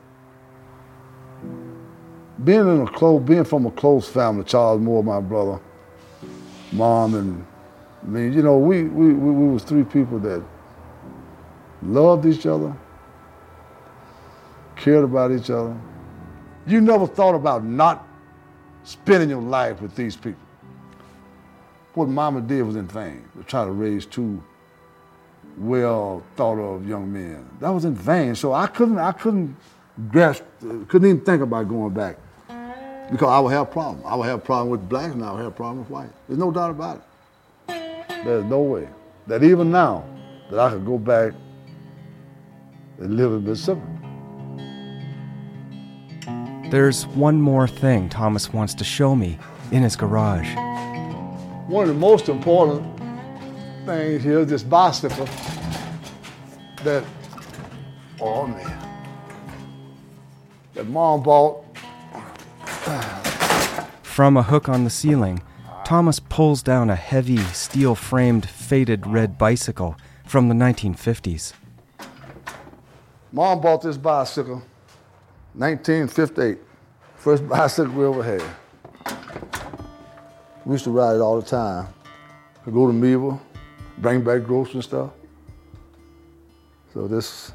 Being 2.43 2.61
in 2.61 2.81
a 2.81 2.87
close, 2.91 3.23
being 3.23 3.45
from 3.45 3.67
a 3.67 3.71
close 3.71 4.09
family, 4.09 4.45
Charles 4.45 4.81
Moore, 4.81 5.05
my 5.05 5.21
brother, 5.21 5.61
mom, 6.73 7.15
and 7.15 7.47
mean, 8.03 8.33
you 8.33 8.43
know, 8.43 8.59
we 8.59 8.85
we 8.85 9.13
we, 9.13 9.31
we 9.31 9.53
was 9.53 9.63
three 9.63 9.85
people 9.85 10.19
that 10.21 10.43
loved 11.83 12.27
each 12.27 12.47
other, 12.47 12.75
cared 14.77 15.05
about 15.05 15.33
each 15.33 15.51
other. 15.51 15.77
You 16.67 16.81
never 16.81 17.07
thought 17.07 17.35
about 17.35 17.65
not 17.65 18.07
spending 18.85 19.31
your 19.31 19.43
life 19.43 19.81
with 19.81 19.97
these 19.97 20.15
people. 20.15 20.41
What 21.95 22.09
Mama 22.09 22.41
did 22.41 22.63
was 22.63 22.77
in 22.77 22.87
vain 22.87 23.25
to 23.37 23.43
try 23.45 23.65
to 23.65 23.71
raise 23.71 24.07
two 24.07 24.43
well 25.57 26.23
thought 26.37 26.59
of 26.59 26.87
young 26.87 27.13
men. 27.13 27.49
That 27.61 27.71
was 27.71 27.85
in 27.85 27.95
vain. 27.95 28.35
So 28.35 28.53
I 28.53 28.67
couldn't 28.67 28.99
I 28.99 29.13
couldn't 29.13 29.57
grasp 30.09 30.43
couldn't 30.61 31.09
even 31.09 31.21
think 31.21 31.43
about 31.43 31.69
going 31.69 31.95
back. 31.95 32.19
Because 33.11 33.29
I 33.29 33.39
would 33.39 33.53
have 33.53 33.69
a 33.69 33.71
problem. 33.71 34.05
I 34.07 34.17
would 34.17 34.27
have 34.27 34.39
a 34.39 34.43
problem 34.43 34.71
with 34.71 34.89
blacks 34.89 35.13
and 35.13 35.25
I 35.25 35.33
would 35.33 35.39
have 35.39 35.49
a 35.49 35.51
problem 35.51 35.81
with 35.81 35.91
whites. 35.91 36.15
There's 36.27 36.39
no 36.39 36.51
doubt 36.51 36.71
about 36.71 37.03
it. 37.69 38.25
There's 38.25 38.45
no 38.45 38.61
way 38.61 38.89
that 39.27 39.43
even 39.43 39.71
now 39.71 40.05
that 40.51 40.59
I 40.59 40.71
could 40.71 40.87
go 40.87 40.99
back 40.99 41.35
and 42.99 43.17
live 43.17 43.33
in 43.33 43.45
Mississippi. 43.45 43.83
There's 46.75 47.07
one 47.07 47.41
more 47.41 47.69
thing 47.69 48.09
Thomas 48.09 48.53
wants 48.53 48.75
to 48.75 48.83
show 48.83 49.15
me 49.15 49.39
in 49.71 49.85
his 49.85 49.95
garage. 49.95 50.57
One 51.69 51.85
of 51.85 51.89
the 51.95 51.95
most 51.95 52.29
important 52.29 52.85
things 53.87 54.25
here 54.25 54.41
is 54.41 54.49
this 54.49 54.65
bicycle 54.65 55.29
that, 56.83 57.05
oh 58.21 58.49
man, 58.49 58.89
that 60.73 60.89
mom 60.89 61.23
bought. 61.23 61.65
From 64.03 64.37
a 64.37 64.43
hook 64.43 64.69
on 64.69 64.83
the 64.83 64.91
ceiling, 64.91 65.45
Thomas 65.85 66.19
pulls 66.19 66.61
down 66.61 66.91
a 66.91 66.97
heavy, 66.97 67.39
steel 67.53 67.95
framed, 67.95 68.49
faded 68.49 69.07
red 69.07 69.39
bicycle 69.39 69.97
from 70.27 70.49
the 70.49 70.57
1950s. 70.57 71.53
Mom 73.31 73.61
bought 73.61 73.83
this 73.83 73.97
bicycle, 73.97 74.65
1958. 75.53 76.64
First 77.25 77.49
bicycle 77.49 77.95
we 77.95 78.07
ever 78.07 78.23
had. 78.23 78.43
We 80.67 80.75
used 80.75 80.85
to 80.85 80.91
ride 80.91 81.15
it 81.15 81.23
all 81.23 81.41
the 81.41 81.47
time. 81.47 81.89
We 82.67 82.73
go 82.75 82.87
to 82.87 82.93
Meaver, 82.93 83.41
bring 83.97 84.23
back 84.23 84.43
groceries 84.43 84.75
and 84.75 84.85
stuff. 84.85 85.11
So 86.93 87.09
this, 87.09 87.53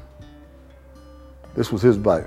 this 1.54 1.70
was 1.70 1.82
his 1.82 1.96
bike. 1.96 2.26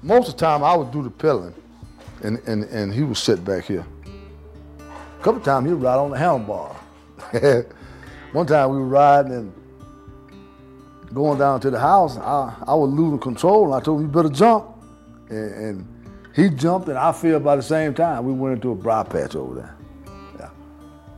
Most 0.00 0.28
of 0.28 0.34
the 0.36 0.38
time 0.38 0.62
I 0.62 0.76
would 0.76 0.92
do 0.92 1.02
the 1.02 1.10
pedaling 1.10 1.54
and, 2.22 2.38
and, 2.46 2.62
and 2.66 2.94
he 2.94 3.02
would 3.02 3.16
sit 3.16 3.44
back 3.44 3.64
here. 3.64 3.84
A 4.78 5.24
couple 5.24 5.38
of 5.38 5.42
times 5.42 5.66
he 5.66 5.72
would 5.72 5.82
ride 5.82 5.98
on 5.98 6.12
the 6.12 6.16
handlebar. 6.18 6.76
One 8.32 8.46
time 8.46 8.70
we 8.70 8.76
were 8.76 8.86
riding 8.86 9.32
and 9.32 9.52
going 11.12 11.38
down 11.38 11.60
to 11.60 11.70
the 11.70 11.78
house, 11.78 12.16
I, 12.16 12.54
I 12.66 12.74
was 12.74 12.90
losing 12.90 13.18
control 13.18 13.66
and 13.66 13.74
I 13.74 13.80
told 13.80 14.00
him, 14.00 14.06
you 14.06 14.12
better 14.12 14.28
jump. 14.28 14.66
And, 15.30 15.52
and 15.54 15.98
he 16.34 16.50
jumped 16.50 16.88
and 16.88 16.98
I 16.98 17.12
fell 17.12 17.40
by 17.40 17.56
the 17.56 17.62
same 17.62 17.94
time. 17.94 18.24
We 18.24 18.32
went 18.32 18.56
into 18.56 18.72
a 18.72 18.74
briar 18.74 19.04
patch 19.04 19.34
over 19.34 19.54
there. 19.54 19.76
Yeah, 20.38 20.50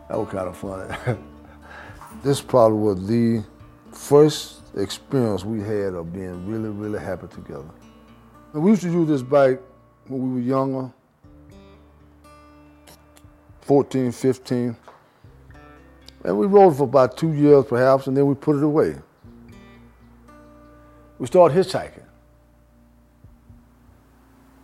that 0.08 0.18
was 0.18 0.28
kind 0.28 0.48
of 0.48 0.56
funny. 0.56 1.20
this 2.22 2.40
probably 2.40 2.78
was 2.78 3.06
the 3.06 3.44
first 3.92 4.60
experience 4.76 5.44
we 5.44 5.60
had 5.60 5.94
of 5.94 6.12
being 6.12 6.46
really, 6.46 6.68
really 6.68 6.98
happy 6.98 7.26
together. 7.28 7.70
And 8.52 8.62
we 8.62 8.70
used 8.70 8.82
to 8.82 8.90
use 8.90 9.08
this 9.08 9.22
bike 9.22 9.60
when 10.06 10.34
we 10.34 10.40
were 10.40 10.46
younger, 10.46 10.92
14, 13.62 14.12
15. 14.12 14.76
And 16.24 16.38
we 16.38 16.46
rode 16.46 16.76
for 16.76 16.84
about 16.84 17.16
two 17.16 17.32
years 17.32 17.64
perhaps, 17.64 18.06
and 18.06 18.16
then 18.16 18.26
we 18.26 18.34
put 18.34 18.56
it 18.56 18.62
away. 18.62 18.96
We 21.20 21.26
started 21.26 21.54
hitchhiking. 21.54 22.02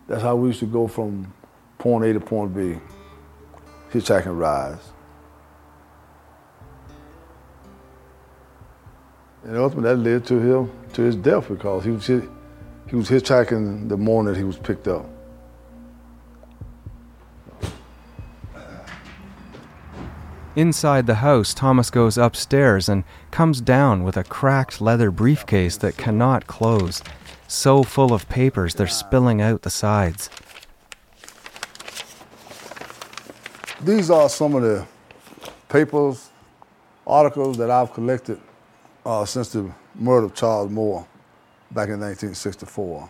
That's 0.07 0.23
how 0.23 0.35
we 0.35 0.47
used 0.47 0.59
to 0.61 0.65
go 0.65 0.87
from 0.87 1.31
point 1.77 2.03
A 2.05 2.13
to 2.13 2.19
point 2.19 2.55
B, 2.55 2.79
hitchhiking 3.91 4.35
rides. 4.37 4.81
And 9.43 9.55
ultimately 9.55 9.89
that 9.89 9.97
led 9.97 10.25
to 10.25 10.39
him 10.39 10.71
to 10.93 11.03
his 11.03 11.15
death 11.15 11.47
because 11.47 11.85
he 11.85 11.91
was 11.91 12.07
he 12.07 12.95
was 12.95 13.07
hitchhiking 13.07 13.87
the 13.87 13.95
morning 13.95 14.33
that 14.33 14.39
he 14.39 14.43
was 14.43 14.57
picked 14.57 14.87
up. 14.87 15.05
Inside 20.57 21.05
the 21.05 21.21
house, 21.21 21.53
Thomas 21.53 21.91
goes 21.91 22.17
upstairs 22.17 22.89
and 22.89 23.03
comes 23.29 23.61
down 23.61 24.03
with 24.03 24.17
a 24.17 24.23
cracked 24.23 24.81
leather 24.81 25.11
briefcase 25.11 25.77
that 25.77 25.97
cannot 25.97 26.47
close, 26.47 27.03
so 27.47 27.83
full 27.83 28.11
of 28.11 28.27
papers 28.27 28.73
they're 28.73 28.87
spilling 28.87 29.39
out 29.39 29.61
the 29.61 29.69
sides. 29.69 30.31
These 33.81 34.09
are 34.09 34.27
some 34.29 34.55
of 34.55 34.63
the 34.63 34.87
papers, 35.69 36.31
articles 37.05 37.55
that 37.59 37.69
I've 37.69 37.93
collected 37.93 38.39
uh, 39.05 39.25
since 39.25 39.49
the 39.49 39.71
murder 39.93 40.25
of 40.25 40.33
Charles 40.33 40.71
Moore 40.71 41.05
back 41.69 41.89
in 41.89 41.99
1964. 41.99 43.07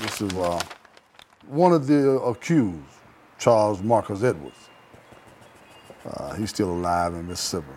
This 0.00 0.22
is 0.22 0.32
uh, 0.32 0.62
one 1.48 1.74
of 1.74 1.86
the 1.86 2.12
accused, 2.22 2.91
Charles 3.42 3.82
Marcus 3.82 4.22
Edwards. 4.22 4.68
Uh, 6.06 6.34
he's 6.34 6.50
still 6.50 6.70
alive 6.70 7.12
in 7.12 7.26
Mississippi. 7.26 7.74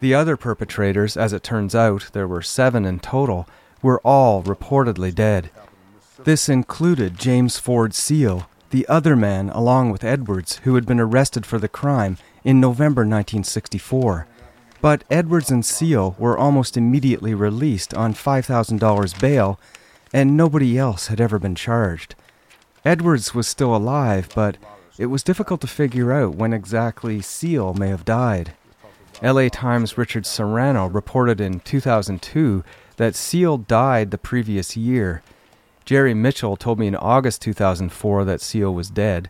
The 0.00 0.14
other 0.14 0.38
perpetrators, 0.38 1.14
as 1.14 1.34
it 1.34 1.42
turns 1.42 1.74
out, 1.74 2.08
there 2.14 2.26
were 2.26 2.40
seven 2.40 2.86
in 2.86 3.00
total, 3.00 3.46
were 3.82 4.00
all 4.00 4.42
reportedly 4.42 5.14
dead. 5.14 5.50
This 6.24 6.48
included 6.48 7.18
James 7.18 7.58
Ford 7.58 7.92
Seale, 7.92 8.48
the 8.70 8.88
other 8.88 9.14
man 9.14 9.50
along 9.50 9.90
with 9.90 10.04
Edwards 10.04 10.60
who 10.64 10.74
had 10.74 10.86
been 10.86 11.00
arrested 11.00 11.44
for 11.44 11.58
the 11.58 11.68
crime 11.68 12.16
in 12.42 12.58
November 12.58 13.00
1964. 13.00 14.26
But 14.80 15.04
Edwards 15.10 15.50
and 15.50 15.66
Seale 15.66 16.16
were 16.18 16.38
almost 16.38 16.78
immediately 16.78 17.34
released 17.34 17.92
on 17.92 18.14
$5,000 18.14 19.20
bail, 19.20 19.60
and 20.14 20.34
nobody 20.34 20.78
else 20.78 21.08
had 21.08 21.20
ever 21.20 21.38
been 21.38 21.54
charged. 21.54 22.14
Edwards 22.86 23.34
was 23.34 23.46
still 23.46 23.76
alive, 23.76 24.30
but 24.34 24.56
it 24.98 25.06
was 25.06 25.22
difficult 25.22 25.60
to 25.60 25.66
figure 25.66 26.12
out 26.12 26.36
when 26.36 26.52
exactly 26.52 27.20
Seale 27.20 27.74
may 27.74 27.88
have 27.88 28.04
died. 28.04 28.52
LA 29.22 29.48
Times' 29.48 29.98
Richard 29.98 30.26
Serrano 30.26 30.86
reported 30.86 31.40
in 31.40 31.60
2002 31.60 32.64
that 32.96 33.14
Seale 33.14 33.58
died 33.58 34.10
the 34.10 34.18
previous 34.18 34.76
year. 34.76 35.22
Jerry 35.84 36.14
Mitchell 36.14 36.56
told 36.56 36.78
me 36.78 36.86
in 36.86 36.96
August 36.96 37.42
2004 37.42 38.24
that 38.24 38.40
Seale 38.40 38.72
was 38.72 38.90
dead, 38.90 39.28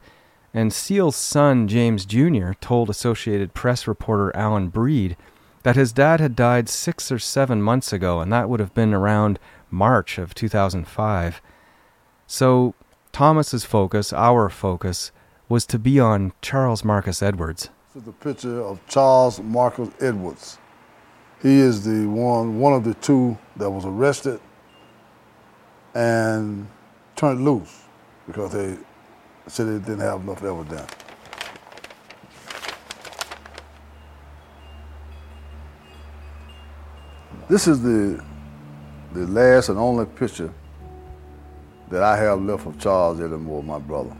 and 0.52 0.72
Seale's 0.72 1.16
son, 1.16 1.66
James 1.66 2.06
Jr., 2.06 2.52
told 2.60 2.88
Associated 2.88 3.54
Press 3.54 3.88
reporter 3.88 4.34
Alan 4.36 4.68
Breed 4.68 5.16
that 5.64 5.76
his 5.76 5.92
dad 5.92 6.20
had 6.20 6.36
died 6.36 6.68
six 6.68 7.10
or 7.10 7.18
seven 7.18 7.60
months 7.60 7.92
ago, 7.92 8.20
and 8.20 8.32
that 8.32 8.48
would 8.48 8.60
have 8.60 8.74
been 8.74 8.94
around 8.94 9.38
March 9.70 10.18
of 10.18 10.34
2005. 10.34 11.40
So, 12.26 12.74
Thomas's 13.12 13.64
focus, 13.64 14.12
our 14.12 14.48
focus, 14.48 15.10
was 15.48 15.66
to 15.66 15.78
be 15.78 16.00
on 16.00 16.32
Charles 16.40 16.84
Marcus 16.84 17.22
Edwards. 17.22 17.70
This 17.92 18.02
is 18.02 18.06
the 18.06 18.12
picture 18.12 18.62
of 18.62 18.80
Charles 18.88 19.40
Marcus 19.40 19.90
Edwards. 20.00 20.58
He 21.42 21.60
is 21.60 21.84
the 21.84 22.06
one, 22.06 22.58
one 22.58 22.72
of 22.72 22.84
the 22.84 22.94
two 22.94 23.36
that 23.56 23.70
was 23.70 23.84
arrested 23.84 24.40
and 25.94 26.66
turned 27.16 27.44
loose 27.44 27.82
because 28.26 28.52
they 28.52 28.76
said 29.46 29.66
they 29.66 29.78
didn't 29.78 30.00
have 30.00 30.22
enough 30.22 30.42
evidence. 30.42 30.90
This 37.48 37.68
is 37.68 37.82
the 37.82 38.24
the 39.12 39.26
last 39.26 39.68
and 39.68 39.78
only 39.78 40.06
picture 40.06 40.52
that 41.90 42.02
I 42.02 42.16
have 42.16 42.42
left 42.42 42.66
of 42.66 42.78
Charles 42.80 43.20
Eddie 43.20 43.36
Moore, 43.36 43.62
my 43.62 43.78
brother. 43.78 44.16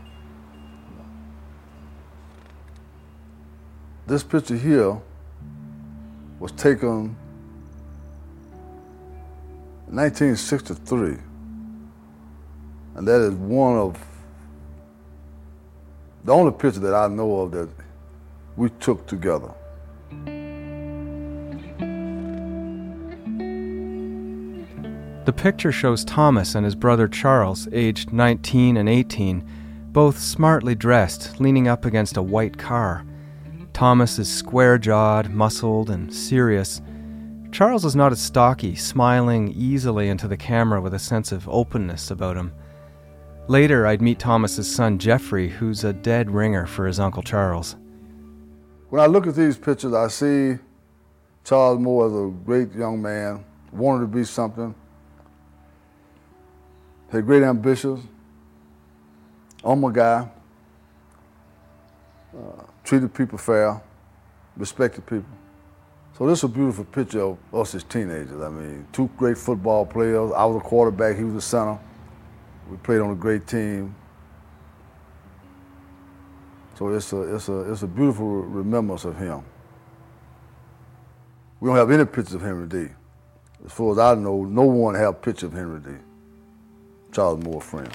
This 4.07 4.23
picture 4.23 4.55
here 4.55 5.01
was 6.39 6.51
taken 6.51 7.15
in 9.87 9.95
1963. 9.95 11.17
And 12.95 13.07
that 13.07 13.21
is 13.21 13.33
one 13.33 13.77
of 13.77 13.97
the 16.23 16.31
only 16.31 16.51
picture 16.51 16.81
that 16.81 16.93
I 16.93 17.07
know 17.07 17.41
of 17.41 17.51
that 17.51 17.69
we 18.55 18.69
took 18.79 19.07
together. 19.07 19.51
The 25.25 25.33
picture 25.33 25.71
shows 25.71 26.05
Thomas 26.05 26.53
and 26.53 26.63
his 26.63 26.75
brother 26.75 27.07
Charles, 27.07 27.67
aged 27.71 28.13
19 28.13 28.77
and 28.77 28.87
18, 28.87 29.43
both 29.91 30.19
smartly 30.19 30.75
dressed, 30.75 31.39
leaning 31.39 31.67
up 31.67 31.85
against 31.85 32.17
a 32.17 32.21
white 32.21 32.59
car. 32.59 33.03
Thomas 33.75 34.19
is 34.19 34.31
square 34.31 34.77
jawed, 34.77 35.31
muscled, 35.31 35.89
and 35.89 36.11
serious. 36.13 36.81
Charles 37.51 37.83
is 37.83 37.93
not 37.93 38.13
as 38.13 38.21
stocky, 38.21 38.73
smiling 38.73 39.51
easily 39.51 40.07
into 40.07 40.29
the 40.29 40.37
camera 40.37 40.79
with 40.79 40.93
a 40.93 40.99
sense 40.99 41.33
of 41.33 41.49
openness 41.49 42.09
about 42.09 42.37
him. 42.37 42.53
Later, 43.49 43.85
I'd 43.85 44.01
meet 44.01 44.17
Thomas's 44.17 44.73
son 44.73 44.97
Jeffrey, 44.97 45.49
who's 45.49 45.83
a 45.83 45.91
dead 45.91 46.31
ringer 46.31 46.65
for 46.65 46.87
his 46.87 47.01
uncle 47.01 47.21
Charles. 47.21 47.75
When 48.91 49.01
I 49.01 49.07
look 49.07 49.27
at 49.27 49.35
these 49.35 49.57
pictures, 49.57 49.93
I 49.93 50.07
see 50.07 50.57
Charles 51.43 51.77
Moore 51.77 52.07
as 52.07 52.13
a 52.13 52.33
great 52.45 52.73
young 52.73 53.01
man, 53.01 53.43
wanted 53.73 53.99
to 53.99 54.07
be 54.07 54.23
something, 54.23 54.73
had 57.11 57.25
great 57.25 57.43
ambitions, 57.43 58.07
Oh 59.65 59.75
my 59.75 59.91
guy, 59.91 60.29
uh, 62.37 62.64
treated 62.85 63.13
people 63.13 63.37
fair, 63.37 63.81
respected 64.55 65.05
people. 65.05 65.29
So 66.17 66.27
this 66.27 66.39
is 66.39 66.43
a 66.45 66.47
beautiful 66.47 66.85
picture 66.85 67.21
of 67.21 67.37
us 67.53 67.75
as 67.75 67.83
teenagers. 67.83 68.41
I 68.41 68.49
mean, 68.49 68.87
two 68.93 69.09
great 69.17 69.37
football 69.37 69.85
players. 69.85 70.31
I 70.31 70.45
was 70.45 70.57
a 70.57 70.65
quarterback, 70.65 71.17
he 71.17 71.25
was 71.25 71.35
a 71.35 71.41
center. 71.41 71.77
We 72.69 72.77
played 72.77 73.01
on 73.01 73.11
a 73.11 73.15
great 73.15 73.45
team. 73.47 73.93
So 76.75 76.89
it's 76.89 77.11
a, 77.11 77.35
it's 77.35 77.49
a, 77.49 77.71
it's 77.71 77.83
a 77.83 77.87
beautiful 77.87 78.43
remembrance 78.43 79.03
of 79.03 79.17
him. 79.17 79.43
We 81.59 81.67
don't 81.67 81.77
have 81.77 81.91
any 81.91 82.05
pictures 82.05 82.35
of 82.35 82.41
Henry 82.41 82.67
Dee. 82.67 82.93
As 83.65 83.71
far 83.71 83.91
as 83.91 83.97
I 83.97 84.15
know, 84.15 84.45
no 84.45 84.63
one 84.63 84.95
have 84.95 85.21
picture 85.21 85.47
of 85.47 85.53
Henry 85.53 85.79
Dee. 85.79 86.01
Charles 87.11 87.43
Moore 87.43 87.61
friend. 87.61 87.89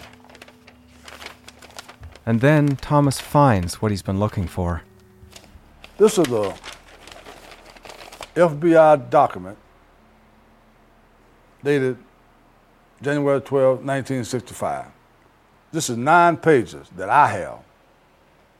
And 2.31 2.41
then 2.41 2.77
Thomas 2.77 3.21
finds 3.21 3.83
what 3.83 3.91
he's 3.91 4.03
been 4.03 4.21
looking 4.21 4.47
for. 4.47 4.83
This 5.99 6.17
is 6.17 6.29
a 6.29 6.55
FBI 8.37 9.11
document 9.11 9.59
dated 11.65 11.97
January 13.03 13.41
12, 13.41 13.79
1965. 13.79 14.87
This 15.73 15.91
is 15.91 15.97
nine 15.97 16.37
pages 16.37 16.89
that 16.95 17.09
I 17.09 17.27
have 17.27 17.59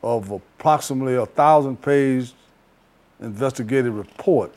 of 0.03 0.33
approximately 0.33 1.15
a 1.15 1.27
thousand 1.27 1.81
page 1.81 2.33
investigative 3.21 3.95
report 3.95 4.53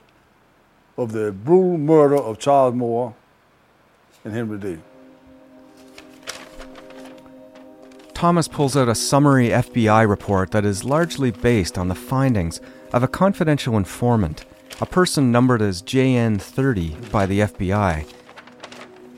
of 0.98 1.12
the 1.12 1.32
brutal 1.32 1.78
murder 1.78 2.18
of 2.18 2.40
Charles 2.40 2.74
Moore 2.74 3.14
and 4.26 4.34
Henry 4.34 4.58
Dee. 4.58 4.80
Thomas 8.24 8.48
pulls 8.48 8.78
out 8.78 8.88
a 8.88 8.96
summary 8.96 9.50
FBI 9.50 10.08
report 10.08 10.52
that 10.52 10.64
is 10.64 10.86
largely 10.86 11.30
based 11.30 11.78
on 11.78 11.90
the 11.90 11.94
findings 11.94 12.62
of 12.94 13.04
a 13.04 13.08
confidential 13.10 13.76
informant, 13.76 14.46
a 14.80 14.86
person 14.86 15.30
numbered 15.30 15.62
as 15.62 15.82
JN30 15.82 17.12
by 17.12 17.26
the 17.26 17.42
FBI. 17.42 18.10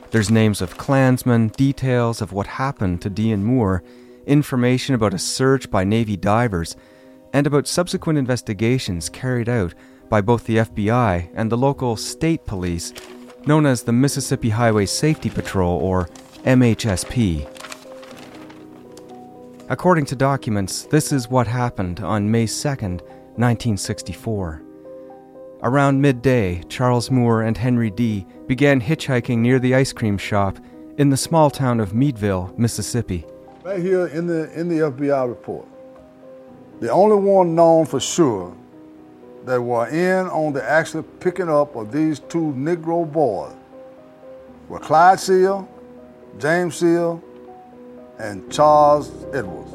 There's 0.09 0.31
names 0.31 0.59
of 0.59 0.79
Klansmen, 0.79 1.49
details 1.49 2.19
of 2.19 2.33
what 2.33 2.47
happened 2.47 2.99
to 3.03 3.11
Dee 3.11 3.31
and 3.31 3.45
Moore, 3.45 3.83
information 4.25 4.95
about 4.95 5.13
a 5.13 5.19
search 5.19 5.69
by 5.69 5.83
Navy 5.83 6.17
divers, 6.17 6.75
and 7.31 7.45
about 7.45 7.67
subsequent 7.67 8.17
investigations 8.17 9.09
carried 9.09 9.47
out 9.47 9.75
by 10.09 10.19
both 10.19 10.45
the 10.45 10.57
FBI 10.57 11.29
and 11.35 11.51
the 11.51 11.57
local 11.57 11.95
state 11.95 12.43
police, 12.47 12.91
known 13.45 13.67
as 13.67 13.83
the 13.83 13.93
Mississippi 13.93 14.49
Highway 14.49 14.87
Safety 14.87 15.29
Patrol, 15.29 15.77
or 15.77 16.09
MHSP. 16.43 17.54
According 19.67 20.05
to 20.05 20.15
documents, 20.15 20.83
this 20.83 21.11
is 21.11 21.27
what 21.27 21.47
happened 21.47 21.99
on 21.99 22.29
May 22.29 22.45
2nd, 22.45 23.01
1964. 23.37 24.61
Around 25.63 25.99
midday, 25.99 26.61
Charles 26.69 27.09
Moore 27.09 27.41
and 27.41 27.57
Henry 27.57 27.89
Dee. 27.89 28.27
began 28.45 28.79
hitchhiking 28.79 29.39
near 29.39 29.57
the 29.57 29.73
ice 29.73 29.91
cream 29.91 30.19
shop 30.19 30.59
in 30.99 31.09
the 31.09 31.17
small 31.17 31.49
town 31.49 31.79
of 31.79 31.95
Meadville, 31.95 32.53
Mississippi. 32.59 33.25
Right 33.63 33.81
here 33.81 34.05
in 34.05 34.27
the, 34.27 34.53
in 34.53 34.69
the 34.69 34.91
FBI 34.91 35.27
report, 35.27 35.65
the 36.79 36.91
only 36.91 37.15
one 37.15 37.55
known 37.55 37.87
for 37.87 37.99
sure 37.99 38.55
that 39.45 39.59
were 39.59 39.87
in 39.87 40.27
on 40.27 40.53
the 40.53 40.63
actual 40.63 41.01
picking 41.01 41.49
up 41.49 41.75
of 41.75 41.91
these 41.91 42.19
two 42.19 42.53
Negro 42.55 43.11
boys 43.11 43.55
were 44.69 44.77
Clyde 44.77 45.19
Seale, 45.19 45.67
James 46.37 46.75
Seale, 46.75 47.23
and 48.19 48.51
Charles 48.51 49.11
Edwards. 49.33 49.71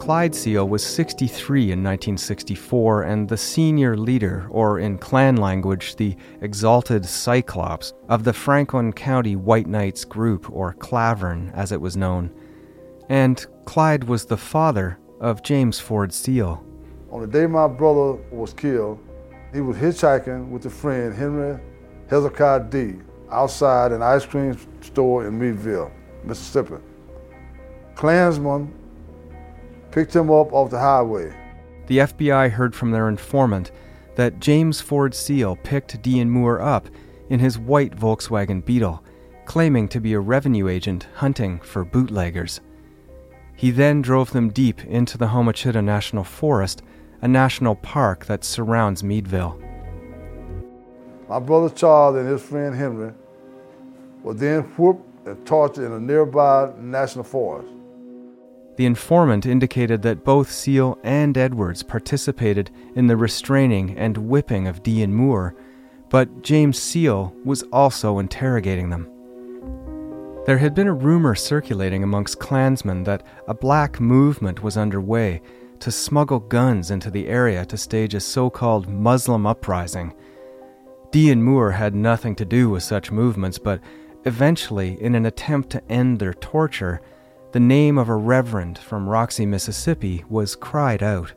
Clyde 0.00 0.34
Seale 0.34 0.66
was 0.66 0.82
63 0.82 1.64
in 1.64 1.84
1964 1.84 3.02
and 3.02 3.28
the 3.28 3.36
senior 3.36 3.98
leader, 3.98 4.46
or 4.50 4.78
in 4.78 4.96
Klan 4.96 5.36
language, 5.36 5.96
the 5.96 6.16
exalted 6.40 7.04
Cyclops, 7.04 7.92
of 8.08 8.24
the 8.24 8.32
Franklin 8.32 8.94
County 8.94 9.36
White 9.36 9.66
Knights 9.66 10.06
group, 10.06 10.50
or 10.50 10.72
Klavern 10.74 11.52
as 11.54 11.70
it 11.70 11.82
was 11.82 11.98
known. 11.98 12.32
And 13.10 13.46
Clyde 13.66 14.04
was 14.04 14.24
the 14.24 14.38
father 14.38 14.98
of 15.20 15.42
James 15.42 15.78
Ford 15.78 16.14
Seale. 16.14 16.64
On 17.10 17.20
the 17.20 17.26
day 17.26 17.46
my 17.46 17.68
brother 17.68 18.14
was 18.32 18.54
killed, 18.54 18.98
he 19.52 19.60
was 19.60 19.76
hitchhiking 19.76 20.48
with 20.48 20.64
a 20.64 20.70
friend, 20.70 21.14
Henry 21.14 21.60
Hezekiah 22.08 22.70
Dee., 22.70 22.96
outside 23.30 23.92
an 23.92 24.02
ice 24.02 24.26
cream 24.26 24.56
store 24.80 25.26
in 25.26 25.38
Meadville, 25.38 25.90
Mississippi. 26.24 26.76
Klansmen 27.94 28.72
picked 29.90 30.14
him 30.14 30.30
up 30.30 30.52
off 30.52 30.70
the 30.70 30.78
highway. 30.78 31.34
The 31.86 31.98
FBI 31.98 32.50
heard 32.50 32.74
from 32.74 32.90
their 32.90 33.08
informant 33.08 33.72
that 34.16 34.40
James 34.40 34.80
Ford 34.80 35.14
Seale 35.14 35.56
picked 35.56 36.00
Dee 36.02 36.20
and 36.20 36.30
Moore 36.30 36.60
up 36.60 36.88
in 37.28 37.40
his 37.40 37.58
white 37.58 37.96
Volkswagen 37.96 38.64
Beetle, 38.64 39.02
claiming 39.44 39.88
to 39.88 40.00
be 40.00 40.12
a 40.12 40.20
revenue 40.20 40.68
agent 40.68 41.08
hunting 41.16 41.58
for 41.60 41.84
bootleggers. 41.84 42.60
He 43.56 43.70
then 43.70 44.02
drove 44.02 44.32
them 44.32 44.50
deep 44.50 44.84
into 44.84 45.18
the 45.18 45.26
Homochitto 45.26 45.84
National 45.84 46.24
Forest, 46.24 46.82
a 47.20 47.28
national 47.28 47.74
park 47.74 48.26
that 48.26 48.44
surrounds 48.44 49.02
Meadville. 49.02 49.60
My 51.28 51.38
brother 51.38 51.68
Charles 51.74 52.16
and 52.16 52.28
his 52.28 52.42
friend 52.42 52.74
Henry 52.74 53.12
were 54.22 54.34
then 54.34 54.62
whooped 54.62 55.06
and 55.26 55.36
uh, 55.36 55.44
tortured 55.44 55.86
in 55.86 55.92
a 55.92 56.00
nearby 56.00 56.72
national 56.78 57.24
forest. 57.24 57.72
The 58.76 58.86
informant 58.86 59.44
indicated 59.44 60.02
that 60.02 60.24
both 60.24 60.50
Seale 60.50 60.98
and 61.04 61.36
Edwards 61.36 61.82
participated 61.82 62.70
in 62.94 63.06
the 63.06 63.16
restraining 63.16 63.98
and 63.98 64.16
whipping 64.16 64.66
of 64.66 64.82
Dee 64.82 65.02
and 65.02 65.14
Moore, 65.14 65.54
but 66.08 66.42
James 66.42 66.78
Seale 66.78 67.34
was 67.44 67.62
also 67.64 68.18
interrogating 68.18 68.88
them. 68.88 69.08
There 70.46 70.58
had 70.58 70.74
been 70.74 70.88
a 70.88 70.94
rumor 70.94 71.34
circulating 71.34 72.02
amongst 72.02 72.38
Klansmen 72.38 73.04
that 73.04 73.22
a 73.46 73.54
black 73.54 74.00
movement 74.00 74.62
was 74.62 74.78
underway 74.78 75.42
to 75.80 75.90
smuggle 75.90 76.40
guns 76.40 76.90
into 76.90 77.10
the 77.10 77.28
area 77.28 77.66
to 77.66 77.76
stage 77.76 78.14
a 78.14 78.20
so 78.20 78.48
called 78.48 78.88
Muslim 78.88 79.46
uprising. 79.46 80.14
Dee 81.10 81.30
and 81.30 81.44
Moore 81.44 81.72
had 81.72 81.94
nothing 81.94 82.34
to 82.36 82.44
do 82.44 82.70
with 82.70 82.82
such 82.82 83.10
movements, 83.10 83.58
but 83.58 83.80
eventually, 84.24 85.00
in 85.00 85.14
an 85.14 85.26
attempt 85.26 85.70
to 85.70 85.90
end 85.90 86.18
their 86.18 86.34
torture, 86.34 87.00
the 87.52 87.60
name 87.60 87.98
of 87.98 88.08
a 88.08 88.14
reverend 88.14 88.78
from 88.78 89.08
Roxie, 89.08 89.46
Mississippi 89.46 90.24
was 90.28 90.54
cried 90.54 91.02
out. 91.02 91.32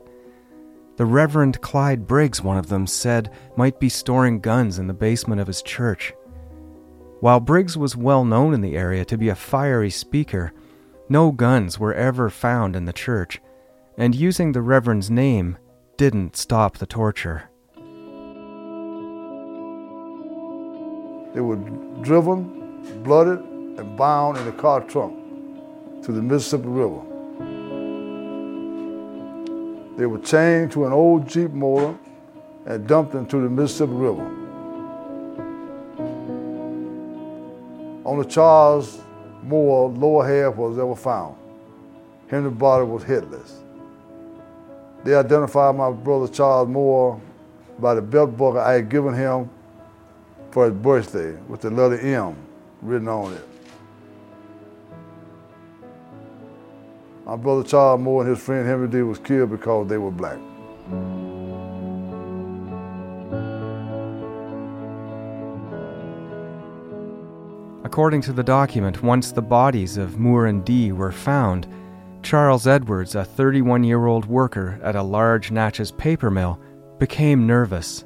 The 0.96 1.06
Reverend 1.06 1.60
Clyde 1.60 2.06
Briggs, 2.06 2.40
one 2.40 2.56
of 2.56 2.68
them, 2.68 2.86
said 2.86 3.32
might 3.56 3.80
be 3.80 3.88
storing 3.88 4.38
guns 4.38 4.78
in 4.78 4.86
the 4.86 4.94
basement 4.94 5.40
of 5.40 5.48
his 5.48 5.60
church. 5.60 6.12
While 7.18 7.40
Briggs 7.40 7.76
was 7.76 7.96
well 7.96 8.24
known 8.24 8.54
in 8.54 8.60
the 8.60 8.76
area 8.76 9.04
to 9.06 9.18
be 9.18 9.28
a 9.28 9.34
fiery 9.34 9.90
speaker, 9.90 10.52
no 11.08 11.32
guns 11.32 11.78
were 11.78 11.94
ever 11.94 12.30
found 12.30 12.76
in 12.76 12.84
the 12.84 12.92
church, 12.92 13.40
and 13.98 14.14
using 14.14 14.52
the 14.52 14.62
Reverend's 14.62 15.10
name 15.10 15.58
didn't 15.96 16.36
stop 16.36 16.78
the 16.78 16.86
torture. 16.86 17.50
They 21.34 21.40
were 21.40 21.56
driven, 22.02 22.63
blooded, 23.02 23.40
and 23.78 23.96
bound 23.96 24.38
in 24.38 24.46
a 24.46 24.52
car 24.52 24.80
trunk 24.82 25.18
to 26.04 26.12
the 26.12 26.22
Mississippi 26.22 26.68
River. 26.68 27.00
They 29.96 30.06
were 30.06 30.18
chained 30.18 30.72
to 30.72 30.86
an 30.86 30.92
old 30.92 31.28
Jeep 31.28 31.50
motor 31.52 31.96
and 32.66 32.86
dumped 32.86 33.14
into 33.14 33.40
the 33.40 33.48
Mississippi 33.48 33.92
River. 33.92 34.24
Only 38.04 38.26
Charles 38.26 39.00
Moore 39.42 39.90
lower 39.90 40.26
half 40.26 40.56
was 40.56 40.78
ever 40.78 40.94
found. 40.94 41.36
Henry's 42.28 42.56
body 42.56 42.84
was 42.84 43.02
headless. 43.02 43.60
They 45.04 45.14
identified 45.14 45.76
my 45.76 45.90
brother 45.90 46.28
Charles 46.28 46.68
Moore 46.68 47.20
by 47.78 47.94
the 47.94 48.02
belt 48.02 48.36
buckle 48.36 48.58
I 48.58 48.74
had 48.74 48.88
given 48.88 49.14
him 49.14 49.50
for 50.50 50.66
his 50.66 50.74
birthday 50.74 51.32
with 51.48 51.60
the 51.60 51.70
letter 51.70 51.98
M 51.98 52.36
written 52.84 53.08
on 53.08 53.32
it. 53.32 53.48
My 57.24 57.36
brother 57.36 57.64
Charles 57.64 58.00
Moore 58.00 58.22
and 58.22 58.30
his 58.30 58.38
friend 58.44 58.66
Henry 58.66 58.86
Dee 58.86 59.02
was 59.02 59.18
killed 59.18 59.50
because 59.50 59.88
they 59.88 59.96
were 59.96 60.10
black. 60.10 60.38
According 67.82 68.20
to 68.22 68.32
the 68.32 68.42
document, 68.42 69.02
once 69.02 69.32
the 69.32 69.40
bodies 69.40 69.96
of 69.96 70.18
Moore 70.18 70.46
and 70.46 70.64
Dee 70.64 70.92
were 70.92 71.12
found, 71.12 71.66
Charles 72.22 72.66
Edwards, 72.66 73.14
a 73.14 73.24
31 73.24 73.84
year 73.84 74.06
old 74.06 74.26
worker 74.26 74.78
at 74.82 74.96
a 74.96 75.02
large 75.02 75.50
Natchez 75.50 75.92
paper 75.92 76.30
mill, 76.30 76.60
became 76.98 77.46
nervous. 77.46 78.04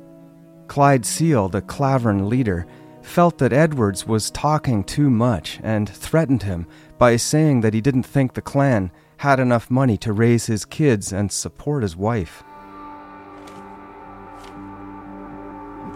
Clyde 0.69 1.07
Seale, 1.07 1.49
the 1.49 1.63
Klavern 1.63 2.29
leader, 2.29 2.67
felt 3.09 3.39
that 3.39 3.53
Edwards 3.53 4.07
was 4.07 4.31
talking 4.31 4.85
too 4.85 5.11
much 5.11 5.59
and 5.63 5.89
threatened 5.89 6.45
him 6.45 6.67
by 6.99 7.17
saying 7.17 7.63
that 7.63 7.75
he 7.75 7.81
didn't 7.81 8.05
think 8.05 8.35
the 8.35 8.43
Klan 8.43 8.93
had 9.19 9.41
enough 9.41 9.71
money 9.71 9.97
to 9.97 10.13
raise 10.13 10.47
his 10.47 10.65
kids 10.65 11.13
and 11.13 11.33
support 11.33 11.83
his 11.83 11.97
wife. 11.97 12.45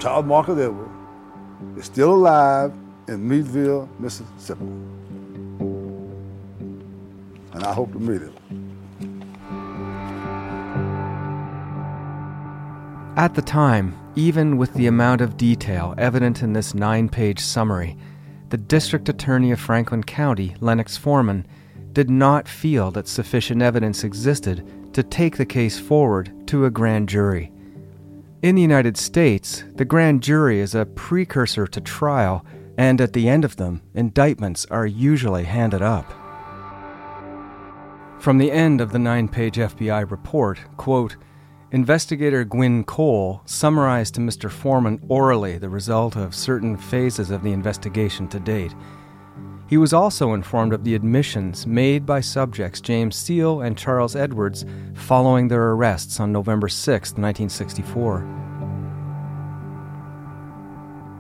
Charles 0.01 0.25
Marcus 0.25 0.59
Edwards 0.59 0.91
is 1.77 1.85
still 1.85 2.15
alive 2.15 2.73
in 3.07 3.29
Meadville, 3.29 3.89
Mississippi. 3.99 4.65
And 7.53 7.63
I 7.63 7.73
hope 7.73 7.93
to 7.93 7.99
meet 8.01 8.23
him. 8.23 8.62
At 13.17 13.35
the 13.35 13.43
time, 13.43 13.95
even 14.17 14.57
with 14.57 14.73
the 14.73 14.87
amount 14.87 15.21
of 15.21 15.37
detail 15.37 15.95
evident 15.99 16.43
in 16.43 16.55
this 16.55 16.73
nine 16.73 17.11
page 17.11 17.41
summary, 17.41 17.95
the 18.49 18.57
District 18.57 19.07
Attorney 19.07 19.53
of 19.53 19.61
Franklin 19.61 20.03
County, 20.03 20.57
Lennox 20.61 20.97
Foreman, 20.97 21.47
did 21.93 22.09
not 22.09 22.49
feel 22.49 22.91
that 22.93 23.07
sufficient 23.07 23.61
evidence 23.61 24.03
existed 24.03 24.67
to 24.95 25.03
take 25.03 25.37
the 25.37 25.45
case 25.45 25.79
forward 25.79 26.33
to 26.47 26.65
a 26.65 26.71
grand 26.71 27.07
jury. 27.07 27.53
In 28.41 28.55
the 28.55 28.63
United 28.63 28.97
States, 28.97 29.63
the 29.75 29.85
grand 29.85 30.23
jury 30.23 30.59
is 30.59 30.75
a 30.75 30.87
precursor 30.87 31.67
to 31.67 31.81
trial, 31.83 32.47
and 32.79 32.99
at 32.99 33.13
the 33.13 33.29
end 33.29 33.45
of 33.45 33.57
them, 33.57 33.83
indictments 33.93 34.65
are 34.71 34.87
usually 34.87 35.45
handed 35.45 35.83
up. 35.83 36.11
From 38.21 38.39
the 38.39 38.51
end 38.51 38.81
of 38.81 38.91
the 38.91 38.99
nine 38.99 39.29
page 39.29 39.57
FBI 39.57 40.11
report, 40.11 40.61
quote, 40.79 41.17
Investigator 41.73 42.45
Gwin 42.45 42.85
Cole 42.85 43.41
summarized 43.47 44.15
to 44.17 44.21
Mr. 44.21 44.51
Foreman 44.51 45.01
orally 45.09 45.57
the 45.57 45.71
result 45.71 46.17
of 46.17 46.35
certain 46.35 46.77
phases 46.77 47.31
of 47.31 47.43
the 47.43 47.53
investigation 47.53 48.29
to 48.29 48.39
date. 48.39 48.75
He 49.69 49.79
was 49.79 49.95
also 49.95 50.35
informed 50.35 50.75
of 50.75 50.85
the 50.85 50.95
admissions 50.95 51.67
made 51.67 52.05
by 52.05 52.21
subjects 52.21 52.83
James 52.83 53.17
Seale 53.17 53.63
and 53.63 53.79
Charles 53.79 54.15
Edwards 54.15 54.67
following 54.93 55.49
their 55.49 55.71
arrests 55.71 56.21
on 56.21 56.31
November 56.31 56.69
6, 56.69 57.13
1964. 57.13 58.41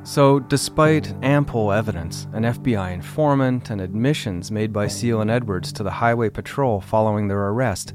So, 0.04 0.38
despite 0.38 1.14
ample 1.22 1.72
evidence, 1.72 2.26
an 2.34 2.42
FBI 2.42 2.92
informant, 2.92 3.70
and 3.70 3.80
admissions 3.80 4.50
made 4.50 4.70
by 4.70 4.86
Seale 4.86 5.22
and 5.22 5.30
Edwards 5.30 5.72
to 5.72 5.82
the 5.82 5.92
Highway 5.92 6.28
Patrol 6.28 6.82
following 6.82 7.28
their 7.28 7.48
arrest, 7.48 7.94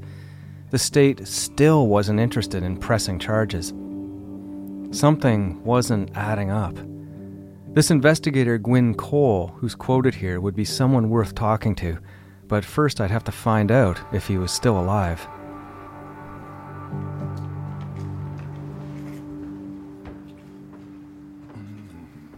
the 0.70 0.78
state 0.78 1.26
still 1.26 1.86
wasn't 1.86 2.20
interested 2.20 2.62
in 2.62 2.76
pressing 2.76 3.18
charges. 3.18 3.72
Something 4.90 5.62
wasn't 5.64 6.10
adding 6.16 6.50
up. 6.50 6.76
This 7.74 7.90
investigator, 7.90 8.58
Gwin 8.58 8.94
Cole, 8.94 9.54
who's 9.58 9.74
quoted 9.74 10.14
here, 10.14 10.40
would 10.40 10.56
be 10.56 10.64
someone 10.64 11.10
worth 11.10 11.34
talking 11.34 11.74
to, 11.76 11.98
but 12.48 12.64
first 12.64 13.00
I'd 13.00 13.10
have 13.10 13.24
to 13.24 13.32
find 13.32 13.70
out 13.70 14.00
if 14.12 14.26
he 14.26 14.38
was 14.38 14.50
still 14.50 14.78
alive. 14.78 15.26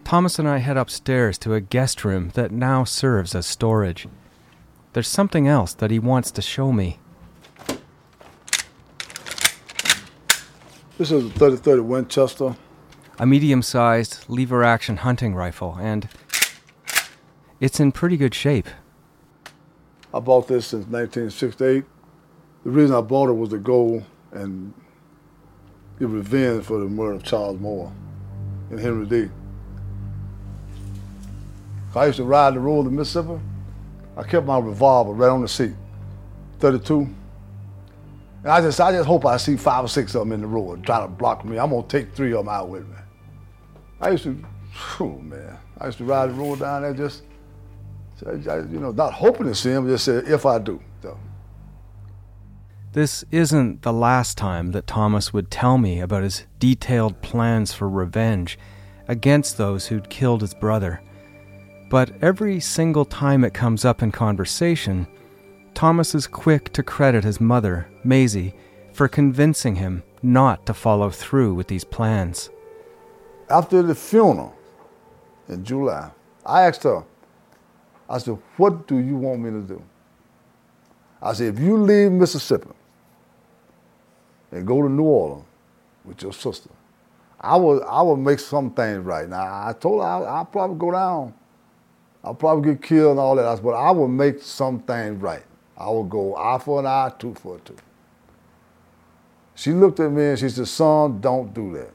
Thomas 0.03 0.37
and 0.37 0.47
I 0.47 0.57
head 0.57 0.75
upstairs 0.75 1.37
to 1.37 1.53
a 1.53 1.61
guest 1.61 2.03
room 2.03 2.31
that 2.33 2.51
now 2.51 2.83
serves 2.83 3.33
as 3.33 3.45
storage. 3.45 4.09
There's 4.91 5.07
something 5.07 5.47
else 5.47 5.73
that 5.75 5.89
he 5.89 5.99
wants 5.99 6.31
to 6.31 6.41
show 6.41 6.73
me. 6.73 6.99
This 11.01 11.09
is 11.09 11.25
a 11.25 11.29
30-30 11.29 11.83
Winchester. 11.83 12.55
A 13.17 13.25
medium-sized 13.25 14.23
lever-action 14.27 14.97
hunting 14.97 15.33
rifle, 15.33 15.75
and 15.81 16.07
it's 17.59 17.79
in 17.79 17.91
pretty 17.91 18.17
good 18.17 18.35
shape. 18.35 18.67
I 20.13 20.19
bought 20.19 20.47
this 20.47 20.67
since 20.67 20.85
1968. 20.85 21.85
The 22.63 22.69
reason 22.69 22.95
I 22.95 23.01
bought 23.01 23.29
it 23.29 23.33
was 23.33 23.49
to 23.49 23.57
go 23.57 24.03
and 24.31 24.75
get 25.97 26.07
revenge 26.07 26.65
for 26.65 26.77
the 26.77 26.85
murder 26.85 27.13
of 27.13 27.23
Charles 27.23 27.59
Moore 27.59 27.91
and 28.69 28.79
Henry 28.79 29.07
Dee. 29.07 29.31
I 31.95 32.05
used 32.05 32.17
to 32.17 32.25
ride 32.25 32.53
the 32.53 32.59
road 32.59 32.85
in 32.85 32.95
Mississippi. 32.95 33.41
I 34.15 34.21
kept 34.21 34.45
my 34.45 34.59
revolver 34.59 35.13
right 35.13 35.31
on 35.31 35.41
the 35.41 35.47
seat, 35.47 35.73
32. 36.59 37.09
And 38.43 38.51
I 38.51 38.61
just, 38.61 38.81
I 38.81 38.91
just 38.91 39.07
hope 39.07 39.25
I 39.25 39.37
see 39.37 39.55
five 39.55 39.85
or 39.85 39.87
six 39.87 40.15
of 40.15 40.21
them 40.21 40.31
in 40.31 40.41
the 40.41 40.47
road 40.47 40.83
trying 40.83 41.07
to 41.07 41.13
block 41.13 41.45
me. 41.45 41.59
I'm 41.59 41.69
gonna 41.69 41.87
take 41.87 42.13
three 42.13 42.31
of 42.31 42.39
them 42.39 42.49
out 42.49 42.69
with 42.69 42.87
me. 42.87 42.95
I 43.99 44.11
used 44.11 44.23
to, 44.23 44.43
oh 44.99 45.19
man, 45.19 45.57
I 45.79 45.85
used 45.85 45.99
to 45.99 46.05
ride 46.05 46.29
the 46.29 46.33
road 46.33 46.59
down 46.59 46.81
there 46.81 46.93
just, 46.93 47.23
you 48.25 48.79
know, 48.79 48.91
not 48.91 49.13
hoping 49.13 49.47
to 49.47 49.55
see 49.55 49.69
them, 49.69 49.87
just 49.87 50.05
say 50.05 50.17
if 50.17 50.45
I 50.45 50.57
do. 50.59 50.81
So. 51.01 51.19
This 52.93 53.23
isn't 53.31 53.83
the 53.83 53.93
last 53.93 54.37
time 54.37 54.71
that 54.71 54.87
Thomas 54.87 55.31
would 55.31 55.49
tell 55.49 55.77
me 55.77 55.99
about 55.99 56.23
his 56.23 56.45
detailed 56.59 57.21
plans 57.21 57.73
for 57.73 57.87
revenge 57.87 58.59
against 59.07 59.57
those 59.57 59.87
who'd 59.87 60.09
killed 60.09 60.41
his 60.41 60.53
brother. 60.53 61.01
But 61.89 62.11
every 62.21 62.59
single 62.59 63.05
time 63.05 63.43
it 63.43 63.53
comes 63.53 63.85
up 63.85 64.01
in 64.01 64.11
conversation, 64.11 65.07
Thomas 65.81 66.13
is 66.13 66.27
quick 66.27 66.71
to 66.73 66.83
credit 66.83 67.23
his 67.23 67.41
mother, 67.41 67.89
Maisie, 68.03 68.53
for 68.93 69.07
convincing 69.07 69.77
him 69.77 70.03
not 70.21 70.63
to 70.67 70.75
follow 70.75 71.09
through 71.09 71.55
with 71.55 71.69
these 71.69 71.83
plans. 71.83 72.51
After 73.49 73.81
the 73.81 73.95
funeral 73.95 74.55
in 75.49 75.65
July, 75.65 76.11
I 76.45 76.67
asked 76.67 76.83
her, 76.83 77.03
I 78.07 78.19
said, 78.19 78.37
What 78.57 78.85
do 78.85 78.97
you 78.97 79.17
want 79.17 79.41
me 79.41 79.49
to 79.49 79.61
do? 79.61 79.81
I 81.19 81.33
said, 81.33 81.55
If 81.55 81.59
you 81.59 81.77
leave 81.77 82.11
Mississippi 82.11 82.69
and 84.51 84.67
go 84.67 84.83
to 84.83 84.87
New 84.87 85.01
Orleans 85.01 85.45
with 86.05 86.21
your 86.21 86.33
sister, 86.33 86.69
I 87.39 87.55
will, 87.55 87.83
I 87.85 88.03
will 88.03 88.17
make 88.17 88.37
some 88.37 88.69
things 88.69 88.99
right. 88.99 89.27
Now, 89.27 89.67
I 89.67 89.73
told 89.73 90.03
her 90.03 90.07
I'll, 90.07 90.27
I'll 90.27 90.45
probably 90.45 90.77
go 90.77 90.91
down. 90.91 91.33
I'll 92.23 92.35
probably 92.35 92.71
get 92.71 92.83
killed 92.83 93.13
and 93.13 93.19
all 93.19 93.35
that, 93.35 93.63
but 93.63 93.71
I 93.71 93.89
will 93.89 94.07
make 94.07 94.43
some 94.43 94.79
things 94.81 95.19
right. 95.19 95.41
I 95.81 95.89
will 95.89 96.03
go 96.03 96.35
eye 96.35 96.59
for 96.59 96.79
an 96.79 96.85
eye, 96.85 97.11
tooth 97.17 97.39
for 97.39 97.55
a 97.55 97.59
tooth. 97.59 97.81
She 99.55 99.71
looked 99.73 99.99
at 99.99 100.11
me 100.11 100.25
and 100.25 100.39
she 100.39 100.49
said, 100.49 100.67
Son, 100.67 101.19
don't 101.19 101.51
do 101.53 101.73
that. 101.73 101.91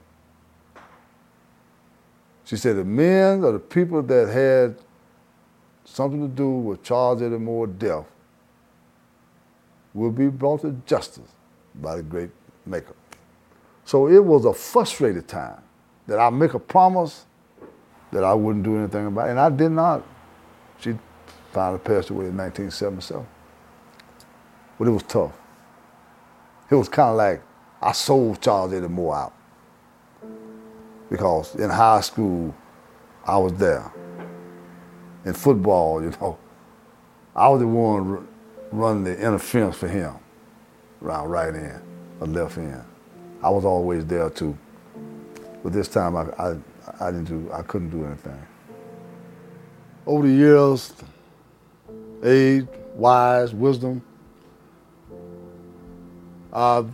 She 2.45 2.57
said, 2.57 2.77
The 2.77 2.85
men 2.85 3.45
or 3.45 3.53
the 3.53 3.61
people 3.61 4.03
that 4.03 4.29
had 4.29 4.77
something 5.85 6.21
to 6.21 6.29
do 6.29 6.51
with 6.51 6.83
Charles 6.83 7.23
Eddie 7.23 7.39
Moore 7.39 7.69
death 7.69 8.07
will 9.95 10.11
be 10.11 10.29
brought 10.29 10.63
to 10.63 10.73
justice 10.85 11.31
by 11.77 11.97
the 11.97 12.03
great 12.03 12.31
Maker. 12.67 12.95
So 13.85 14.09
it 14.09 14.23
was 14.23 14.45
a 14.45 14.53
frustrated 14.53 15.29
time 15.29 15.63
that 16.09 16.19
I 16.19 16.29
make 16.31 16.55
a 16.55 16.59
promise 16.59 17.25
that 18.11 18.25
I 18.25 18.35
wouldn't 18.35 18.65
do 18.65 18.77
anything 18.77 19.07
about 19.07 19.29
it, 19.29 19.31
and 19.31 19.41
I 19.41 19.49
did 19.49 19.71
not. 19.71 20.05
She 20.81 20.99
finally 21.53 21.79
passed 21.79 22.11
away 22.11 22.27
in 22.27 22.37
1977. 22.37 23.36
But 24.79 24.89
it 24.89 24.91
was 24.91 25.03
tough. 25.05 25.33
It 26.71 26.75
was 26.75 26.89
kind 26.89 27.11
of 27.11 27.17
like 27.17 27.43
I 27.81 27.93
sold 27.93 28.41
Charles 28.41 28.73
Eddie 28.73 28.89
Moore 28.89 29.17
out. 29.17 29.33
Because 31.11 31.55
in 31.55 31.71
high 31.71 32.01
school, 32.01 32.55
I 33.25 33.39
was 33.39 33.53
there. 33.55 33.93
In 35.25 35.33
football, 35.33 36.03
you 36.03 36.11
know, 36.21 36.39
I 37.35 37.49
was 37.49 37.61
the 37.61 37.67
one 37.67 38.27
running 38.73 39.05
the 39.05 39.17
interference 39.17 39.77
for 39.77 39.89
him 39.89 40.15
around 41.03 41.29
right 41.29 41.55
end 41.55 41.83
or 42.21 42.27
left 42.27 42.59
end. 42.59 42.85
I 43.43 43.51
was 43.51 43.65
always 43.65 44.05
there 44.07 44.31
too. 44.31 44.57
But 45.63 45.73
this 45.73 45.89
time 45.89 46.17
I, 46.17 46.23
I, 46.39 46.57
I 47.01 47.11
didn't 47.11 47.25
do, 47.25 47.51
I 47.53 47.63
couldn't 47.63 47.91
do 47.91 48.05
anything. 48.05 48.47
Over 50.07 50.27
the 50.27 50.33
years, 50.33 50.95
age, 52.23 52.67
wise, 52.95 53.53
wisdom, 53.53 54.03
I've 56.57 56.89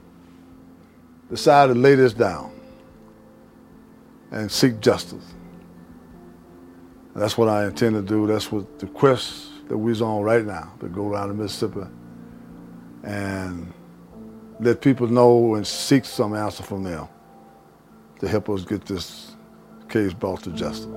decided 1.30 1.74
to 1.74 1.78
lay 1.78 1.94
this 1.94 2.12
down 2.12 2.50
and 4.32 4.50
seek 4.50 4.80
justice. 4.80 5.24
And 7.14 7.22
that's 7.22 7.38
what 7.38 7.48
I 7.48 7.66
intend 7.66 7.94
to 7.94 8.02
do. 8.02 8.26
That's 8.26 8.50
what 8.50 8.80
the 8.80 8.86
quest 8.88 9.68
that 9.68 9.78
we're 9.78 10.02
on 10.02 10.22
right 10.22 10.44
now, 10.44 10.72
to 10.80 10.88
go 10.88 11.12
down 11.12 11.28
to 11.28 11.34
Mississippi 11.34 11.86
and 13.04 13.72
let 14.58 14.80
people 14.80 15.06
know 15.06 15.54
and 15.54 15.64
seek 15.64 16.06
some 16.06 16.34
answer 16.34 16.64
from 16.64 16.82
them 16.82 17.06
to 18.18 18.26
help 18.26 18.50
us 18.50 18.64
get 18.64 18.84
this 18.84 19.36
case 19.88 20.12
brought 20.12 20.42
to 20.42 20.50
justice. 20.50 20.88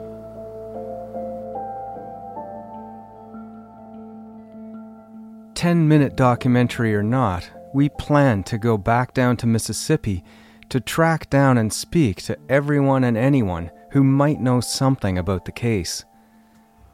Ten 5.53 5.87
minute 5.87 6.15
documentary 6.15 6.95
or 6.95 7.03
not, 7.03 7.49
we 7.75 7.89
plan 7.89 8.41
to 8.41 8.57
go 8.57 8.77
back 8.77 9.13
down 9.13 9.35
to 9.35 9.45
Mississippi 9.45 10.23
to 10.69 10.79
track 10.79 11.29
down 11.29 11.57
and 11.57 11.73
speak 11.73 12.21
to 12.21 12.37
everyone 12.47 13.03
and 13.03 13.17
anyone 13.17 13.69
who 13.91 14.01
might 14.01 14.39
know 14.39 14.61
something 14.61 15.17
about 15.17 15.43
the 15.43 15.51
case. 15.51 16.05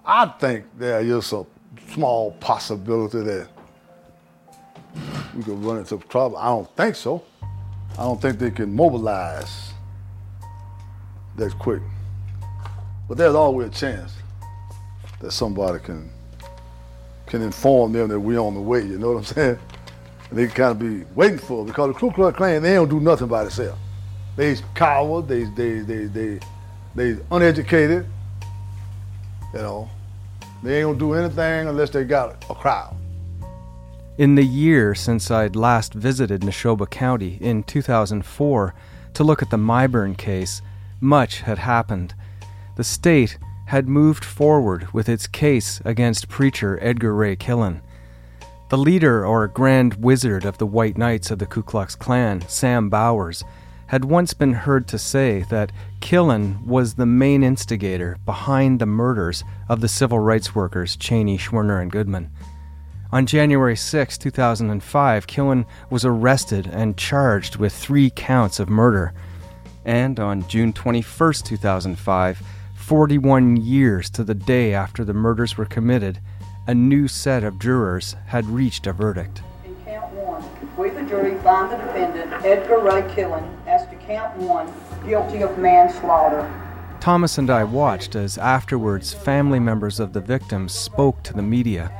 I 0.03 0.25
think 0.39 0.65
there 0.79 0.99
is 0.99 1.33
a 1.33 1.45
small 1.89 2.31
possibility 2.39 3.21
that 3.21 3.47
we 5.35 5.43
could 5.43 5.63
run 5.63 5.77
into 5.77 5.99
trouble. 6.09 6.37
I 6.37 6.47
don't 6.47 6.75
think 6.75 6.95
so. 6.95 7.23
I 7.93 8.03
don't 8.03 8.19
think 8.19 8.39
they 8.39 8.49
can 8.49 8.75
mobilize 8.75 9.73
that 11.35 11.57
quick. 11.59 11.83
But 13.07 13.19
there's 13.19 13.35
always 13.35 13.67
a 13.67 13.71
chance 13.71 14.13
that 15.19 15.31
somebody 15.31 15.77
can 15.77 16.09
can 17.27 17.43
inform 17.43 17.93
them 17.93 18.09
that 18.09 18.19
we're 18.19 18.39
on 18.39 18.55
the 18.55 18.59
way, 18.59 18.81
you 18.83 18.97
know 18.97 19.11
what 19.11 19.19
I'm 19.19 19.23
saying? 19.23 19.59
And 20.31 20.39
they 20.39 20.47
kind 20.47 20.71
of 20.71 20.79
be 20.79 21.05
waiting 21.13 21.37
for 21.37 21.63
it 21.63 21.67
because 21.67 21.93
the 21.93 21.99
Ku 21.99 22.11
Klux 22.11 22.35
Klan, 22.35 22.63
they 22.63 22.73
don't 22.73 22.89
do 22.89 22.99
nothing 22.99 23.27
by 23.27 23.43
themselves. 23.43 23.79
They 24.37 24.55
coward, 24.73 25.27
they, 25.27 25.43
they, 25.43 25.79
they, 25.79 26.05
they, 26.05 26.39
they 26.95 27.17
uneducated, 27.29 28.07
you 29.53 29.59
know. 29.59 29.89
They 30.63 30.79
ain't 30.79 30.87
gonna 30.87 30.99
do 30.99 31.13
anything 31.13 31.67
unless 31.67 31.89
they 31.89 32.05
got 32.05 32.43
a 32.49 32.55
crowd. 32.55 32.95
In 34.17 34.35
the 34.35 34.43
year 34.43 34.95
since 34.95 35.29
I'd 35.31 35.55
last 35.55 35.93
visited 35.93 36.41
Neshoba 36.41 36.89
County 36.89 37.37
in 37.41 37.63
2004 37.63 38.73
to 39.13 39.23
look 39.23 39.41
at 39.41 39.49
the 39.49 39.57
MIBURN 39.57 40.17
case, 40.17 40.61
much 41.01 41.41
had 41.41 41.57
happened. 41.57 42.13
The 42.77 42.83
state 42.83 43.37
had 43.67 43.89
moved 43.89 44.23
forward 44.23 44.93
with 44.93 45.09
its 45.09 45.27
case 45.27 45.81
against 45.83 46.29
preacher 46.29 46.77
Edgar 46.81 47.15
Ray 47.15 47.35
Killen. 47.35 47.81
The 48.71 48.77
leader 48.77 49.25
or 49.25 49.49
grand 49.49 49.95
wizard 49.95 50.45
of 50.45 50.57
the 50.57 50.65
White 50.65 50.97
Knights 50.97 51.29
of 51.29 51.39
the 51.39 51.45
Ku 51.45 51.61
Klux 51.61 51.93
Klan, 51.93 52.39
Sam 52.47 52.89
Bowers, 52.89 53.43
had 53.87 54.05
once 54.05 54.33
been 54.33 54.53
heard 54.53 54.87
to 54.87 54.97
say 54.97 55.41
that 55.49 55.73
Killen 55.99 56.65
was 56.65 56.93
the 56.93 57.05
main 57.05 57.43
instigator 57.43 58.15
behind 58.25 58.79
the 58.79 58.85
murders 58.85 59.43
of 59.67 59.81
the 59.81 59.89
civil 59.89 60.19
rights 60.19 60.55
workers 60.55 60.95
Chaney, 60.95 61.37
Schwerner, 61.37 61.81
and 61.81 61.91
Goodman. 61.91 62.31
On 63.11 63.25
January 63.25 63.75
6, 63.75 64.17
2005, 64.17 65.27
Killen 65.27 65.65
was 65.89 66.05
arrested 66.05 66.65
and 66.67 66.95
charged 66.95 67.57
with 67.57 67.73
three 67.73 68.09
counts 68.09 68.57
of 68.57 68.69
murder. 68.69 69.13
And 69.83 70.17
on 70.17 70.47
June 70.47 70.71
21, 70.71 71.33
2005, 71.43 72.41
41 72.75 73.57
years 73.57 74.09
to 74.11 74.23
the 74.23 74.33
day 74.33 74.73
after 74.73 75.03
the 75.03 75.13
murders 75.13 75.57
were 75.57 75.65
committed, 75.65 76.21
a 76.67 76.75
new 76.75 77.07
set 77.07 77.43
of 77.43 77.59
jurors 77.59 78.15
had 78.27 78.45
reached 78.45 78.85
a 78.85 78.93
verdict. 78.93 79.41
In 79.65 79.75
count 79.83 80.13
one, 80.13 80.43
we, 80.77 80.89
the 80.89 81.01
jury, 81.03 81.37
find 81.39 81.71
the 81.71 81.77
defendant, 81.77 82.45
Edgar 82.45 82.79
Ray 82.79 83.01
Killen, 83.13 83.43
as 83.67 83.87
to 83.89 83.95
count 83.95 84.37
one, 84.37 84.71
guilty 85.05 85.41
of 85.41 85.57
manslaughter. 85.57 86.49
Thomas 86.99 87.39
and 87.39 87.49
I 87.49 87.63
watched 87.63 88.15
as 88.15 88.37
afterwards 88.37 89.11
family 89.11 89.59
members 89.59 89.99
of 89.99 90.13
the 90.13 90.21
victims 90.21 90.71
spoke 90.71 91.23
to 91.23 91.33
the 91.33 91.41
media. 91.41 91.91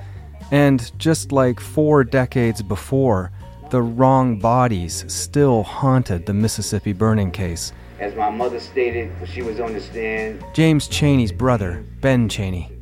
And 0.52 0.92
just 1.00 1.32
like 1.32 1.60
four 1.60 2.04
decades 2.04 2.62
before, 2.62 3.32
the 3.72 3.82
wrong 3.82 4.38
bodies 4.38 5.06
still 5.12 5.64
haunted 5.64 6.26
the 6.26 6.34
Mississippi 6.34 6.94
burning 6.94 7.32
case. 7.32 7.74
As 8.00 8.14
my 8.16 8.30
mother 8.30 8.60
stated 8.60 9.12
she 9.28 9.42
was 9.42 9.60
on 9.60 9.74
the 9.74 9.80
stand, 9.80 10.44
James 10.54 10.88
Chaney's 10.88 11.32
brother, 11.32 11.84
Ben 12.02 12.30
Chaney. 12.30 12.81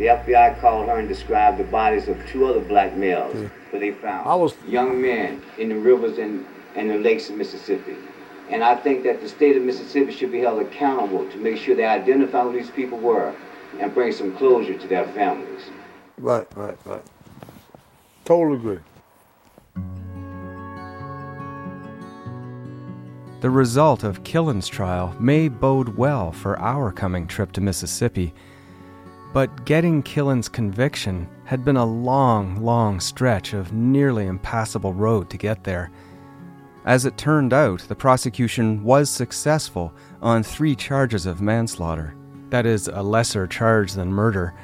The 0.00 0.06
FBI 0.06 0.58
called 0.62 0.88
her 0.88 0.98
and 0.98 1.06
described 1.06 1.58
the 1.58 1.64
bodies 1.64 2.08
of 2.08 2.16
two 2.26 2.46
other 2.46 2.60
black 2.60 2.96
males 2.96 3.34
hmm. 3.34 3.48
that 3.70 3.80
they 3.80 3.92
found. 3.92 4.26
I 4.26 4.34
was 4.34 4.54
young 4.66 5.00
men 5.00 5.42
in 5.58 5.68
the 5.68 5.76
rivers 5.76 6.16
and, 6.16 6.46
and 6.74 6.88
the 6.88 6.96
lakes 6.96 7.28
of 7.28 7.36
Mississippi. 7.36 7.96
And 8.48 8.64
I 8.64 8.76
think 8.76 9.04
that 9.04 9.20
the 9.20 9.28
state 9.28 9.58
of 9.58 9.62
Mississippi 9.62 10.10
should 10.10 10.32
be 10.32 10.40
held 10.40 10.62
accountable 10.62 11.30
to 11.30 11.36
make 11.36 11.58
sure 11.58 11.76
they 11.76 11.84
identify 11.84 12.42
who 12.42 12.52
these 12.54 12.70
people 12.70 12.96
were 12.96 13.34
and 13.78 13.92
bring 13.92 14.10
some 14.10 14.34
closure 14.38 14.76
to 14.78 14.88
their 14.88 15.06
families. 15.08 15.64
Right, 16.16 16.46
right, 16.56 16.78
right. 16.86 17.02
Totally 18.24 18.56
agree. 18.56 18.78
The 23.42 23.50
result 23.50 24.02
of 24.02 24.24
Killen's 24.24 24.66
trial 24.66 25.14
may 25.20 25.48
bode 25.48 25.98
well 25.98 26.32
for 26.32 26.58
our 26.58 26.90
coming 26.90 27.26
trip 27.26 27.52
to 27.52 27.60
Mississippi. 27.60 28.32
But 29.32 29.64
getting 29.64 30.02
Killen's 30.02 30.48
conviction 30.48 31.28
had 31.44 31.64
been 31.64 31.76
a 31.76 31.84
long, 31.84 32.62
long 32.64 33.00
stretch 33.00 33.52
of 33.52 33.72
nearly 33.72 34.26
impassable 34.26 34.94
road 34.94 35.30
to 35.30 35.36
get 35.36 35.64
there. 35.64 35.90
As 36.84 37.04
it 37.04 37.16
turned 37.16 37.52
out, 37.52 37.80
the 37.80 37.94
prosecution 37.94 38.82
was 38.82 39.10
successful 39.10 39.92
on 40.22 40.42
three 40.42 40.74
charges 40.74 41.26
of 41.26 41.40
manslaughter 41.40 42.14
that 42.50 42.66
is, 42.66 42.88
a 42.88 43.02
lesser 43.02 43.46
charge 43.46 43.92
than 43.92 44.12
murder, 44.12 44.54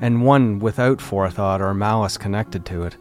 and 0.00 0.24
one 0.24 0.58
without 0.58 1.00
forethought 1.00 1.62
or 1.62 1.72
malice 1.72 2.16
connected 2.18 2.66
to 2.66 2.82
it. 2.82 2.96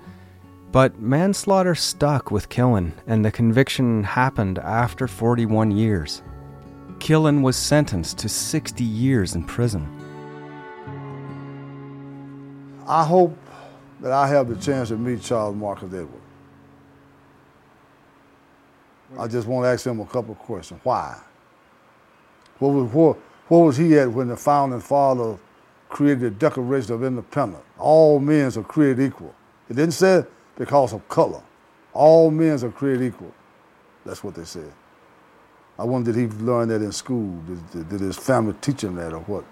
But 0.72 1.00
manslaughter 1.00 1.76
stuck 1.76 2.32
with 2.32 2.50
Killen, 2.50 2.94
and 3.08 3.24
the 3.24 3.32
conviction 3.32 4.04
happened 4.04 4.60
after 4.60 5.08
41 5.08 5.72
years. 5.72 6.22
Killen 7.00 7.42
was 7.42 7.56
sentenced 7.56 8.18
to 8.20 8.30
60 8.30 8.84
years 8.84 9.36
in 9.36 9.44
prison. 9.44 9.88
I 12.88 13.04
hope 13.04 13.38
that 14.02 14.12
I 14.12 14.28
have 14.28 14.48
the 14.48 14.56
chance 14.56 14.90
to 14.90 14.98
meet 14.98 15.22
Charles 15.22 15.56
Marcus 15.56 15.94
Edward. 15.94 16.22
I 19.18 19.28
just 19.28 19.48
want 19.48 19.66
to 19.66 19.70
ask 19.70 19.86
him 19.86 20.00
a 20.00 20.06
couple 20.06 20.34
of 20.34 20.40
questions. 20.40 20.80
Why? 20.84 21.18
What 22.60 22.70
was, 22.70 22.92
what, 22.92 23.18
what 23.48 23.60
was 23.60 23.78
he 23.78 23.98
at 23.98 24.12
when 24.12 24.28
the 24.28 24.38
founding 24.38 24.80
father 24.82 25.38
created 25.90 26.22
the 26.22 26.30
Declaration 26.32 26.94
of 26.94 27.04
Independence? 27.04 27.64
All 27.78 28.20
men 28.20 28.52
are 28.58 28.64
created 28.64 29.06
equal. 29.06 29.34
It 29.70 29.76
didn't 29.76 29.94
say 29.94 30.24
because 30.58 30.94
of 30.94 31.08
color. 31.08 31.42
All 31.94 32.30
men 32.30 32.64
are 32.64 32.72
created 32.72 33.08
equal. 33.08 33.34
That's 34.06 34.24
what 34.24 34.36
they 34.36 34.46
said. 34.46 34.72
I 35.78 35.84
wonder 35.84 36.12
did 36.12 36.20
he 36.20 36.38
learn 36.44 36.70
that 36.70 36.82
in 36.82 36.92
school? 36.92 37.40
Did, 37.48 37.72
did, 37.72 37.90
did 37.90 38.02
his 38.02 38.18
family 38.18 38.56
teach 38.62 38.84
him 38.84 38.96
that 38.96 39.14
or 39.14 39.20
what? 39.22 39.44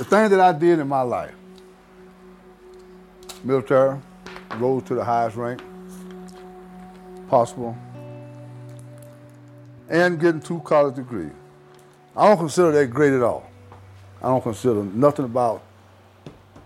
The 0.00 0.06
thing 0.06 0.30
that 0.30 0.40
I 0.40 0.54
did 0.54 0.78
in 0.78 0.88
my 0.88 1.02
life, 1.02 1.34
military, 3.44 4.00
rose 4.56 4.82
to 4.84 4.94
the 4.94 5.04
highest 5.04 5.36
rank 5.36 5.60
possible, 7.28 7.76
and 9.90 10.18
getting 10.18 10.40
two 10.40 10.60
college 10.60 10.94
degrees. 10.94 11.32
I 12.16 12.28
don't 12.28 12.38
consider 12.38 12.72
that 12.72 12.86
great 12.86 13.12
at 13.12 13.22
all. 13.22 13.50
I 14.22 14.28
don't 14.28 14.40
consider 14.40 14.82
nothing 14.84 15.26
about 15.26 15.62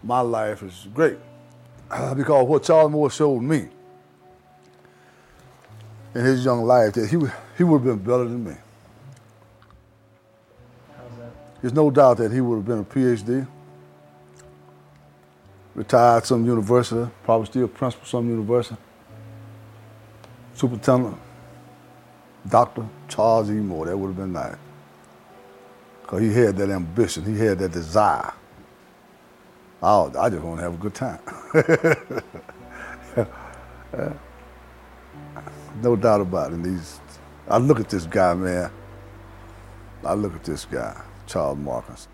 my 0.01 0.21
life 0.21 0.63
is 0.63 0.87
great 0.95 1.19
because 2.17 2.47
what 2.47 2.63
Charles 2.63 2.93
Moore 2.93 3.11
showed 3.11 3.41
me 3.41 3.69
in 6.15 6.25
his 6.25 6.45
young 6.45 6.63
life 6.63 6.93
that 6.93 7.09
he, 7.09 7.19
he 7.59 7.65
would 7.65 7.83
have 7.83 7.85
been 7.85 7.99
better 7.99 8.29
than 8.29 8.45
me. 8.45 8.55
There's 11.65 11.73
no 11.73 11.91
doubt 11.91 12.19
that 12.19 12.31
he 12.31 12.43
would 12.43 12.57
have 12.57 12.67
been 12.67 12.81
a 12.81 12.85
PhD, 12.85 13.49
retired 15.75 16.27
some 16.27 16.45
university, 16.45 17.11
probably 17.23 17.47
still 17.47 17.69
principal 17.69 18.07
some 18.07 18.29
university, 18.29 18.77
superintendent, 20.53 21.17
Dr. 22.47 22.87
Charles 23.09 23.49
E. 23.49 23.55
Moore. 23.55 23.87
That 23.87 23.97
would 23.97 24.09
have 24.09 24.17
been 24.19 24.35
nice. 24.35 24.57
Because 26.03 26.21
he 26.21 26.35
had 26.35 26.55
that 26.59 26.69
ambition, 26.69 27.25
he 27.25 27.43
had 27.43 27.59
that 27.61 27.73
desire. 27.73 28.35
Oh, 29.83 30.13
I 30.21 30.29
just 30.29 30.43
want 30.43 30.59
to 30.59 30.65
have 30.65 30.75
a 30.75 30.77
good 30.77 30.95
time. 30.95 31.19
no 35.83 35.97
doubt 35.97 36.21
about 36.21 36.51
it. 36.51 36.57
And 36.57 36.65
these, 36.67 37.01
I 37.49 37.57
look 37.57 37.81
at 37.81 37.89
this 37.89 38.05
guy, 38.05 38.35
man. 38.35 38.71
I 40.05 40.13
look 40.13 40.35
at 40.35 40.45
this 40.45 40.67
guy, 40.67 41.01
Charles 41.27 41.59
Marcus. 41.59 42.09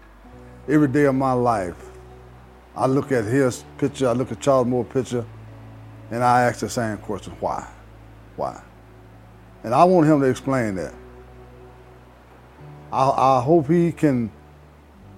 Every 0.68 0.88
day 0.88 1.04
of 1.04 1.14
my 1.14 1.32
life, 1.32 1.76
I 2.76 2.86
look 2.86 3.12
at 3.12 3.24
his 3.24 3.64
picture, 3.78 4.08
I 4.08 4.12
look 4.12 4.30
at 4.32 4.40
Charles 4.40 4.66
Moore's 4.66 4.88
picture, 4.88 5.24
and 6.10 6.22
I 6.22 6.42
ask 6.42 6.60
the 6.60 6.68
same 6.68 6.98
question, 6.98 7.34
why? 7.40 7.68
Why? 8.36 8.60
And 9.62 9.74
I 9.74 9.84
want 9.84 10.06
him 10.06 10.20
to 10.20 10.26
explain 10.26 10.74
that. 10.76 10.94
I, 12.92 13.10
I 13.10 13.40
hope 13.42 13.68
he 13.68 13.92
can 13.92 14.30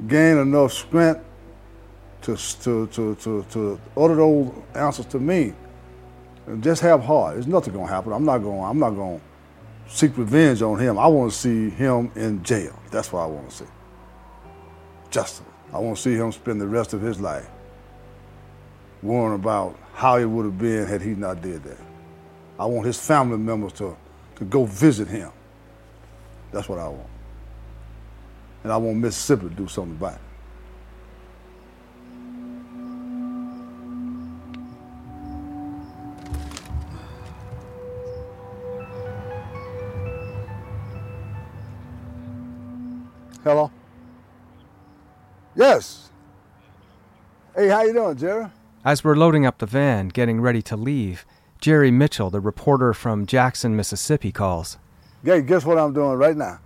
gain 0.07 0.38
enough 0.38 0.72
strength 0.72 1.24
to, 2.22 2.36
to, 2.36 2.86
to, 2.88 3.14
to, 3.16 3.47
to 3.51 3.80
utter 3.97 4.16
those 4.16 4.53
answers 4.74 5.07
to 5.07 5.18
me 5.18 5.55
and 6.47 6.62
just 6.62 6.82
have 6.82 7.03
heart. 7.03 7.34
There's 7.34 7.47
nothing 7.47 7.74
gonna 7.74 7.86
happen. 7.86 8.12
I'm 8.12 8.24
not 8.24 8.38
going. 8.38 8.62
I'm 8.62 8.78
not 8.78 8.90
going 8.90 9.20
to 9.20 9.24
seek 9.97 10.16
revenge 10.16 10.62
on 10.62 10.78
him. 10.78 10.99
I 10.99 11.07
want 11.07 11.32
to 11.32 11.38
see 11.38 11.70
him 11.70 12.11
in 12.14 12.43
jail. 12.43 12.78
That's 12.90 13.12
what 13.12 13.20
I 13.20 13.26
want 13.26 13.51
to 13.51 13.57
see. 13.57 13.64
Justice. 15.13 15.47
I 15.75 15.79
want 15.79 15.97
to 15.97 16.03
see 16.03 16.15
him 16.15 16.33
spend 16.33 16.61
the 16.61 16.67
rest 16.67 16.95
of 16.95 17.03
his 17.03 17.21
life 17.21 17.47
worrying 19.03 19.35
about 19.35 19.79
how 19.93 20.17
it 20.17 20.25
would 20.25 20.47
have 20.47 20.59
been 20.59 20.87
had 20.87 21.03
he 21.03 21.11
not 21.11 21.43
did 21.43 21.63
that. 21.65 21.79
I 22.59 22.65
want 22.65 22.87
his 22.87 22.99
family 22.99 23.37
members 23.37 23.75
to, 23.75 23.97
to 24.37 24.45
go 24.45 24.65
visit 24.65 25.09
him. 25.09 25.31
That's 26.51 26.69
what 26.69 26.79
I 26.79 26.89
want. 26.89 27.09
And 28.65 28.73
I 28.73 28.77
want 28.79 28.99
Mississippi 28.99 29.49
to 29.49 29.55
do 29.55 29.69
something 29.69 29.97
about 29.97 30.15
it. 30.15 30.21
Hello? 43.45 43.71
Yes. 45.55 46.11
Hey, 47.55 47.69
how 47.69 47.83
you 47.83 47.93
doing, 47.93 48.17
Jerry? 48.17 48.47
As 48.85 49.05
we're 49.05 49.17
loading 49.17 49.45
up 49.45 49.59
the 49.59 49.67
van, 49.67 50.09
getting 50.09 50.41
ready 50.41 50.63
to 50.63 50.77
leave, 50.77 51.27
Jerry 51.61 51.91
Mitchell, 51.91 52.31
the 52.31 52.41
reporter 52.41 52.95
from 52.95 53.27
Jackson, 53.27 53.77
Mississippi, 53.77 54.33
calls. 54.33 54.79
Hey, 55.25 55.43
guess 55.43 55.65
what 55.65 55.79
I'm 55.79 55.93
doing 55.93 56.19
right 56.19 56.37
now? 56.37 56.59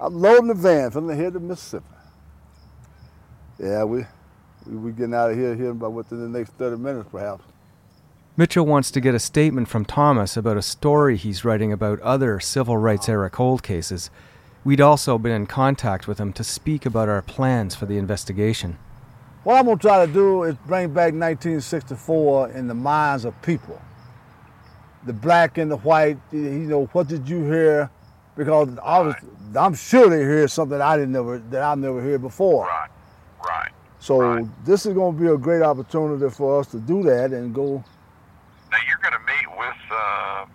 I'm 0.00 0.14
loading 0.14 0.48
the 0.48 0.54
van 0.54 0.90
from 0.90 1.06
the 1.06 1.14
head 1.14 1.36
of 1.36 1.42
Mississippi. 1.42 1.86
Yeah, 3.58 3.84
we 3.84 4.04
we 4.66 4.76
we 4.76 4.92
getting 4.92 5.14
out 5.14 5.30
of 5.30 5.36
here 5.36 5.54
here 5.54 5.70
about 5.70 5.92
within 5.92 6.20
the 6.20 6.38
next 6.38 6.52
30 6.54 6.78
minutes, 6.78 7.08
perhaps. 7.12 7.44
Mitchell 8.36 8.66
wants 8.66 8.90
to 8.90 9.00
get 9.00 9.14
a 9.14 9.20
statement 9.20 9.68
from 9.68 9.84
Thomas 9.84 10.36
about 10.36 10.56
a 10.56 10.62
story 10.62 11.16
he's 11.16 11.44
writing 11.44 11.70
about 11.70 12.00
other 12.00 12.40
civil 12.40 12.78
rights 12.78 13.08
era 13.08 13.28
cold 13.30 13.62
cases. 13.62 14.10
We'd 14.64 14.80
also 14.80 15.18
been 15.18 15.32
in 15.32 15.46
contact 15.46 16.06
with 16.06 16.18
him 16.18 16.32
to 16.34 16.44
speak 16.44 16.86
about 16.86 17.08
our 17.08 17.22
plans 17.22 17.74
for 17.74 17.86
the 17.86 17.98
investigation. 17.98 18.78
What 19.42 19.58
I'm 19.58 19.64
gonna 19.66 19.76
try 19.76 20.06
to 20.06 20.12
do 20.12 20.44
is 20.44 20.54
bring 20.66 20.88
back 20.90 21.12
1964 21.14 22.50
in 22.50 22.68
the 22.68 22.74
minds 22.74 23.24
of 23.24 23.40
people. 23.42 23.80
The 25.04 25.12
black 25.12 25.58
and 25.58 25.68
the 25.68 25.78
white, 25.78 26.18
you 26.30 26.38
know, 26.40 26.84
what 26.92 27.08
did 27.08 27.28
you 27.28 27.42
hear? 27.42 27.90
Because 28.36 28.78
I 28.84 29.00
was, 29.00 29.16
I'm 29.56 29.74
sure 29.74 30.08
they 30.08 30.20
hear 30.20 30.46
something 30.46 30.80
I 30.80 30.96
didn't 30.96 31.12
never 31.12 31.38
that 31.38 31.62
I've 31.62 31.78
never 31.78 32.00
heard 32.00 32.22
before. 32.22 32.66
Right, 32.66 32.88
right. 33.44 33.72
So 33.98 34.20
right. 34.20 34.64
this 34.64 34.86
is 34.86 34.94
gonna 34.94 35.18
be 35.18 35.26
a 35.26 35.36
great 35.36 35.62
opportunity 35.62 36.32
for 36.32 36.60
us 36.60 36.68
to 36.68 36.78
do 36.78 37.02
that 37.02 37.32
and 37.32 37.52
go. 37.52 37.82
Now 38.70 38.78
you're 38.86 38.98
gonna 39.02 39.18
meet 39.26 39.58
with 39.58 39.90
uh, 39.90 40.46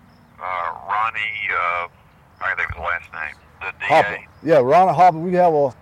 uh, 0.41 0.71
Ronnie. 0.87 1.49
Uh, 1.51 1.87
I 2.39 2.55
think 2.55 2.73
his 2.73 2.79
last 2.79 3.11
name. 3.11 3.46
The 3.59 3.71
DA. 3.79 3.85
Harper. 3.85 4.17
Yeah, 4.43 4.57
Ronnie 4.59 4.93
Harper. 4.93 5.17
We 5.19 5.33
have 5.33 5.53
a 5.53 5.73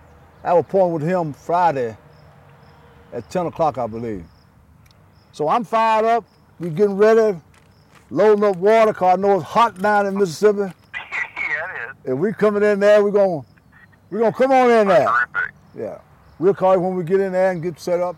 have 0.42 0.56
a 0.58 0.62
point 0.62 0.92
with 0.92 1.02
him 1.02 1.32
Friday 1.32 1.96
at 3.12 3.28
10 3.30 3.46
o'clock, 3.46 3.78
I 3.78 3.86
believe. 3.86 4.24
So 5.32 5.48
I'm 5.48 5.64
fired 5.64 6.04
up. 6.04 6.24
We 6.58 6.70
getting 6.70 6.96
ready, 6.96 7.38
loading 8.10 8.44
up 8.44 8.56
water, 8.56 8.92
cause 8.92 9.18
I 9.18 9.20
know 9.20 9.36
it's 9.36 9.44
hot 9.44 9.80
down 9.80 10.06
in 10.06 10.16
Mississippi. 10.16 10.58
yeah, 10.60 10.68
it 10.68 11.90
is. 12.06 12.12
If 12.12 12.18
we 12.18 12.32
coming 12.32 12.62
in 12.62 12.80
there, 12.80 13.02
we're 13.04 13.10
gonna 13.10 13.42
we're 14.10 14.20
gonna 14.20 14.32
come 14.32 14.52
on 14.52 14.70
in 14.70 14.88
there. 14.88 15.06
Terrific. 15.06 15.52
Yeah. 15.76 15.98
We'll 16.38 16.54
call 16.54 16.74
you 16.74 16.80
when 16.80 16.94
we 16.96 17.04
get 17.04 17.20
in 17.20 17.32
there 17.32 17.50
and 17.50 17.62
get 17.62 17.78
set 17.80 18.00
up. 18.00 18.16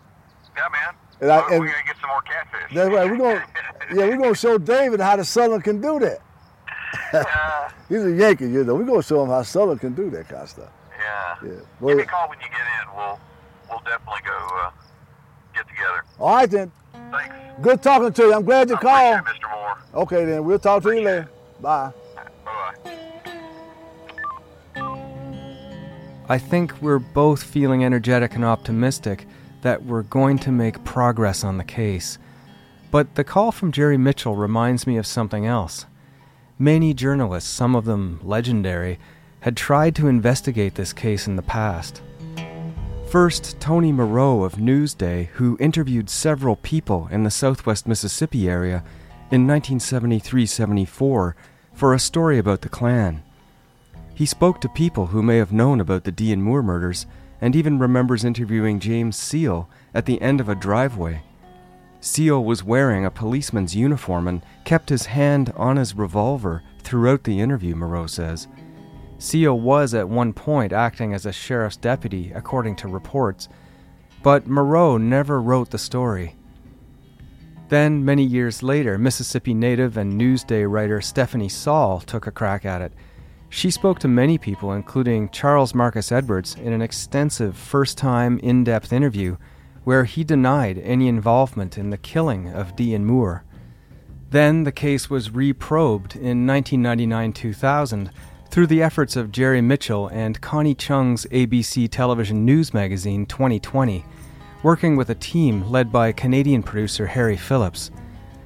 Yeah, 0.55 0.63
man. 0.71 0.93
And 1.21 1.31
I- 1.31 1.39
and- 1.51 1.59
we're 1.59 1.67
gonna 1.71 1.83
get 1.85 1.95
some 1.99 2.09
more 2.09 2.21
catfish. 2.21 2.75
That's 2.75 2.89
right. 2.89 3.09
We're 3.11 3.17
gonna 3.17 3.45
yeah, 3.93 4.05
we're 4.07 4.17
gonna 4.17 4.35
show 4.35 4.57
David 4.57 4.99
how 5.01 5.15
the 5.17 5.25
Southern 5.25 5.61
can 5.61 5.81
do 5.81 5.99
that. 5.99 6.19
He's 7.89 8.03
a 8.03 8.11
Yankee, 8.11 8.45
you 8.49 8.63
know. 8.63 8.75
We're 8.75 8.83
gonna 8.83 9.03
show 9.03 9.23
him 9.23 9.29
how 9.29 9.43
Southern 9.43 9.77
can 9.79 9.93
do 9.93 10.09
that 10.11 10.27
kind 10.27 10.43
of 10.43 10.49
stuff. 10.49 10.69
Yeah. 10.97 11.35
Yeah. 11.43 11.49
Give 11.87 11.97
me 11.97 12.03
a 12.03 12.05
call 12.05 12.29
when 12.29 12.39
you 12.39 12.47
get 12.47 12.59
in. 12.59 12.95
We'll 12.95 13.19
we'll 13.69 13.79
definitely 13.79 14.21
go 14.25 14.47
uh, 14.61 14.71
get 15.53 15.67
together. 15.67 16.03
all 16.19 16.35
right 16.35 16.49
then. 16.49 16.71
Thanks. 17.11 17.35
Good 17.61 17.81
talking 17.81 18.13
to 18.13 18.23
you. 18.23 18.33
I'm 18.33 18.45
glad 18.45 18.69
you 18.69 18.77
called. 18.77 19.19
It, 19.19 19.25
Mr. 19.25 19.51
Moore. 19.51 19.77
Okay 20.03 20.25
then. 20.25 20.43
We'll 20.43 20.59
talk 20.59 20.83
to 20.83 20.91
you 20.91 21.01
later. 21.01 21.29
Bye. 21.61 21.91
Bye. 22.45 22.99
I 26.29 26.37
think 26.37 26.79
we're 26.81 26.99
both 26.99 27.41
feeling 27.41 27.83
energetic 27.83 28.35
and 28.35 28.45
optimistic 28.45 29.25
that 29.61 29.83
we're 29.83 30.03
going 30.03 30.37
to 30.39 30.51
make 30.51 30.83
progress 30.83 31.43
on 31.43 31.57
the 31.57 31.63
case. 31.63 32.17
But 32.91 33.15
the 33.15 33.23
call 33.23 33.51
from 33.51 33.71
Jerry 33.71 33.97
Mitchell 33.97 34.35
reminds 34.35 34.85
me 34.87 34.97
of 34.97 35.05
something 35.05 35.45
else. 35.45 35.85
Many 36.61 36.93
journalists, 36.93 37.49
some 37.49 37.73
of 37.73 37.85
them 37.85 38.19
legendary, 38.21 38.99
had 39.39 39.55
tried 39.55 39.95
to 39.95 40.09
investigate 40.09 40.75
this 40.75 40.91
case 40.91 41.25
in 41.25 41.37
the 41.37 41.41
past. 41.41 42.01
First, 43.09 43.61
Tony 43.61 43.93
Moreau 43.93 44.43
of 44.43 44.55
Newsday, 44.55 45.27
who 45.27 45.55
interviewed 45.61 46.09
several 46.09 46.57
people 46.57 47.07
in 47.11 47.23
the 47.23 47.31
southwest 47.31 47.87
Mississippi 47.87 48.49
area 48.49 48.83
in 49.31 49.47
1973 49.47 50.45
74 50.45 51.35
for 51.73 51.93
a 51.93 51.99
story 51.99 52.37
about 52.37 52.59
the 52.59 52.67
Klan. 52.67 53.23
He 54.13 54.25
spoke 54.25 54.59
to 54.59 54.67
people 54.67 55.07
who 55.07 55.23
may 55.23 55.37
have 55.37 55.53
known 55.53 55.79
about 55.79 56.03
the 56.03 56.11
Dee 56.11 56.33
and 56.33 56.43
Moore 56.43 56.61
murders 56.61 57.05
and 57.39 57.55
even 57.55 57.79
remembers 57.79 58.25
interviewing 58.25 58.81
James 58.81 59.15
Seale 59.15 59.69
at 59.93 60.05
the 60.05 60.21
end 60.21 60.41
of 60.41 60.49
a 60.49 60.55
driveway. 60.55 61.21
Seale 62.01 62.43
was 62.43 62.63
wearing 62.63 63.05
a 63.05 63.11
policeman's 63.11 63.75
uniform 63.75 64.27
and 64.27 64.41
kept 64.63 64.89
his 64.89 65.07
hand 65.07 65.51
on 65.57 65.75
his 65.75 65.95
revolver 65.95 66.63
throughout 66.79 67.23
the 67.25 67.41
interview, 67.41 67.75
Moreau 67.75 68.07
says. 68.07 68.47
Seale 69.17 69.59
was 69.59 69.93
at 69.93 70.07
one 70.07 70.31
point 70.31 70.71
acting 70.71 71.13
as 71.13 71.25
a 71.25 71.33
sheriff's 71.33 71.75
deputy, 71.75 72.31
according 72.33 72.77
to 72.77 72.87
reports. 72.87 73.49
but 74.21 74.47
Moreau 74.47 74.97
never 74.97 75.41
wrote 75.41 75.69
the 75.71 75.77
story. 75.77 76.35
Then, 77.69 78.03
many 78.03 78.23
years 78.23 78.63
later, 78.63 78.97
Mississippi 78.97 79.53
native 79.53 79.95
and 79.97 80.19
Newsday 80.19 80.69
writer 80.69 81.01
Stephanie 81.01 81.49
Saul 81.49 81.99
took 81.99 82.27
a 82.27 82.31
crack 82.31 82.65
at 82.65 82.81
it. 82.81 82.93
She 83.49 83.71
spoke 83.71 83.99
to 83.99 84.07
many 84.07 84.37
people, 84.37 84.73
including 84.73 85.29
Charles 85.29 85.75
Marcus 85.75 86.11
Edwards, 86.11 86.55
in 86.55 86.73
an 86.73 86.81
extensive 86.81 87.55
first 87.55 87.97
time, 87.97 88.39
in 88.39 88.63
depth 88.63 88.91
interview 88.91 89.37
where 89.83 90.05
he 90.05 90.23
denied 90.23 90.77
any 90.79 91.07
involvement 91.07 91.77
in 91.77 91.89
the 91.89 91.97
killing 91.97 92.49
of 92.49 92.75
Dee 92.75 92.93
and 92.93 93.05
Moore. 93.05 93.43
Then 94.31 94.63
the 94.63 94.71
case 94.71 95.09
was 95.09 95.31
reprobed 95.31 96.15
in 96.15 96.45
1999 96.45 97.33
2000 97.33 98.11
through 98.49 98.67
the 98.67 98.81
efforts 98.81 99.15
of 99.15 99.31
Jerry 99.31 99.61
Mitchell 99.61 100.07
and 100.07 100.41
Connie 100.41 100.75
Chung's 100.75 101.25
ABC 101.31 101.89
television 101.89 102.45
news 102.45 102.73
magazine 102.73 103.25
2020, 103.25 104.05
working 104.63 104.95
with 104.95 105.09
a 105.09 105.15
team 105.15 105.69
led 105.69 105.91
by 105.91 106.11
Canadian 106.11 106.63
producer 106.63 107.07
Harry 107.07 107.37
Phillips. 107.37 107.91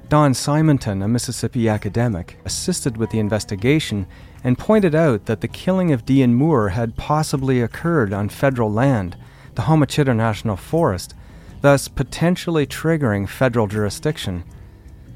Don 0.09 0.33
Simonton, 0.33 1.01
a 1.01 1.07
Mississippi 1.07 1.67
academic, 1.67 2.37
assisted 2.45 2.97
with 2.97 3.09
the 3.09 3.19
investigation 3.19 4.05
and 4.43 4.57
pointed 4.57 4.93
out 4.93 5.25
that 5.25 5.41
the 5.41 5.47
killing 5.47 5.91
of 5.91 6.05
Dee 6.05 6.21
and 6.21 6.35
Moore 6.35 6.69
had 6.69 6.97
possibly 6.97 7.61
occurred 7.61 8.13
on 8.13 8.29
federal 8.29 8.71
land, 8.71 9.17
the 9.55 9.63
Homochitto 9.63 10.15
National 10.15 10.57
Forest, 10.57 11.15
thus 11.63 11.87
potentially 11.87 12.67
triggering 12.67 13.27
federal 13.27 13.67
jurisdiction. 13.67 14.43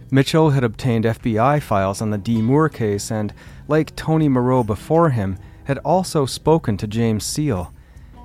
Mitchell 0.09 0.51
had 0.51 0.63
obtained 0.63 1.03
FBI 1.03 1.61
files 1.61 2.01
on 2.01 2.09
the 2.09 2.17
Dee 2.17 2.41
Moore 2.41 2.69
case 2.69 3.11
and, 3.11 3.33
like 3.67 3.93
Tony 3.97 4.29
Moreau 4.29 4.63
before 4.63 5.09
him, 5.09 5.37
had 5.65 5.77
also 5.79 6.25
spoken 6.25 6.77
to 6.77 6.87
James 6.87 7.25
Seale. 7.25 7.73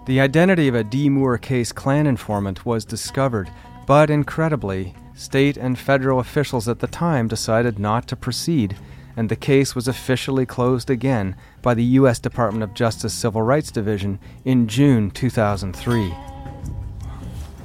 The 0.07 0.21
identity 0.21 0.69
of 0.69 0.77
a 0.77 0.85
Dee 0.85 1.09
Moore 1.09 1.37
case 1.37 1.73
Klan 1.73 2.07
informant 2.07 2.65
was 2.65 2.85
discovered, 2.85 3.51
but 3.89 4.09
incredibly, 4.09 4.95
state 5.15 5.57
and 5.57 5.77
federal 5.77 6.21
officials 6.21 6.69
at 6.69 6.79
the 6.79 6.87
time 6.87 7.27
decided 7.27 7.81
not 7.81 8.07
to 8.07 8.15
proceed, 8.15 8.77
and 9.17 9.29
the 9.29 9.35
case 9.35 9.75
was 9.75 9.89
officially 9.89 10.47
closed 10.47 10.91
again 10.91 11.35
by 11.61 11.75
the 11.75 11.85
U.S. 11.99 12.21
Department 12.21 12.63
of 12.63 12.73
Justice 12.73 13.15
Civil 13.15 13.43
Rights 13.43 13.73
Division 13.73 14.21
in 14.45 14.69
June 14.69 15.11
2003. 15.11 16.32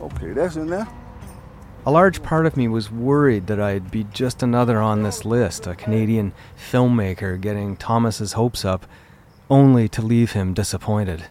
Okay, 0.08 0.32
that's 0.32 0.56
in 0.56 0.68
there. 0.68 0.88
A 1.86 1.92
large 1.92 2.24
part 2.24 2.46
of 2.46 2.58
me 2.58 2.68
was 2.68 2.92
worried 2.92 3.48
that 3.48 3.60
I'd 3.60 3.92
be 3.92 4.06
just 4.06 4.42
another 4.42 4.80
on 4.80 5.04
this 5.04 5.26
list, 5.26 5.68
a 5.68 5.76
Canadian 5.76 6.34
filmmaker 6.72 7.40
getting 7.40 7.78
Thomas's 7.78 8.34
hopes 8.34 8.66
up, 8.66 8.86
only 9.50 9.88
to 9.90 10.02
leave 10.02 10.32
him 10.32 10.54
disappointed. 10.54 11.26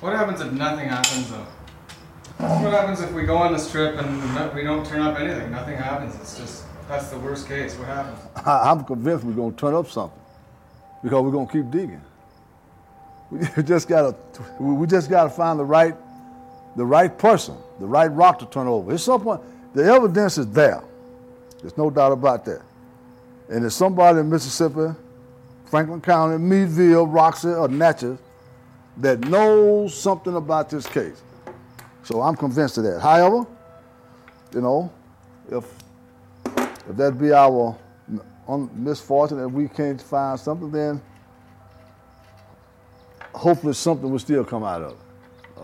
What 0.00 0.14
happens 0.14 0.40
if 0.40 0.52
nothing 0.52 0.88
happens 0.88 1.30
though? 1.30 1.46
What 2.38 2.72
happens 2.72 3.00
if 3.00 3.12
we 3.12 3.24
go 3.24 3.36
on 3.36 3.52
this 3.52 3.70
trip 3.70 3.96
and 3.98 4.54
we 4.54 4.62
don't 4.62 4.86
turn 4.86 5.02
up 5.02 5.18
anything? 5.18 5.50
Nothing 5.50 5.76
happens. 5.76 6.14
It's 6.16 6.38
just 6.38 6.64
that's 6.88 7.08
the 7.08 7.18
worst 7.18 7.46
case. 7.46 7.74
What 7.74 7.88
happens? 7.88 8.18
I, 8.36 8.70
I'm 8.70 8.84
convinced 8.84 9.24
we're 9.24 9.32
gonna 9.32 9.52
turn 9.52 9.74
up 9.74 9.88
something 9.88 10.18
because 11.02 11.22
we're 11.22 11.30
gonna 11.30 11.50
keep 11.50 11.70
digging. 11.70 12.02
We 13.30 13.40
just 13.62 13.88
gotta, 13.88 14.16
we 14.58 14.86
just 14.86 15.10
gotta 15.10 15.30
find 15.30 15.58
the 15.58 15.64
right, 15.64 15.94
the 16.76 16.86
right 16.86 17.16
person, 17.16 17.56
the 17.78 17.86
right 17.86 18.08
rock 18.08 18.38
to 18.40 18.46
turn 18.46 18.66
over. 18.66 18.94
It's 18.94 19.04
someone. 19.04 19.40
The 19.74 19.84
evidence 19.84 20.38
is 20.38 20.50
there. 20.50 20.82
There's 21.60 21.76
no 21.76 21.90
doubt 21.90 22.12
about 22.12 22.44
that. 22.46 22.62
And 23.48 23.62
there's 23.62 23.76
somebody 23.76 24.20
in 24.20 24.28
Mississippi, 24.28 24.94
Franklin 25.66 26.00
County, 26.00 26.38
Meadville, 26.38 27.06
Roxie, 27.06 27.48
or 27.48 27.68
Natchez 27.68 28.18
that 28.98 29.20
knows 29.20 29.94
something 29.94 30.34
about 30.34 30.70
this 30.70 30.86
case. 30.86 31.22
So 32.02 32.20
I'm 32.20 32.36
convinced 32.36 32.78
of 32.78 32.84
that. 32.84 33.00
However, 33.00 33.46
you 34.54 34.60
know, 34.60 34.90
if 35.50 35.64
if 36.88 36.96
that 36.96 37.18
be 37.18 37.32
our 37.32 37.76
misfortune 38.74 39.40
and 39.40 39.52
we 39.52 39.68
can't 39.68 40.00
find 40.00 40.40
something, 40.40 40.70
then 40.70 41.02
hopefully 43.34 43.74
something 43.74 44.10
will 44.10 44.18
still 44.18 44.44
come 44.44 44.64
out 44.64 44.82
of 44.82 44.92
it. 44.92 45.07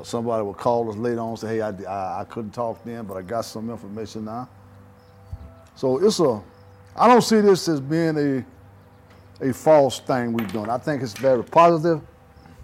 Somebody 0.02 0.44
would 0.44 0.56
call 0.56 0.90
us 0.90 0.96
later 0.96 1.20
on 1.20 1.30
and 1.30 1.38
say, 1.38 1.48
hey, 1.48 1.60
I, 1.60 1.70
I, 1.70 2.20
I, 2.20 2.24
couldn't 2.24 2.52
talk 2.52 2.82
then, 2.84 3.04
but 3.04 3.16
I 3.16 3.22
got 3.22 3.42
some 3.42 3.70
information 3.70 4.24
now. 4.24 4.48
So 5.76 5.98
it's 6.04 6.20
a, 6.20 6.42
I 6.96 7.06
don't 7.06 7.22
see 7.22 7.40
this 7.40 7.68
as 7.68 7.80
being 7.80 8.16
a, 8.16 9.48
a 9.48 9.52
false 9.52 10.00
thing 10.00 10.32
we've 10.32 10.52
done. 10.52 10.70
I 10.70 10.78
think 10.78 11.02
it's 11.02 11.12
very 11.12 11.44
positive. 11.44 12.00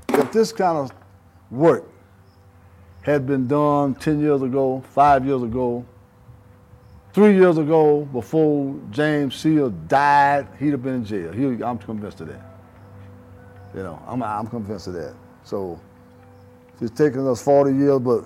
If 0.09 0.33
this 0.33 0.53
kind 0.53 0.79
of 0.79 0.93
work 1.51 1.85
had 3.03 3.27
been 3.27 3.47
done 3.47 3.95
10 3.95 4.21
years 4.21 4.43
ago, 4.43 4.83
five 4.91 5.25
years 5.27 5.43
ago, 5.43 5.85
three 7.13 7.35
years 7.35 7.59
ago, 7.59 8.03
before 8.13 8.79
James 8.91 9.37
Seale 9.37 9.71
died, 9.71 10.47
he'd 10.59 10.71
have 10.71 10.83
been 10.83 10.97
in 10.97 11.05
jail. 11.05 11.33
He, 11.33 11.63
I'm 11.63 11.79
convinced 11.79 12.21
of 12.21 12.29
that. 12.29 12.43
You 13.75 13.83
know, 13.83 14.03
I'm, 14.07 14.23
I'm 14.23 14.47
convinced 14.47 14.87
of 14.89 14.95
that. 14.95 15.15
So 15.45 15.81
it's 16.81 16.97
taken 16.97 17.27
us 17.27 17.43
40 17.43 17.75
years, 17.77 17.99
but 18.01 18.25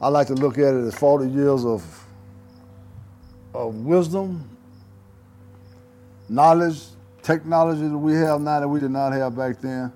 I 0.00 0.08
like 0.08 0.26
to 0.28 0.34
look 0.34 0.58
at 0.58 0.74
it 0.74 0.86
as 0.86 0.94
40 0.94 1.30
years 1.30 1.64
of, 1.64 1.82
of 3.54 3.74
wisdom, 3.76 4.48
knowledge, 6.28 6.82
technology 7.22 7.82
that 7.88 7.96
we 7.98 8.14
have 8.14 8.40
now 8.40 8.60
that 8.60 8.68
we 8.68 8.80
did 8.80 8.90
not 8.90 9.12
have 9.12 9.36
back 9.36 9.60
then. 9.60 9.92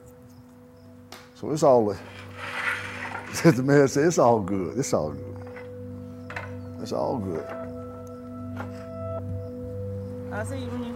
So 1.35 1.51
it's 1.51 1.63
all, 1.63 1.91
as 1.93 3.43
the 3.57 3.63
man 3.63 3.87
said, 3.89 4.07
it's 4.07 4.19
all 4.19 4.41
good. 4.41 4.79
It's 4.79 4.93
all 4.95 5.11
good. 5.13 5.37
It's 6.81 6.93
all 6.93 7.19
good. 7.19 7.45
I'll 10.33 10.45
see 10.47 10.59
you 10.59 10.67
when 10.69 10.85
you. 10.85 10.95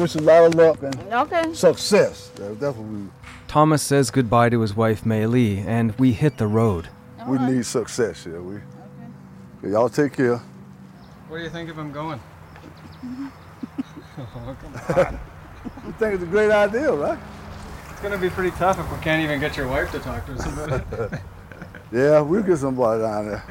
Wish 0.00 0.14
a 0.14 0.20
lot 0.20 0.44
of 0.44 0.54
luck 0.54 0.82
and 0.82 0.94
Okay. 1.12 1.52
success. 1.54 2.30
That- 2.36 2.58
That's 2.60 2.76
what 2.76 2.86
we, 2.86 3.00
Thomas 3.52 3.82
says 3.82 4.10
goodbye 4.10 4.48
to 4.48 4.62
his 4.62 4.74
wife 4.74 5.04
Mei 5.04 5.26
Lee, 5.26 5.58
and 5.58 5.94
we 5.98 6.12
hit 6.12 6.38
the 6.38 6.46
road. 6.46 6.88
we 7.28 7.36
need 7.36 7.66
success 7.66 8.24
here. 8.24 8.40
We, 8.40 8.62
Y'all 9.62 9.90
take 9.90 10.14
care. 10.14 10.38
What 11.28 11.36
do 11.36 11.44
you 11.44 11.50
think 11.50 11.68
if 11.68 11.76
I'm 11.76 11.92
going? 11.92 12.18
oh, 14.18 14.56
come 14.58 14.96
on. 14.96 15.20
You 15.86 15.92
think 15.92 16.14
it's 16.14 16.22
a 16.22 16.26
great 16.26 16.50
idea, 16.50 16.90
right? 16.94 17.18
It's 17.90 18.00
gonna 18.00 18.16
be 18.16 18.30
pretty 18.30 18.52
tough 18.52 18.78
if 18.78 18.90
we 18.90 18.96
can't 19.04 19.22
even 19.22 19.38
get 19.38 19.54
your 19.54 19.68
wife 19.68 19.92
to 19.92 19.98
talk 19.98 20.24
to 20.26 20.32
us 20.32 20.46
about 20.46 21.12
it. 21.12 21.20
Yeah, 21.92 22.22
we'll 22.22 22.42
get 22.42 22.56
somebody 22.56 23.02
down 23.02 23.26
there. 23.26 23.44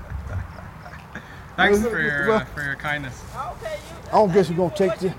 Thanks 1.56 1.80
for 1.80 2.02
your 2.02 2.32
uh, 2.32 2.46
for 2.46 2.64
your 2.64 2.76
kindness. 2.76 3.22
Okay, 3.36 3.76
you, 3.76 4.08
I 4.08 4.12
don't 4.14 4.34
guess 4.34 4.50
you're 4.50 4.58
gonna 4.58 4.76
take 4.76 4.98
the. 4.98 5.14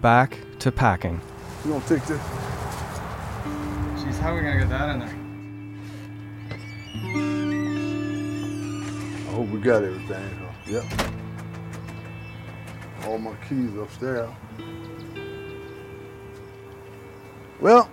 Back 0.00 0.38
to 0.60 0.70
packing. 0.70 1.20
You 1.64 1.72
gonna 1.72 1.84
take 1.86 2.04
the. 2.04 2.51
How 4.22 4.30
are 4.30 4.36
we 4.36 4.42
gonna 4.42 4.60
get 4.60 4.68
that 4.68 4.88
in 4.90 5.00
there? 5.00 5.08
I 9.26 9.34
hope 9.34 9.48
we 9.48 9.58
got 9.58 9.82
everything. 9.82 10.30
huh? 10.38 10.52
Yep. 10.64 10.84
All 13.04 13.18
my 13.18 13.34
keys 13.48 13.74
upstairs. 13.76 14.30
Well, 17.60 17.90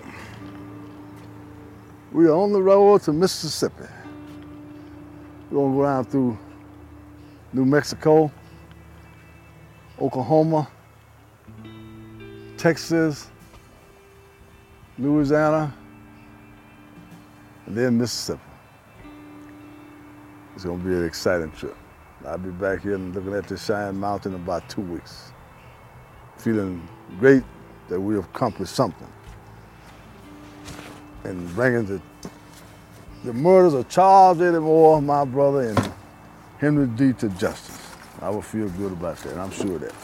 we 2.11 2.27
are 2.27 2.33
on 2.33 2.53
the 2.53 2.61
road 2.61 3.01
to 3.05 3.11
Mississippi. 3.11 3.87
We're 5.49 5.61
gonna 5.61 5.75
go 5.75 5.83
down 5.83 6.05
through 6.05 6.37
New 7.53 7.65
Mexico, 7.65 8.31
Oklahoma, 9.99 10.67
Texas, 12.55 13.31
Louisiana, 14.99 15.73
and 17.69 17.77
then 17.77 17.97
Mississippi. 17.97 18.41
It's 20.55 20.65
gonna 20.65 20.83
be 20.83 20.91
an 20.91 21.05
exciting 21.05 21.51
trip. 21.51 21.77
I'll 22.25 22.37
be 22.37 22.49
back 22.49 22.81
here 22.81 22.95
and 22.95 23.15
looking 23.15 23.33
at 23.33 23.47
the 23.47 23.55
Cheyenne 23.57 23.97
Mountain 23.97 24.33
in 24.33 24.41
about 24.41 24.67
two 24.67 24.81
weeks. 24.81 25.31
Feeling 26.37 26.85
great 27.19 27.43
that 27.87 28.01
we 28.01 28.17
accomplished 28.17 28.73
something. 28.73 29.07
And 31.23 31.47
bringing 31.53 31.85
the, 31.85 32.01
the 33.23 33.33
murders 33.33 33.75
of 33.75 33.87
Charles 33.87 34.41
Eddie 34.41 34.59
Moore, 34.59 35.01
my 35.01 35.23
brother, 35.23 35.69
and 35.69 35.93
Henry 36.57 36.87
Dee 36.87 37.13
to 37.13 37.29
justice. 37.29 37.95
I 38.21 38.29
will 38.29 38.41
feel 38.41 38.67
good 38.69 38.91
about 38.93 39.17
that, 39.19 39.37
I'm 39.37 39.51
sure 39.51 39.75
of 39.75 39.81
that. 39.81 39.95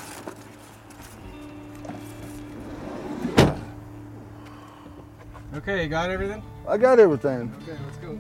Okay, 5.56 5.84
you 5.84 5.90
got 5.90 6.12
everything? 6.12 6.44
I 6.68 6.78
got 6.78 7.00
everything. 7.00 7.54
Okay, 7.62 7.78
let's 7.86 7.98
go. 7.98 8.20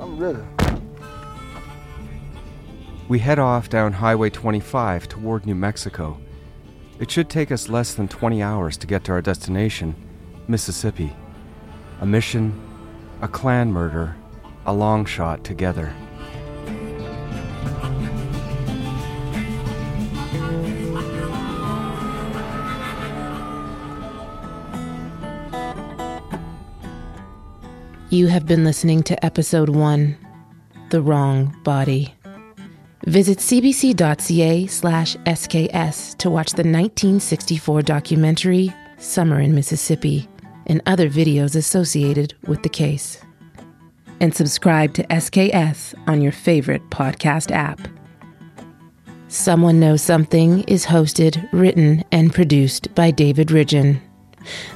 I'm 0.00 0.18
ready. 0.18 0.40
We 3.08 3.20
head 3.20 3.38
off 3.38 3.68
down 3.68 3.92
Highway 3.92 4.30
25 4.30 5.08
toward 5.08 5.46
New 5.46 5.54
Mexico. 5.54 6.18
It 6.98 7.10
should 7.10 7.30
take 7.30 7.52
us 7.52 7.68
less 7.68 7.94
than 7.94 8.08
20 8.08 8.42
hours 8.42 8.76
to 8.78 8.86
get 8.88 9.04
to 9.04 9.12
our 9.12 9.22
destination, 9.22 9.94
Mississippi. 10.48 11.14
A 12.00 12.06
mission, 12.06 12.60
a 13.22 13.28
Klan 13.28 13.72
murder, 13.72 14.16
a 14.66 14.72
long 14.72 15.04
shot 15.04 15.44
together. 15.44 15.94
You 28.16 28.28
have 28.28 28.46
been 28.46 28.64
listening 28.64 29.02
to 29.02 29.24
episode 29.26 29.68
one 29.68 30.16
The 30.88 31.02
Wrong 31.02 31.54
Body. 31.64 32.14
Visit 33.04 33.40
cbc.ca 33.40 34.66
slash 34.68 35.16
SKS 35.16 36.16
to 36.16 36.30
watch 36.30 36.52
the 36.52 36.62
1964 36.62 37.82
documentary 37.82 38.72
Summer 38.96 39.38
in 39.38 39.54
Mississippi 39.54 40.30
and 40.64 40.80
other 40.86 41.10
videos 41.10 41.56
associated 41.56 42.32
with 42.46 42.62
the 42.62 42.70
case. 42.70 43.20
And 44.18 44.34
subscribe 44.34 44.94
to 44.94 45.06
SKS 45.08 45.94
on 46.08 46.22
your 46.22 46.32
favorite 46.32 46.88
podcast 46.88 47.50
app. 47.50 47.86
Someone 49.28 49.78
Knows 49.78 50.00
Something 50.00 50.62
is 50.62 50.86
hosted, 50.86 51.46
written, 51.52 52.02
and 52.12 52.32
produced 52.32 52.94
by 52.94 53.10
David 53.10 53.48
Ridgen. 53.48 54.00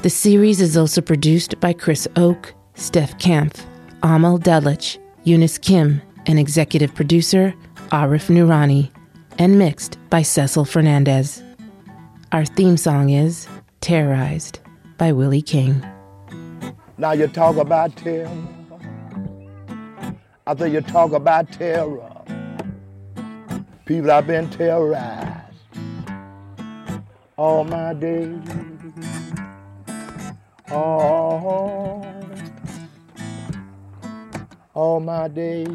The 0.03 0.11
series 0.11 0.61
is 0.61 0.77
also 0.77 1.01
produced 1.01 1.59
by 1.59 1.73
Chris 1.73 2.07
Oke, 2.17 2.55
Steph 2.81 3.19
Kampf, 3.19 3.67
Amal 4.03 4.39
Delich, 4.39 4.97
Eunice 5.25 5.59
Kim, 5.59 6.01
and 6.27 6.39
executive 6.39 6.95
producer 6.95 7.53
Arif 7.93 8.31
Nurani, 8.31 8.91
and 9.39 9.59
mixed 9.59 9.99
by 10.09 10.23
Cecil 10.23 10.65
Fernandez. 10.65 11.43
Our 12.33 12.47
theme 12.47 12.79
song 12.79 13.11
is 13.11 13.47
Terrorized 13.83 14.61
by 14.97 15.13
Willie 15.13 15.43
King. 15.43 15.85
Now 16.97 17.13
you 17.13 17.27
talk 17.27 17.57
about 17.57 17.95
terror. 17.97 18.31
After 20.47 20.67
you 20.67 20.81
talk 20.81 21.13
about 21.13 21.53
terror, 21.53 22.11
people 23.85 24.11
have 24.11 24.27
been 24.27 24.49
terrorized 24.49 25.55
all 27.37 27.65
my 27.65 27.93
days. 27.93 28.39
All, 30.71 32.20
all 34.75 35.01
my 35.01 35.29
days. 35.29 35.69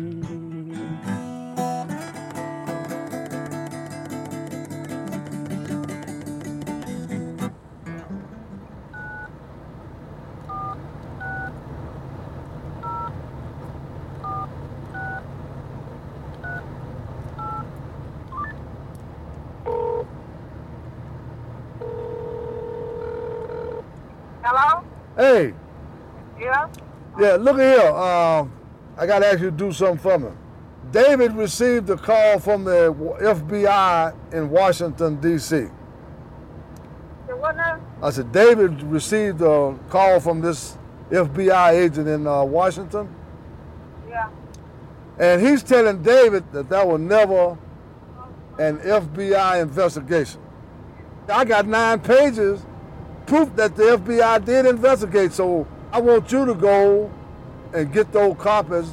Hello? 24.43 24.83
Hey, 25.17 25.53
Yeah? 26.39 26.67
yeah, 27.19 27.35
look 27.35 27.57
at 27.59 27.81
here. 27.81 27.91
Um, 27.91 28.54
I 28.97 29.05
got 29.05 29.19
to 29.19 29.27
ask 29.27 29.39
you 29.39 29.51
to 29.51 29.57
do 29.57 29.71
something 29.71 29.97
for 29.97 30.17
me. 30.19 30.29
David 30.91 31.33
received 31.33 31.89
a 31.89 31.97
call 31.97 32.39
from 32.39 32.63
the 32.63 32.93
FBI 33.19 34.33
in 34.33 34.49
Washington, 34.49 35.19
D.C. 35.19 35.67
What 37.27 37.57
now? 37.57 37.79
I 38.01 38.09
said, 38.11 38.31
David 38.31 38.81
received 38.83 39.41
a 39.41 39.77
call 39.89 40.19
from 40.19 40.41
this 40.41 40.77
FBI 41.09 41.73
agent 41.73 42.07
in 42.07 42.25
uh, 42.25 42.43
Washington, 42.43 43.13
Yeah. 44.09 44.29
and 45.19 45.41
he's 45.41 45.61
telling 45.61 46.01
David 46.01 46.51
that 46.53 46.69
that 46.69 46.87
was 46.87 46.99
never 47.01 47.57
an 48.57 48.77
FBI 48.79 49.61
investigation. 49.61 50.41
I 51.27 51.43
got 51.45 51.67
nine 51.67 51.99
pages 51.99 52.65
proof 53.25 53.55
that 53.55 53.75
the 53.75 53.83
FBI 53.97 54.45
did 54.45 54.65
investigate, 54.65 55.33
so 55.33 55.67
I 55.91 55.99
want 55.99 56.31
you 56.31 56.45
to 56.45 56.53
go 56.55 57.11
and 57.75 57.91
get 57.91 58.11
those 58.13 58.37
copies 58.37 58.89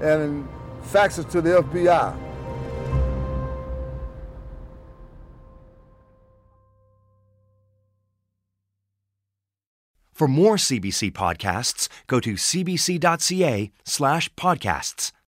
and 0.00 0.48
fax 0.82 1.18
it 1.18 1.28
to 1.30 1.42
the 1.42 1.62
FBI. 1.62 2.16
For 10.14 10.26
more 10.26 10.56
CBC 10.56 11.12
podcasts, 11.12 11.88
go 12.08 12.18
to 12.18 12.34
cbc.ca 12.34 13.70
slash 13.84 14.28
podcasts. 14.34 15.12